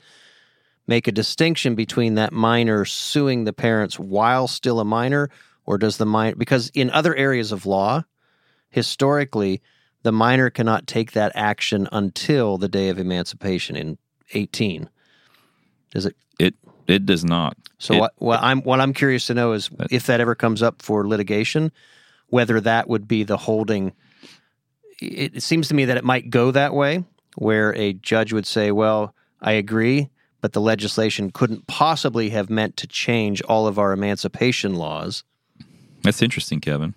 make 0.87 1.07
a 1.07 1.11
distinction 1.11 1.75
between 1.75 2.15
that 2.15 2.31
minor 2.31 2.85
suing 2.85 3.43
the 3.43 3.51
parents 3.51 3.99
while 3.99 4.47
still 4.47 4.79
a 4.79 4.85
minor, 4.85 5.29
or 5.69 5.77
does 5.77 5.97
the 5.97 6.05
minor, 6.05 6.35
because 6.35 6.71
in 6.73 6.89
other 6.89 7.15
areas 7.15 7.51
of 7.51 7.67
law, 7.67 8.03
historically, 8.71 9.61
the 10.01 10.11
minor 10.11 10.49
cannot 10.49 10.87
take 10.87 11.11
that 11.11 11.31
action 11.35 11.87
until 11.91 12.57
the 12.57 12.67
day 12.67 12.89
of 12.89 12.97
emancipation 12.97 13.75
in 13.75 13.99
18. 14.33 14.89
Does 15.91 16.07
it? 16.07 16.15
it 16.39 16.55
it 16.87 17.05
does 17.05 17.23
not. 17.23 17.55
So 17.77 17.93
It- 17.93 17.99
what, 17.99 18.13
what 18.17 18.39
I'm 18.41 18.61
what 18.63 18.79
I'm 18.81 18.93
curious 18.93 19.27
to 19.27 19.35
know 19.35 19.51
is 19.53 19.69
if 19.91 20.07
that 20.07 20.19
ever 20.19 20.33
comes 20.33 20.63
up 20.63 20.81
for 20.81 21.07
litigation, 21.07 21.71
whether 22.29 22.59
that 22.61 22.89
would 22.89 23.07
be 23.07 23.21
the 23.21 23.37
holding. 23.37 23.93
It, 24.99 25.35
it 25.35 25.43
seems 25.43 25.67
to 25.67 25.75
me 25.75 25.85
that 25.85 25.97
it 25.97 26.03
might 26.03 26.31
go 26.31 26.49
that 26.49 26.73
way, 26.73 27.03
where 27.37 27.75
a 27.75 27.93
judge 27.93 28.33
would 28.33 28.47
say, 28.47 28.71
"Well, 28.71 29.13
I 29.39 29.51
agree, 29.51 30.09
but 30.41 30.53
the 30.53 30.61
legislation 30.61 31.29
couldn't 31.29 31.67
possibly 31.67 32.31
have 32.31 32.49
meant 32.49 32.75
to 32.77 32.87
change 32.87 33.43
all 33.43 33.67
of 33.67 33.77
our 33.77 33.93
emancipation 33.93 34.73
laws." 34.73 35.23
That's 36.03 36.21
interesting, 36.21 36.59
Kevin. 36.61 36.95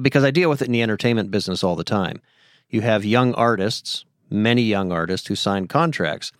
because 0.00 0.24
I 0.24 0.30
deal 0.30 0.50
with 0.50 0.62
it 0.62 0.66
in 0.66 0.72
the 0.72 0.82
entertainment 0.82 1.30
business 1.30 1.64
all 1.64 1.76
the 1.76 1.84
time. 1.84 2.20
You 2.68 2.80
have 2.82 3.04
young 3.04 3.34
artists, 3.34 4.04
many 4.30 4.62
young 4.62 4.92
artists 4.92 5.28
who 5.28 5.36
sign 5.36 5.68
contracts. 5.68 6.32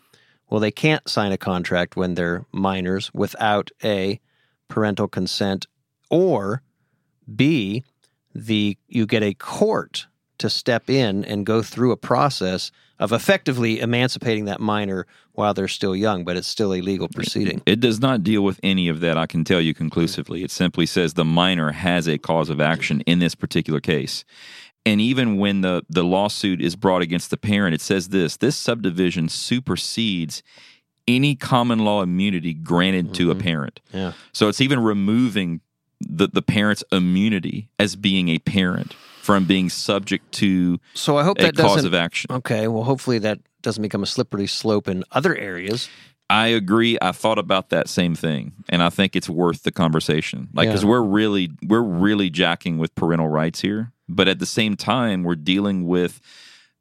Well, 0.48 0.60
they 0.60 0.70
can't 0.70 1.08
sign 1.08 1.32
a 1.32 1.38
contract 1.38 1.96
when 1.96 2.14
they're 2.14 2.44
minors 2.52 3.12
without 3.14 3.70
A, 3.82 4.20
parental 4.68 5.08
consent, 5.08 5.66
or 6.10 6.62
B, 7.34 7.82
the 8.34 8.76
you 8.88 9.06
get 9.06 9.22
a 9.22 9.34
court 9.34 10.06
to 10.38 10.50
step 10.50 10.90
in 10.90 11.24
and 11.24 11.46
go 11.46 11.62
through 11.62 11.92
a 11.92 11.96
process 11.96 12.70
of 12.98 13.12
effectively 13.12 13.80
emancipating 13.80 14.46
that 14.46 14.60
minor 14.60 15.06
while 15.32 15.52
they're 15.52 15.68
still 15.68 15.94
young, 15.94 16.24
but 16.24 16.36
it's 16.36 16.48
still 16.48 16.72
a 16.72 16.80
legal 16.80 17.08
proceeding. 17.08 17.60
It 17.66 17.80
does 17.80 18.00
not 18.00 18.22
deal 18.22 18.42
with 18.42 18.58
any 18.62 18.88
of 18.88 19.00
that, 19.00 19.18
I 19.18 19.26
can 19.26 19.44
tell 19.44 19.60
you 19.60 19.74
conclusively. 19.74 20.42
It 20.42 20.50
simply 20.50 20.86
says 20.86 21.14
the 21.14 21.24
minor 21.24 21.72
has 21.72 22.08
a 22.08 22.18
cause 22.18 22.48
of 22.48 22.60
action 22.60 23.02
in 23.02 23.18
this 23.18 23.34
particular 23.34 23.80
case. 23.80 24.24
And 24.86 25.00
even 25.00 25.36
when 25.36 25.62
the, 25.62 25.82
the 25.90 26.04
lawsuit 26.04 26.62
is 26.62 26.76
brought 26.76 27.02
against 27.02 27.30
the 27.30 27.36
parent, 27.36 27.74
it 27.74 27.80
says 27.80 28.10
this 28.10 28.36
this 28.36 28.56
subdivision 28.56 29.28
supersedes 29.28 30.42
any 31.08 31.34
common 31.34 31.80
law 31.80 32.02
immunity 32.02 32.54
granted 32.54 33.14
to 33.14 33.30
a 33.30 33.34
mm-hmm. 33.34 33.42
parent. 33.42 33.80
Yeah. 33.92 34.12
So 34.32 34.48
it's 34.48 34.60
even 34.60 34.80
removing 34.80 35.60
the, 36.00 36.28
the 36.28 36.42
parent's 36.42 36.84
immunity 36.92 37.68
as 37.78 37.96
being 37.96 38.28
a 38.28 38.38
parent 38.38 38.94
from 39.26 39.44
being 39.44 39.68
subject 39.68 40.30
to 40.30 40.78
So 40.94 41.16
I 41.18 41.24
hope 41.24 41.38
a 41.40 41.42
that 41.42 41.56
cause 41.56 41.84
of 41.84 41.94
action. 41.94 42.30
Okay, 42.30 42.68
well, 42.68 42.84
hopefully 42.84 43.18
that 43.18 43.40
doesn't 43.60 43.82
become 43.82 44.04
a 44.04 44.06
slippery 44.06 44.46
slope 44.46 44.86
in 44.86 45.02
other 45.10 45.34
areas. 45.36 45.88
I 46.30 46.46
agree. 46.48 46.96
I 47.02 47.10
thought 47.10 47.38
about 47.38 47.70
that 47.70 47.88
same 47.88 48.14
thing, 48.14 48.52
and 48.68 48.82
I 48.82 48.88
think 48.90 49.16
it's 49.16 49.28
worth 49.28 49.64
the 49.64 49.72
conversation. 49.72 50.48
Like, 50.54 50.68
because 50.68 50.84
Yeah. 50.84 50.90
we're 50.90 51.02
really 51.02 51.50
we're 51.66 51.82
really 51.82 52.30
jacking 52.30 52.78
with 52.78 52.94
parental 52.94 53.28
rights 53.28 53.60
here, 53.60 53.92
but 54.08 54.28
at 54.28 54.38
the 54.38 54.46
same 54.46 54.76
time, 54.76 55.24
we're 55.24 55.34
dealing 55.36 55.86
with 55.86 56.20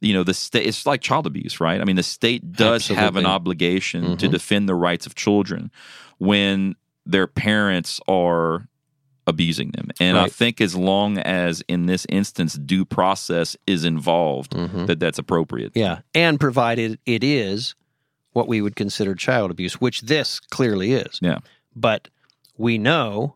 you 0.02 0.14
know 0.14 0.24
the 0.24 0.34
state. 0.36 0.68
It's 0.68 0.86
like 0.86 1.02
child 1.02 1.26
abuse, 1.26 1.60
right? 1.60 1.82
I 1.82 1.84
mean, 1.84 1.96
the 1.96 2.04
state 2.04 2.52
does 2.52 2.88
have 2.90 3.16
an 3.16 3.26
obligation 3.26 4.18
to 4.18 4.28
Mhm. 4.28 4.32
defend 4.32 4.70
the 4.70 4.76
rights 4.76 5.06
of 5.08 5.16
children 5.16 5.72
when 6.20 6.76
their 7.08 7.28
parents 7.28 8.00
are 8.08 8.68
abusing 9.28 9.72
them, 9.72 9.90
and 10.00 10.18
I 10.18 10.28
think 10.30 10.62
as 10.62 10.76
long 10.76 11.18
as 11.18 11.64
in 11.68 11.88
this 11.88 12.06
instance 12.10 12.54
due 12.54 12.86
process 12.86 13.58
is 13.66 13.84
involved, 13.84 14.52
Mhm. 14.54 14.86
that 14.88 15.00
that's 15.00 15.18
appropriate. 15.18 15.72
Yeah, 15.76 16.00
and 16.14 16.40
provided 16.40 17.00
it 17.06 17.24
is 17.24 17.74
what 18.34 18.48
we 18.48 18.62
would 18.62 18.76
consider 18.76 19.16
child 19.16 19.50
abuse, 19.50 19.82
which 19.82 20.02
this 20.02 20.40
clearly 20.40 20.94
is. 20.94 21.20
Yeah. 21.22 21.40
But 21.76 22.10
we 22.58 22.78
know 22.78 23.36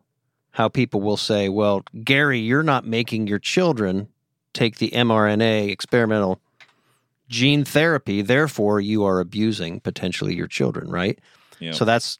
how 0.52 0.68
people 0.68 1.00
will 1.00 1.16
say, 1.16 1.48
well, 1.48 1.82
Gary, 2.04 2.38
you're 2.38 2.62
not 2.62 2.86
making 2.86 3.26
your 3.26 3.38
children 3.38 4.08
take 4.52 4.76
the 4.78 4.90
mRNA 4.90 5.70
experimental 5.70 6.40
gene 7.28 7.64
therapy, 7.64 8.22
therefore 8.22 8.80
you 8.80 9.04
are 9.04 9.20
abusing 9.20 9.80
potentially 9.80 10.34
your 10.34 10.48
children, 10.48 10.90
right? 10.90 11.18
Yeah. 11.60 11.72
So 11.72 11.84
that's 11.84 12.18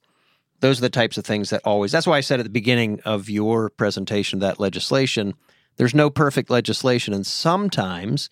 those 0.61 0.79
are 0.79 0.83
the 0.83 0.91
types 0.91 1.19
of 1.19 1.25
things 1.25 1.51
that 1.51 1.61
always 1.65 1.93
that's 1.93 2.07
why 2.07 2.17
I 2.17 2.21
said 2.21 2.41
at 2.41 2.45
the 2.45 2.51
beginning 2.51 3.01
of 3.05 3.29
your 3.29 3.71
presentation 3.71 4.39
that 4.41 4.61
legislation, 4.61 5.35
there's 5.77 5.95
no 5.95 6.11
perfect 6.11 6.51
legislation 6.51 7.13
and 7.15 7.27
sometimes 7.27 8.29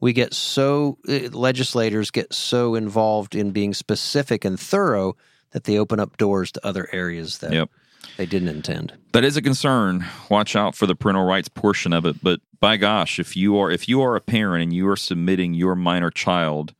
we 0.00 0.12
get 0.12 0.32
so 0.32 0.98
uh, 1.08 1.28
legislators 1.32 2.10
get 2.10 2.32
so 2.32 2.74
involved 2.74 3.34
in 3.34 3.50
being 3.50 3.74
specific 3.74 4.44
and 4.44 4.58
thorough 4.58 5.16
that 5.50 5.64
they 5.64 5.78
open 5.78 5.98
up 5.98 6.16
doors 6.16 6.52
to 6.52 6.66
other 6.66 6.88
areas 6.92 7.38
that 7.38 7.52
Yep. 7.52 7.70
they 8.16 8.26
didn't 8.26 8.48
intend. 8.48 8.92
that 9.12 9.24
is 9.24 9.36
a 9.36 9.42
concern. 9.42 10.04
Watch 10.30 10.54
out 10.54 10.74
for 10.74 10.86
the 10.86 10.94
parental 10.94 11.24
rights 11.24 11.48
portion 11.48 11.92
of 11.92 12.04
it. 12.06 12.22
But 12.22 12.40
by 12.60 12.76
gosh, 12.76 13.18
if 13.18 13.36
you 13.36 13.58
are 13.58 13.70
if 13.70 13.88
you 13.88 14.00
are 14.02 14.14
a 14.16 14.20
parent 14.20 14.62
and 14.62 14.72
you 14.72 14.88
are 14.88 14.96
submitting 14.96 15.54
your 15.54 15.74
minor 15.74 16.10
child 16.10 16.74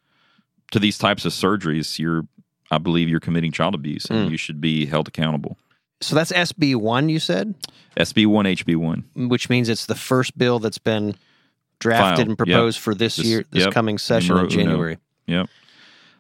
to 0.71 0.79
these 0.79 0.99
types 0.99 1.25
of 1.25 1.33
surgeries, 1.33 1.99
you're 1.99 2.25
I 2.71 2.79
believe 2.79 3.09
you're 3.09 3.21
committing 3.21 3.53
child 3.53 3.75
abuse 3.75 4.07
and 4.07 4.29
Mm. 4.29 4.31
you 4.33 4.37
should 4.37 4.61
be 4.61 4.87
held 4.87 5.09
accountable. 5.09 5.57
So 6.01 6.15
that's 6.15 6.31
SB 6.33 6.75
one, 6.77 7.09
you 7.09 7.19
said, 7.19 7.55
SB 7.97 8.27
one, 8.27 8.47
HB 8.47 8.77
one. 8.77 9.05
which 9.15 9.49
means 9.51 9.69
it's 9.69 9.87
the 9.87 9.95
first 9.97 10.39
bill 10.39 10.59
that's 10.61 10.79
been 10.79 11.17
drafted 11.81 12.17
Filed, 12.17 12.29
and 12.29 12.39
proposed 12.39 12.79
for 12.79 12.95
this 12.95 13.17
This- 13.17 13.27
year, 13.27 13.45
this 13.51 13.65
yep. 13.65 13.73
coming 13.73 13.99
session 13.99 14.35
Numero 14.35 14.49
in 14.49 14.53
uno. 14.61 14.65
January. 14.71 14.99
Yep. 15.27 15.49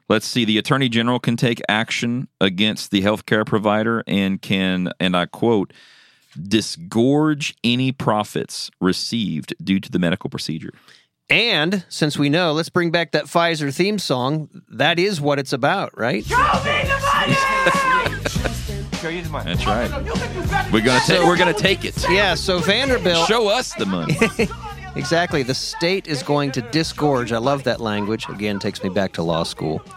Let's 0.08 0.26
see. 0.26 0.44
The 0.44 0.56
attorney 0.58 0.88
general 0.88 1.18
can 1.20 1.36
take 1.36 1.60
action 1.68 2.28
against 2.40 2.90
the 2.90 3.02
healthcare 3.02 3.44
provider 3.44 4.02
and 4.06 4.40
can, 4.40 4.90
and 4.98 5.14
I 5.16 5.26
quote, 5.26 5.72
disgorge 6.40 7.54
any 7.62 7.92
profits 7.92 8.70
received 8.80 9.54
due 9.62 9.80
to 9.80 9.90
the 9.90 9.98
medical 9.98 10.30
procedure. 10.30 10.72
And 11.30 11.84
since 11.88 12.18
we 12.18 12.28
know, 12.30 12.52
let's 12.52 12.70
bring 12.70 12.90
back 12.90 13.12
that 13.12 13.24
Pfizer 13.26 13.74
theme 13.74 13.98
song. 13.98 14.48
That 14.70 14.98
is 14.98 15.20
what 15.20 15.38
it's 15.38 15.52
about, 15.52 15.96
right? 15.98 16.24
Show 16.24 16.36
me 16.36 16.82
the 16.84 16.98
money! 17.14 17.34
Show 18.98 19.08
you 19.10 19.22
the 19.22 19.28
money. 19.28 19.54
That's 19.54 19.66
right. 19.66 20.04
You 20.04 20.12
can 20.12 20.32
do 20.42 20.48
better 20.48 20.72
We're 20.72 20.80
gonna 20.80 21.00
take. 21.04 21.20
We're 21.26 21.36
gonna 21.36 21.52
take 21.52 21.84
it. 21.84 22.02
Yeah, 22.08 22.34
so 22.34 22.58
Vanderbilt. 22.58 23.28
Show 23.28 23.48
us 23.48 23.74
the 23.74 23.86
money. 23.86 24.16
Exactly. 24.96 25.44
The 25.44 25.54
state 25.54 26.08
is 26.08 26.24
going 26.24 26.50
to 26.52 26.62
disgorge. 26.62 27.30
I 27.30 27.38
love 27.38 27.62
that 27.64 27.78
language. 27.78 28.28
Again, 28.28 28.58
takes 28.58 28.82
me 28.82 28.88
back 28.88 29.12
to 29.12 29.22
law 29.22 29.44
school. 29.44 29.80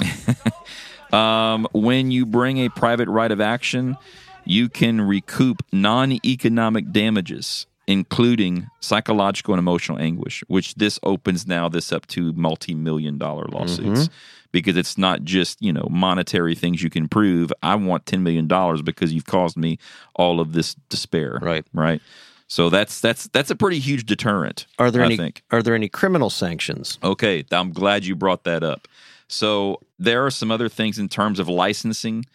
Um, 1.12 1.68
when 1.74 2.10
you 2.12 2.26
bring 2.26 2.60
a 2.60 2.70
private 2.70 3.10
right 3.10 3.32
of 3.32 3.42
action, 3.42 3.98
you 4.46 4.70
can 4.70 5.02
recoup 5.02 5.62
non-economic 5.72 6.92
damages, 6.92 7.68
including 7.92 8.70
psychological 8.80 9.54
and 9.54 9.60
emotional 9.60 10.00
anguish. 10.00 10.44
Which 10.48 10.76
this 10.76 11.00
opens 11.04 11.46
now 11.46 11.70
this 11.70 11.92
up 11.92 12.08
to 12.08 12.34
multi-million 12.34 13.18
dollar 13.18 13.46
lawsuits 13.46 14.04
mm-hmm. 14.04 14.14
because 14.52 14.78
it's 14.78 14.98
not 14.98 15.24
just 15.24 15.62
you 15.62 15.74
know 15.74 15.88
monetary 15.90 16.56
things 16.56 16.82
you 16.82 16.90
can 16.90 17.08
prove. 17.08 17.52
I 17.62 17.76
want 17.76 18.06
ten 18.06 18.24
million 18.24 18.48
dollars 18.48 18.82
because 18.82 19.14
you've 19.14 19.26
caused 19.26 19.58
me 19.58 19.78
all 20.16 20.40
of 20.40 20.54
this 20.54 20.76
despair. 20.90 21.40
Right. 21.42 21.66
Right. 21.74 22.02
So 22.48 22.70
that's 22.70 23.00
that's 23.00 23.28
that's 23.28 23.50
a 23.50 23.56
pretty 23.56 23.80
huge 23.80 24.06
deterrent. 24.06 24.68
Are 24.78 24.92
there 24.92 25.04
I 25.04 25.06
any 25.06 25.18
think. 25.18 25.42
are 25.52 25.64
there 25.64 25.74
any 25.74 25.88
criminal 25.88 26.30
sanctions? 26.30 27.00
Okay, 27.02 27.46
I'm 27.50 27.72
glad 27.72 28.04
you 28.04 28.14
brought 28.14 28.44
that 28.44 28.62
up. 28.62 28.90
So 29.30 29.80
there 29.98 30.26
are 30.26 30.32
some 30.32 30.52
other 30.52 30.68
things 30.68 31.00
in 31.00 31.08
terms 31.08 31.40
of 31.40 31.48
licensing. 31.48 32.26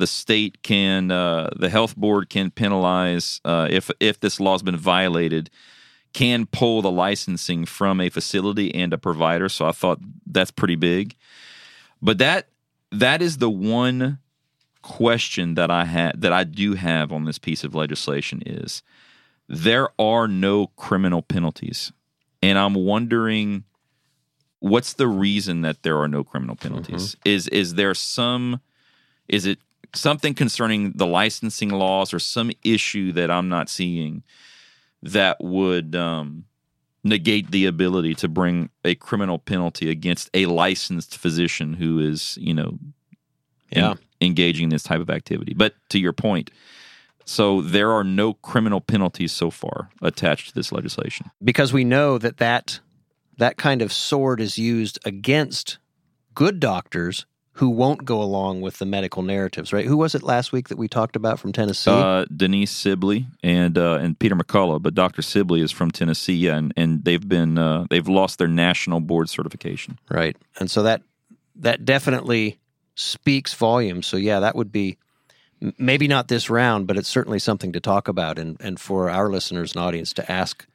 The 0.00 0.06
state 0.06 0.62
can, 0.62 1.10
uh, 1.10 1.50
the 1.56 1.68
health 1.68 1.94
board 1.94 2.30
can 2.30 2.50
penalize 2.50 3.40
uh, 3.44 3.68
if 3.70 3.90
if 4.00 4.18
this 4.20 4.40
law 4.40 4.52
has 4.52 4.62
been 4.62 4.76
violated, 4.76 5.50
can 6.12 6.46
pull 6.46 6.82
the 6.82 6.90
licensing 6.90 7.66
from 7.66 8.00
a 8.00 8.08
facility 8.08 8.74
and 8.74 8.92
a 8.92 8.98
provider. 8.98 9.48
So 9.48 9.66
I 9.66 9.72
thought 9.72 10.00
that's 10.26 10.50
pretty 10.50 10.76
big. 10.76 11.16
But 12.00 12.18
that 12.18 12.48
that 12.90 13.20
is 13.22 13.38
the 13.38 13.50
one 13.50 14.18
question 14.82 15.54
that 15.54 15.70
I 15.70 15.84
had 15.84 16.20
that 16.22 16.32
I 16.32 16.44
do 16.44 16.74
have 16.74 17.12
on 17.12 17.24
this 17.24 17.38
piece 17.38 17.62
of 17.64 17.74
legislation 17.74 18.42
is 18.46 18.82
there 19.48 19.88
are 19.98 20.26
no 20.26 20.68
criminal 20.68 21.22
penalties. 21.22 21.92
And 22.42 22.58
I'm 22.58 22.74
wondering 22.74 23.64
what's 24.60 24.94
the 24.94 25.08
reason 25.08 25.60
that 25.62 25.82
there 25.82 25.98
are 25.98 26.08
no 26.08 26.24
criminal 26.24 26.56
penalties? 26.56 27.16
Is 27.24 27.48
is 27.48 27.74
there 27.74 27.94
some 27.94 28.60
is 29.28 29.44
it 29.46 29.58
something 29.94 30.34
concerning 30.34 30.92
the 30.92 31.06
licensing 31.06 31.70
laws 31.70 32.12
or 32.14 32.18
some 32.18 32.50
issue 32.64 33.12
that 33.12 33.30
I'm 33.30 33.48
not 33.48 33.68
seeing 33.68 34.22
that 35.02 35.36
would 35.40 35.94
um, 35.96 36.44
negate 37.02 37.50
the 37.50 37.66
ability 37.66 38.14
to 38.16 38.28
bring 38.28 38.70
a 38.84 38.94
criminal 38.94 39.38
penalty 39.38 39.90
against 39.90 40.30
a 40.34 40.46
licensed 40.46 41.16
physician 41.16 41.74
who 41.74 41.98
is, 41.98 42.36
you 42.40 42.54
know, 42.54 42.78
en- 43.72 43.82
Yeah. 43.84 43.94
engaging 44.20 44.64
in 44.64 44.70
this 44.70 44.82
type 44.82 45.00
of 45.00 45.08
activity. 45.10 45.54
But 45.54 45.74
to 45.90 45.98
your 45.98 46.12
point, 46.12 46.50
so 47.24 47.62
there 47.62 47.92
are 47.92 48.04
no 48.04 48.34
criminal 48.34 48.80
penalties 48.80 49.32
so 49.32 49.50
far 49.50 49.90
attached 50.02 50.48
to 50.48 50.54
this 50.54 50.72
legislation. 50.72 51.30
Because 51.42 51.72
we 51.72 51.84
know 51.84 52.18
that 52.18 52.36
that 52.38 52.80
that 53.38 53.56
kind 53.56 53.80
of 53.80 53.90
sword 53.92 54.40
is 54.40 54.58
used 54.58 54.98
against 55.06 55.78
good 56.34 56.60
doctors 56.60 57.24
who 57.54 57.68
won't 57.68 58.04
go 58.04 58.22
along 58.22 58.60
with 58.60 58.78
the 58.78 58.86
medical 58.86 59.22
narratives, 59.22 59.72
right? 59.72 59.84
Who 59.84 59.96
was 59.96 60.14
it 60.14 60.22
last 60.22 60.52
week 60.52 60.68
that 60.68 60.78
we 60.78 60.88
talked 60.88 61.16
about 61.16 61.38
from 61.38 61.52
Tennessee? 61.52 61.90
Uh, 61.90 62.24
Denise 62.34 62.70
Sibley 62.70 63.26
and 63.42 63.76
uh, 63.76 63.98
and 64.00 64.18
Peter 64.18 64.36
McCullough, 64.36 64.80
but 64.80 64.94
Dr. 64.94 65.22
Sibley 65.22 65.60
is 65.60 65.72
from 65.72 65.90
Tennessee, 65.90 66.34
yeah, 66.34 66.56
and, 66.56 66.72
and 66.76 67.04
they've 67.04 67.28
been 67.28 67.58
uh, 67.58 67.86
they've 67.90 68.08
lost 68.08 68.38
their 68.38 68.48
national 68.48 69.00
board 69.00 69.28
certification. 69.28 69.98
Right. 70.08 70.36
And 70.58 70.70
so 70.70 70.84
that 70.84 71.02
that 71.56 71.84
definitely 71.84 72.58
speaks 72.94 73.52
volumes. 73.54 74.06
So 74.06 74.16
yeah, 74.16 74.40
that 74.40 74.54
would 74.54 74.72
be 74.72 74.96
maybe 75.76 76.08
not 76.08 76.28
this 76.28 76.48
round, 76.48 76.86
but 76.86 76.96
it's 76.96 77.08
certainly 77.08 77.38
something 77.38 77.72
to 77.72 77.80
talk 77.80 78.08
about 78.08 78.38
and 78.38 78.56
and 78.60 78.80
for 78.80 79.10
our 79.10 79.28
listeners 79.28 79.74
and 79.74 79.82
audience 79.82 80.12
to 80.14 80.32
ask 80.32 80.66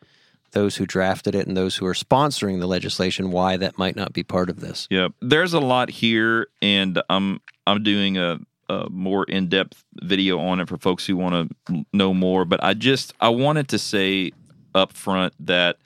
those 0.56 0.78
who 0.78 0.86
drafted 0.86 1.36
it 1.36 1.46
and 1.46 1.56
those 1.56 1.76
who 1.76 1.86
are 1.86 1.94
sponsoring 1.94 2.60
the 2.62 2.66
legislation 2.66 3.30
why 3.30 3.58
that 3.58 3.78
might 3.78 3.96
not 3.96 4.14
be 4.14 4.24
part 4.24 4.50
of 4.50 4.62
this. 4.62 4.88
Yeah, 4.90 5.10
there's 5.22 5.54
a 5.54 5.60
lot 5.60 5.90
here, 5.90 6.48
and 6.62 7.00
I'm 7.10 7.42
I'm 7.68 7.84
doing 7.84 8.18
a, 8.18 8.40
a 8.70 8.90
more 8.90 9.26
in 9.26 9.50
depth 9.50 9.84
video 10.02 10.40
on 10.40 10.62
it 10.62 10.70
for 10.70 10.78
folks 10.78 11.06
who 11.06 11.18
want 11.18 11.52
to 11.68 11.86
know 11.94 12.14
more. 12.14 12.46
But 12.46 12.64
I 12.64 12.74
just 12.74 13.14
I 13.20 13.30
wanted 13.30 13.68
to 13.70 13.78
say 13.78 14.32
up 14.74 14.94
front 14.94 15.34
that 15.46 15.78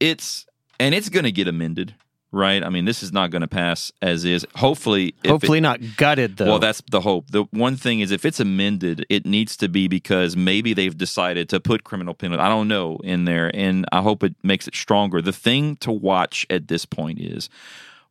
it's 0.00 0.46
and 0.78 0.94
it's 0.94 1.08
going 1.08 1.24
to 1.24 1.32
get 1.32 1.46
amended, 1.46 1.94
right? 2.36 2.62
I 2.62 2.68
mean, 2.68 2.84
this 2.84 3.02
is 3.02 3.12
not 3.12 3.30
going 3.30 3.40
to 3.42 3.48
pass 3.48 3.90
as 4.02 4.24
is. 4.24 4.46
Hopefully, 4.56 5.08
if 5.08 5.24
it- 5.24 5.30
Hopefully 5.30 5.60
not 5.60 5.80
gutted 5.96 6.36
though. 6.36 6.46
Well, 6.46 6.58
that's 6.58 6.82
the 6.90 7.00
hope. 7.00 7.26
The 7.30 7.44
one 7.50 7.76
thing 7.76 8.00
is, 8.00 8.10
if 8.10 8.24
it's 8.24 8.38
amended, 8.38 9.04
it 9.08 9.26
needs 9.26 9.56
to 9.58 9.68
be 9.68 9.88
because 9.88 10.36
maybe 10.36 10.74
they've 10.74 10.96
decided 10.96 11.48
to 11.48 11.60
put 11.60 11.84
criminal 11.84 12.14
penalty. 12.14 12.40
I 12.42 12.48
don't 12.48 12.68
know 12.68 12.98
in 13.02 13.24
there, 13.24 13.50
and 13.54 13.86
I 13.90 14.02
hope 14.02 14.22
it 14.22 14.34
makes 14.42 14.68
it 14.68 14.74
stronger. 14.74 15.20
The 15.22 15.32
thing 15.32 15.76
to 15.76 15.90
watch 15.90 16.46
at 16.50 16.68
this 16.68 16.84
point 16.84 17.20
is 17.20 17.48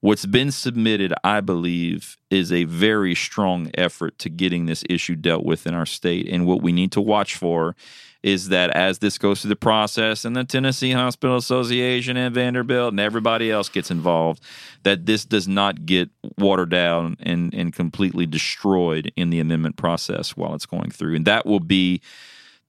what's 0.05 0.27
been 0.27 0.51
submitted. 0.51 1.13
I 1.23 1.41
believe 1.41 2.15
is 2.29 2.51
a 2.51 2.65
very 2.65 3.15
strong 3.15 3.71
effort 3.75 4.19
to 4.19 4.29
getting 4.29 4.67
this 4.67 4.83
issue 4.87 5.15
dealt 5.15 5.43
with 5.43 5.65
in 5.65 5.73
our 5.73 5.87
state, 5.87 6.29
and 6.29 6.45
what 6.45 6.61
we 6.61 6.71
need 6.71 6.91
to 6.91 7.01
watch 7.01 7.35
for 7.35 7.75
is 8.21 8.49
that 8.49 8.71
as 8.71 8.99
this 8.99 9.17
goes 9.17 9.41
through 9.41 9.49
the 9.49 9.55
process 9.55 10.25
and 10.25 10.35
the 10.35 10.43
Tennessee 10.43 10.91
Hospital 10.91 11.37
Association 11.37 12.17
and 12.17 12.33
Vanderbilt 12.33 12.91
and 12.93 12.99
everybody 12.99 13.51
else 13.51 13.69
gets 13.69 13.91
involved, 13.91 14.41
that 14.81 15.05
this 15.05 15.25
does 15.25 15.47
not 15.47 15.85
get 15.85 16.09
watered 16.37 16.69
down 16.71 17.17
and, 17.19 17.53
and 17.53 17.71
completely 17.71 18.25
destroyed 18.25 19.11
in 19.15 19.29
the 19.29 19.39
amendment 19.39 19.75
process 19.75 20.35
while 20.35 20.55
it's 20.55 20.65
going 20.65 20.89
through. 20.89 21.15
And 21.15 21.25
that 21.25 21.45
will 21.45 21.59
be, 21.59 22.01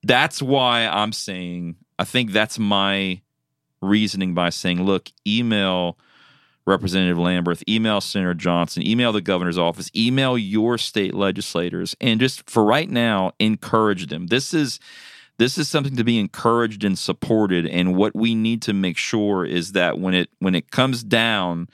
that's 0.03 0.43
why 0.43 0.85
I'm 0.85 1.11
saying, 1.11 1.75
I 1.97 2.03
think 2.03 2.33
that's 2.33 2.59
my 2.59 3.21
reasoning 3.81 4.35
by 4.35 4.51
saying, 4.51 4.83
look, 4.83 5.09
email 5.25 5.97
Representative 6.67 7.17
Lamberth, 7.17 7.63
email 7.67 8.01
Senator 8.01 8.33
Johnson, 8.33 8.85
email 8.85 9.13
the 9.13 9.21
governor's 9.21 9.57
office, 9.57 9.89
email 9.95 10.37
your 10.37 10.77
state 10.77 11.13
legislators, 11.13 11.95
and 12.01 12.19
just 12.19 12.49
for 12.49 12.63
right 12.63 12.89
now, 12.89 13.31
encourage 13.39 14.07
them. 14.07 14.27
This 14.27 14.53
is 14.53 14.79
this 15.37 15.57
is 15.57 15.69
something 15.69 15.95
to 15.95 16.03
be 16.03 16.19
encouraged 16.19 16.83
and 16.83 16.97
supported. 16.97 17.67
And 17.67 17.95
what 17.95 18.15
we 18.15 18.35
need 18.35 18.61
to 18.63 18.73
make 18.73 18.97
sure 18.97 19.45
is 19.45 19.71
that 19.71 19.97
when 19.97 20.13
it 20.13 20.29
when 20.39 20.55
it 20.55 20.71
comes 20.71 21.03
down 21.03 21.69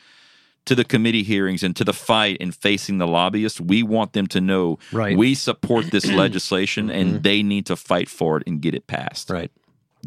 to 0.66 0.76
the 0.76 0.86
committee 0.86 1.24
hearings 1.24 1.64
and 1.64 1.76
to 1.76 1.84
the 1.84 1.92
fight 1.92 2.38
and 2.40 2.56
facing 2.56 2.98
the 2.98 3.08
lobbyists, 3.08 3.60
we 3.60 3.84
want 3.84 4.14
them 4.14 4.28
to 4.28 4.40
know 4.40 4.80
Right. 4.92 5.18
we 5.18 5.34
support 5.34 5.92
this 5.92 6.06
legislation 6.12 6.90
and 6.90 7.10
mm-hmm. 7.10 7.22
they 7.22 7.44
need 7.44 7.66
to 7.66 7.76
fight 7.76 8.10
for 8.10 8.38
it 8.38 8.44
and 8.48 8.62
get 8.62 8.74
it 8.74 8.88
passed 8.88 9.30
right. 9.30 9.52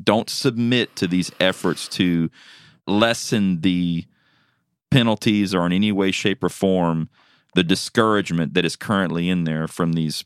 don't 0.02 0.30
submit 0.30 0.96
to 0.96 1.06
these 1.06 1.30
efforts 1.40 1.88
to 1.88 2.30
lessen 2.86 3.60
the 3.60 4.06
penalties 4.96 5.54
or 5.54 5.66
in 5.66 5.74
any 5.74 5.92
way, 5.92 6.10
shape, 6.10 6.42
or 6.42 6.48
form 6.48 7.10
the 7.54 7.62
discouragement 7.62 8.54
that 8.54 8.64
is 8.64 8.76
currently 8.76 9.28
in 9.28 9.44
there 9.44 9.68
from 9.68 9.92
these 9.92 10.24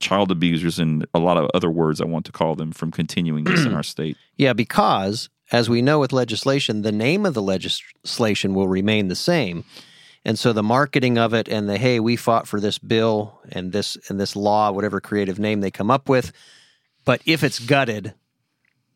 child 0.00 0.30
abusers 0.30 0.78
and 0.78 1.06
a 1.12 1.18
lot 1.18 1.36
of 1.36 1.50
other 1.52 1.70
words 1.70 2.00
I 2.00 2.06
want 2.06 2.24
to 2.26 2.32
call 2.32 2.54
them 2.54 2.72
from 2.72 2.90
continuing 2.90 3.44
this 3.44 3.66
in 3.66 3.74
our 3.74 3.82
state. 3.94 4.16
Yeah, 4.36 4.54
because 4.54 5.28
as 5.52 5.68
we 5.68 5.82
know 5.82 5.98
with 5.98 6.12
legislation, 6.12 6.82
the 6.82 6.92
name 6.92 7.26
of 7.26 7.34
the 7.34 7.42
legislation 7.42 8.54
will 8.54 8.68
remain 8.68 9.08
the 9.08 9.14
same. 9.14 9.64
And 10.24 10.38
so 10.38 10.54
the 10.54 10.62
marketing 10.62 11.18
of 11.18 11.34
it 11.34 11.46
and 11.46 11.68
the 11.68 11.76
hey, 11.76 12.00
we 12.00 12.16
fought 12.16 12.48
for 12.48 12.60
this 12.60 12.78
bill 12.78 13.40
and 13.50 13.72
this 13.72 13.98
and 14.08 14.18
this 14.18 14.34
law, 14.34 14.72
whatever 14.72 15.02
creative 15.02 15.38
name 15.38 15.60
they 15.60 15.70
come 15.70 15.90
up 15.90 16.08
with, 16.08 16.32
but 17.04 17.20
if 17.26 17.44
it's 17.44 17.58
gutted, 17.58 18.14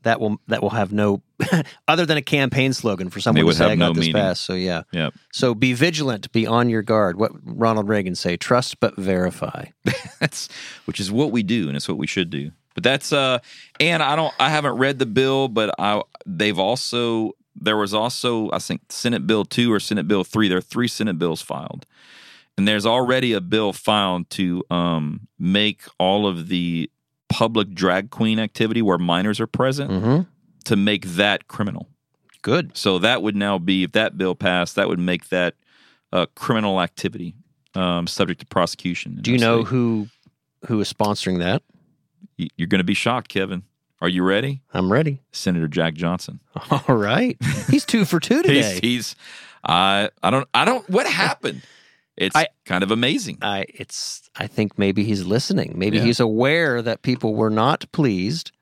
that 0.02 0.20
will 0.20 0.40
that 0.48 0.62
will 0.62 0.70
have 0.70 0.92
no 0.92 1.22
other 1.88 2.06
than 2.06 2.16
a 2.16 2.22
campaign 2.22 2.72
slogan 2.72 3.10
for 3.10 3.20
someone 3.20 3.44
to 3.46 3.52
say 3.54 3.64
I 3.64 3.68
got 3.76 3.78
no 3.78 3.92
this 3.92 4.06
meaning. 4.06 4.20
passed. 4.20 4.44
So 4.44 4.54
yeah. 4.54 4.82
Yeah. 4.92 5.10
So 5.32 5.54
be 5.54 5.72
vigilant, 5.72 6.30
be 6.32 6.46
on 6.46 6.68
your 6.68 6.82
guard. 6.82 7.18
What 7.18 7.32
Ronald 7.44 7.88
Reagan 7.88 8.14
say, 8.14 8.36
trust 8.36 8.80
but 8.80 8.96
verify. 8.96 9.66
that's 10.20 10.48
which 10.84 11.00
is 11.00 11.10
what 11.10 11.32
we 11.32 11.42
do 11.42 11.68
and 11.68 11.76
it's 11.76 11.88
what 11.88 11.98
we 11.98 12.06
should 12.06 12.30
do 12.30 12.50
but 12.74 12.84
that's 12.84 13.12
uh 13.12 13.38
and 13.80 14.02
i 14.02 14.14
don't 14.14 14.34
i 14.38 14.50
haven't 14.50 14.76
read 14.76 14.98
the 14.98 15.06
bill 15.06 15.48
but 15.48 15.74
i 15.78 16.00
they've 16.26 16.58
also 16.58 17.32
there 17.56 17.76
was 17.76 17.92
also 17.94 18.50
i 18.52 18.58
think 18.58 18.80
senate 18.90 19.26
bill 19.26 19.44
2 19.44 19.72
or 19.72 19.80
senate 19.80 20.06
bill 20.06 20.22
3 20.22 20.48
there 20.48 20.58
are 20.58 20.62
three 20.62 20.88
senate 20.88 21.18
bills 21.18 21.42
filed 21.42 21.86
and 22.56 22.68
there's 22.68 22.86
already 22.86 23.32
a 23.32 23.40
bill 23.40 23.72
filed 23.72 24.28
to 24.30 24.62
um 24.70 25.26
make 25.38 25.82
all 25.98 26.26
of 26.26 26.48
the 26.48 26.90
public 27.30 27.70
drag 27.72 28.10
queen 28.10 28.38
activity 28.38 28.82
where 28.82 28.98
minors 28.98 29.40
are 29.40 29.46
present 29.46 29.90
Mm-hmm. 29.90 30.22
to 30.64 30.76
make 30.76 31.04
that 31.06 31.48
criminal 31.48 31.88
Good. 32.42 32.76
so 32.76 32.98
that 32.98 33.22
would 33.22 33.36
now 33.36 33.58
be 33.58 33.84
if 33.84 33.92
that 33.92 34.18
bill 34.18 34.34
passed 34.34 34.74
that 34.76 34.88
would 34.88 34.98
make 34.98 35.28
that 35.30 35.54
uh, 36.12 36.26
criminal 36.34 36.80
activity 36.80 37.34
um, 37.74 38.06
subject 38.08 38.40
to 38.40 38.46
prosecution 38.46 39.18
Do 39.20 39.30
you 39.32 39.38
know 39.38 39.60
state. 39.60 39.68
who 39.68 40.08
who 40.66 40.80
is 40.80 40.92
sponsoring 40.92 41.38
that? 41.38 41.62
You're 42.56 42.66
going 42.68 42.80
to 42.80 42.84
be 42.84 42.94
shocked, 42.94 43.28
Kevin. 43.28 43.62
Are 44.02 44.08
you 44.08 44.22
ready? 44.24 44.62
I'm 44.74 44.90
ready. 44.92 45.22
Senator 45.32 45.68
Jack 45.68 45.94
Johnson. 45.94 46.40
All 46.70 46.94
right. 46.96 47.36
He's 47.70 47.84
two 47.86 48.04
for 48.04 48.18
two 48.20 48.42
today. 48.42 48.62
He's, 48.74 48.78
he's 48.80 49.16
uh, 49.64 50.08
I 50.22 50.30
don't, 50.30 50.48
I 50.52 50.64
don't, 50.64 50.88
what 50.90 51.06
happened? 51.06 51.62
It's 52.20 52.36
I- 52.36 52.48
kind 52.64 52.84
of 52.84 52.90
amazing. 52.90 53.38
I 53.42 53.64
it's 53.68 54.28
I 54.36 54.46
think 54.46 54.78
maybe 54.78 55.02
he's 55.04 55.24
listening. 55.24 55.74
Maybe 55.76 55.96
Yeah. 55.96 56.04
he's 56.04 56.20
aware 56.20 56.82
that 56.82 57.02
people 57.02 57.34
were 57.34 57.50
not 57.50 57.90
pleased 57.92 58.52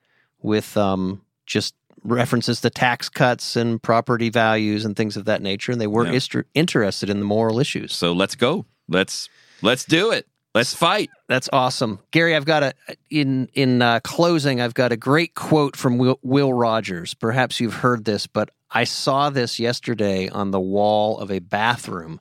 with 0.40 0.76
um 0.76 1.22
just 1.44 1.74
references 2.04 2.60
to 2.60 2.70
tax 2.70 3.08
cuts 3.08 3.56
and 3.56 3.82
property 3.82 4.30
values 4.30 4.84
and 4.84 4.96
things 4.96 5.16
of 5.16 5.24
that 5.24 5.42
nature, 5.42 5.72
and 5.72 5.80
they 5.80 5.86
weren't 5.88 6.10
Yeah. 6.10 6.16
ister- 6.16 6.46
interested 6.54 7.10
in 7.10 7.18
the 7.18 7.24
moral 7.24 7.58
issues. 7.58 7.92
So 7.94 8.12
let's 8.12 8.36
go. 8.36 8.64
Let's, 8.88 9.28
let's 9.62 9.84
do 9.84 10.12
it. 10.12 10.26
Let's 10.54 10.72
fight. 10.74 11.10
That's 11.28 11.48
awesome, 11.52 11.98
Gary. 12.10 12.34
I've 12.34 12.46
got 12.46 12.62
a 12.62 12.72
in 13.10 13.48
in 13.52 13.82
uh, 13.82 14.00
closing. 14.02 14.60
I've 14.60 14.74
got 14.74 14.92
a 14.92 14.96
great 14.96 15.34
quote 15.34 15.76
from 15.76 15.98
Will, 15.98 16.18
Will 16.22 16.52
Rogers. 16.54 17.12
Perhaps 17.14 17.60
you've 17.60 17.74
heard 17.74 18.04
this, 18.06 18.26
but 18.26 18.50
I 18.70 18.84
saw 18.84 19.28
this 19.30 19.58
yesterday 19.58 20.28
on 20.28 20.50
the 20.52 20.60
wall 20.60 21.18
of 21.18 21.30
a 21.30 21.40
bathroom. 21.40 22.20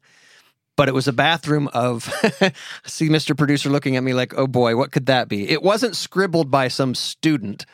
But 0.78 0.88
it 0.88 0.93
was 0.93 1.07
a 1.09 1.13
bathroom 1.13 1.67
of. 1.73 2.03
see, 2.86 3.09
Mr. 3.09 3.38
Producer 3.38 3.69
looking 3.69 3.97
at 3.97 4.03
me 4.03 4.13
like, 4.13 4.34
"Oh 4.38 4.47
boy, 4.47 4.78
what 4.78 4.93
could 4.93 5.07
that 5.07 5.28
be?" 5.28 5.49
It 5.49 5.61
wasn't 5.61 5.97
scribbled 5.97 6.49
by 6.49 6.69
some 6.69 6.95
student. 6.95 7.65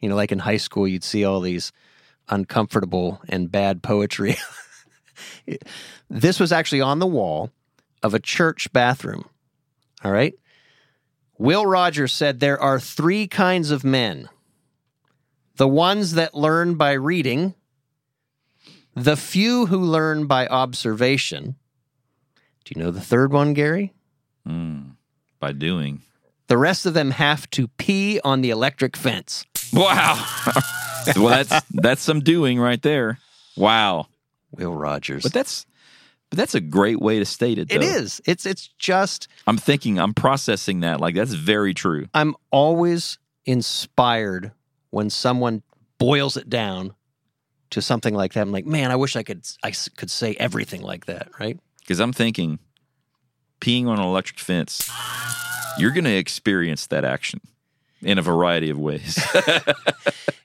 You 0.00 0.08
know, 0.08 0.16
like 0.16 0.32
in 0.32 0.38
high 0.38 0.56
school, 0.56 0.88
you'd 0.88 1.04
see 1.04 1.24
all 1.24 1.40
these 1.40 1.72
uncomfortable 2.30 3.20
and 3.28 3.52
bad 3.52 3.82
poetry. 3.82 4.36
this 6.08 6.40
was 6.40 6.52
actually 6.52 6.80
on 6.80 6.98
the 6.98 7.06
wall 7.06 7.50
of 8.02 8.14
a 8.14 8.20
church 8.20 8.72
bathroom. 8.72 9.28
All 10.04 10.12
right. 10.12 10.34
Will 11.38 11.66
Rogers 11.66 12.12
said 12.12 12.40
there 12.40 12.60
are 12.60 12.78
three 12.78 13.26
kinds 13.26 13.70
of 13.70 13.84
men 13.84 14.28
the 15.56 15.68
ones 15.68 16.14
that 16.14 16.34
learn 16.34 16.74
by 16.74 16.92
reading, 16.92 17.54
the 18.94 19.16
few 19.16 19.66
who 19.66 19.78
learn 19.78 20.26
by 20.26 20.46
observation. 20.46 21.56
Do 22.64 22.72
you 22.74 22.82
know 22.82 22.90
the 22.90 23.00
third 23.00 23.32
one, 23.32 23.54
Gary? 23.54 23.92
Mm, 24.46 24.96
by 25.40 25.52
doing. 25.52 26.02
The 26.48 26.58
rest 26.58 26.86
of 26.86 26.94
them 26.94 27.12
have 27.12 27.48
to 27.50 27.68
pee 27.68 28.20
on 28.24 28.40
the 28.40 28.50
electric 28.50 28.96
fence. 28.96 29.46
Wow. 29.72 30.24
well, 31.16 31.44
that's, 31.44 31.66
that's 31.70 32.02
some 32.02 32.20
doing 32.20 32.58
right 32.58 32.80
there. 32.82 33.18
Wow. 33.56 34.08
Will 34.50 34.74
Rogers. 34.74 35.22
But 35.22 35.32
that's, 35.32 35.66
but 36.30 36.36
that's 36.38 36.54
a 36.54 36.60
great 36.60 37.00
way 37.00 37.18
to 37.18 37.24
state 37.24 37.58
it. 37.58 37.72
it 37.72 37.80
though. 37.80 37.86
is. 37.86 38.20
It's 38.24 38.46
it's 38.46 38.68
just 38.78 39.28
I'm 39.46 39.58
thinking, 39.58 39.98
I'm 39.98 40.14
processing 40.14 40.80
that. 40.80 41.00
Like, 41.00 41.14
that's 41.14 41.34
very 41.34 41.74
true. 41.74 42.06
I'm 42.14 42.34
always 42.50 43.18
inspired 43.44 44.52
when 44.90 45.10
someone 45.10 45.62
boils 45.98 46.36
it 46.36 46.48
down 46.48 46.94
to 47.70 47.82
something 47.82 48.14
like 48.14 48.34
that. 48.34 48.40
I'm 48.40 48.52
like, 48.52 48.66
man, 48.66 48.90
I 48.90 48.96
wish 48.96 49.16
I 49.16 49.22
could 49.22 49.46
I 49.62 49.72
could 49.96 50.10
say 50.10 50.34
everything 50.38 50.82
like 50.82 51.06
that, 51.06 51.28
right? 51.38 51.58
Because 51.82 52.00
I'm 52.00 52.12
thinking, 52.12 52.58
peeing 53.60 53.86
on 53.86 53.98
an 53.98 54.04
electric 54.04 54.38
fence, 54.38 54.90
you're 55.78 55.90
going 55.92 56.04
to 56.04 56.16
experience 56.16 56.86
that 56.88 57.04
action 57.04 57.40
in 58.02 58.18
a 58.18 58.22
variety 58.22 58.70
of 58.70 58.78
ways. 58.78 59.18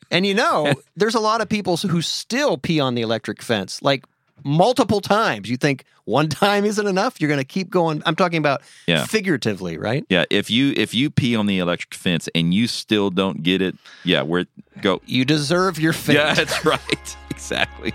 And 0.10 0.26
you 0.26 0.34
know, 0.34 0.74
there's 0.96 1.16
a 1.16 1.20
lot 1.20 1.42
of 1.42 1.50
people 1.50 1.76
who 1.76 2.02
still 2.02 2.58
pee 2.58 2.80
on 2.80 2.96
the 2.96 3.02
electric 3.02 3.42
fence, 3.42 3.82
like 3.82 4.06
multiple 4.42 5.02
times. 5.02 5.50
You 5.50 5.58
think 5.58 5.84
one 6.06 6.30
time 6.46 6.64
isn't 6.64 6.88
enough? 6.88 7.20
You're 7.20 7.28
going 7.28 7.42
to 7.42 7.46
keep 7.46 7.70
going. 7.70 8.02
I'm 8.06 8.16
talking 8.16 8.38
about 8.38 8.62
Yeah. 8.88 9.06
figuratively, 9.06 9.78
right? 9.78 10.06
yeah, 10.10 10.24
if 10.30 10.50
you 10.50 10.72
if 10.78 10.94
you 10.94 11.10
pee 11.10 11.36
on 11.36 11.46
the 11.46 11.60
electric 11.60 11.94
fence 11.94 12.30
and 12.34 12.54
you 12.54 12.68
still 12.68 13.10
don't 13.10 13.44
get 13.44 13.62
it, 13.62 13.76
yeah, 14.06 14.22
where 14.22 14.46
go? 14.82 15.02
You 15.06 15.26
deserve 15.26 15.78
your 15.78 15.92
fate. 15.92 16.16
Yeah, 16.16 16.34
that's 16.36 16.64
right. 16.64 17.18
exactly. 17.30 17.92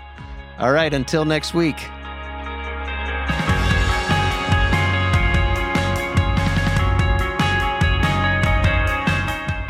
All 0.59 0.71
right, 0.71 0.93
until 0.93 1.25
next 1.25 1.55
week. 1.55 1.77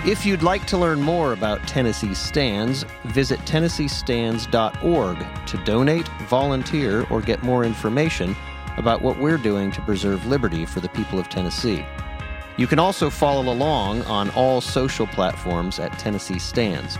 If 0.05 0.25
you'd 0.25 0.43
like 0.43 0.67
to 0.67 0.77
learn 0.77 1.01
more 1.01 1.31
about 1.31 1.65
Tennessee 1.65 2.13
Stands, 2.13 2.83
visit 3.05 3.39
TennesseeStands.org 3.45 5.45
to 5.45 5.57
donate, 5.63 6.07
volunteer, 6.27 7.07
or 7.09 7.21
get 7.21 7.41
more 7.41 7.63
information 7.63 8.35
about 8.75 9.01
what 9.01 9.17
we're 9.17 9.37
doing 9.37 9.71
to 9.71 9.81
preserve 9.83 10.25
liberty 10.25 10.65
for 10.65 10.81
the 10.81 10.89
people 10.89 11.19
of 11.19 11.29
Tennessee. 11.29 11.85
You 12.57 12.67
can 12.67 12.79
also 12.79 13.09
follow 13.09 13.49
along 13.49 14.01
on 14.01 14.29
all 14.31 14.59
social 14.59 15.07
platforms 15.07 15.79
at 15.79 15.97
Tennessee 15.97 16.37
Stands. 16.37 16.99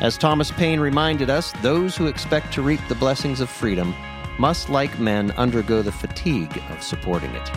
As 0.00 0.18
Thomas 0.18 0.50
Paine 0.50 0.80
reminded 0.80 1.30
us, 1.30 1.52
those 1.62 1.96
who 1.96 2.08
expect 2.08 2.52
to 2.54 2.62
reap 2.62 2.80
the 2.88 2.96
blessings 2.96 3.38
of 3.38 3.48
freedom 3.48 3.94
must, 4.40 4.68
like 4.68 4.98
men, 4.98 5.30
undergo 5.32 5.82
the 5.82 5.92
fatigue 5.92 6.60
of 6.70 6.82
supporting 6.82 7.30
it. 7.36 7.48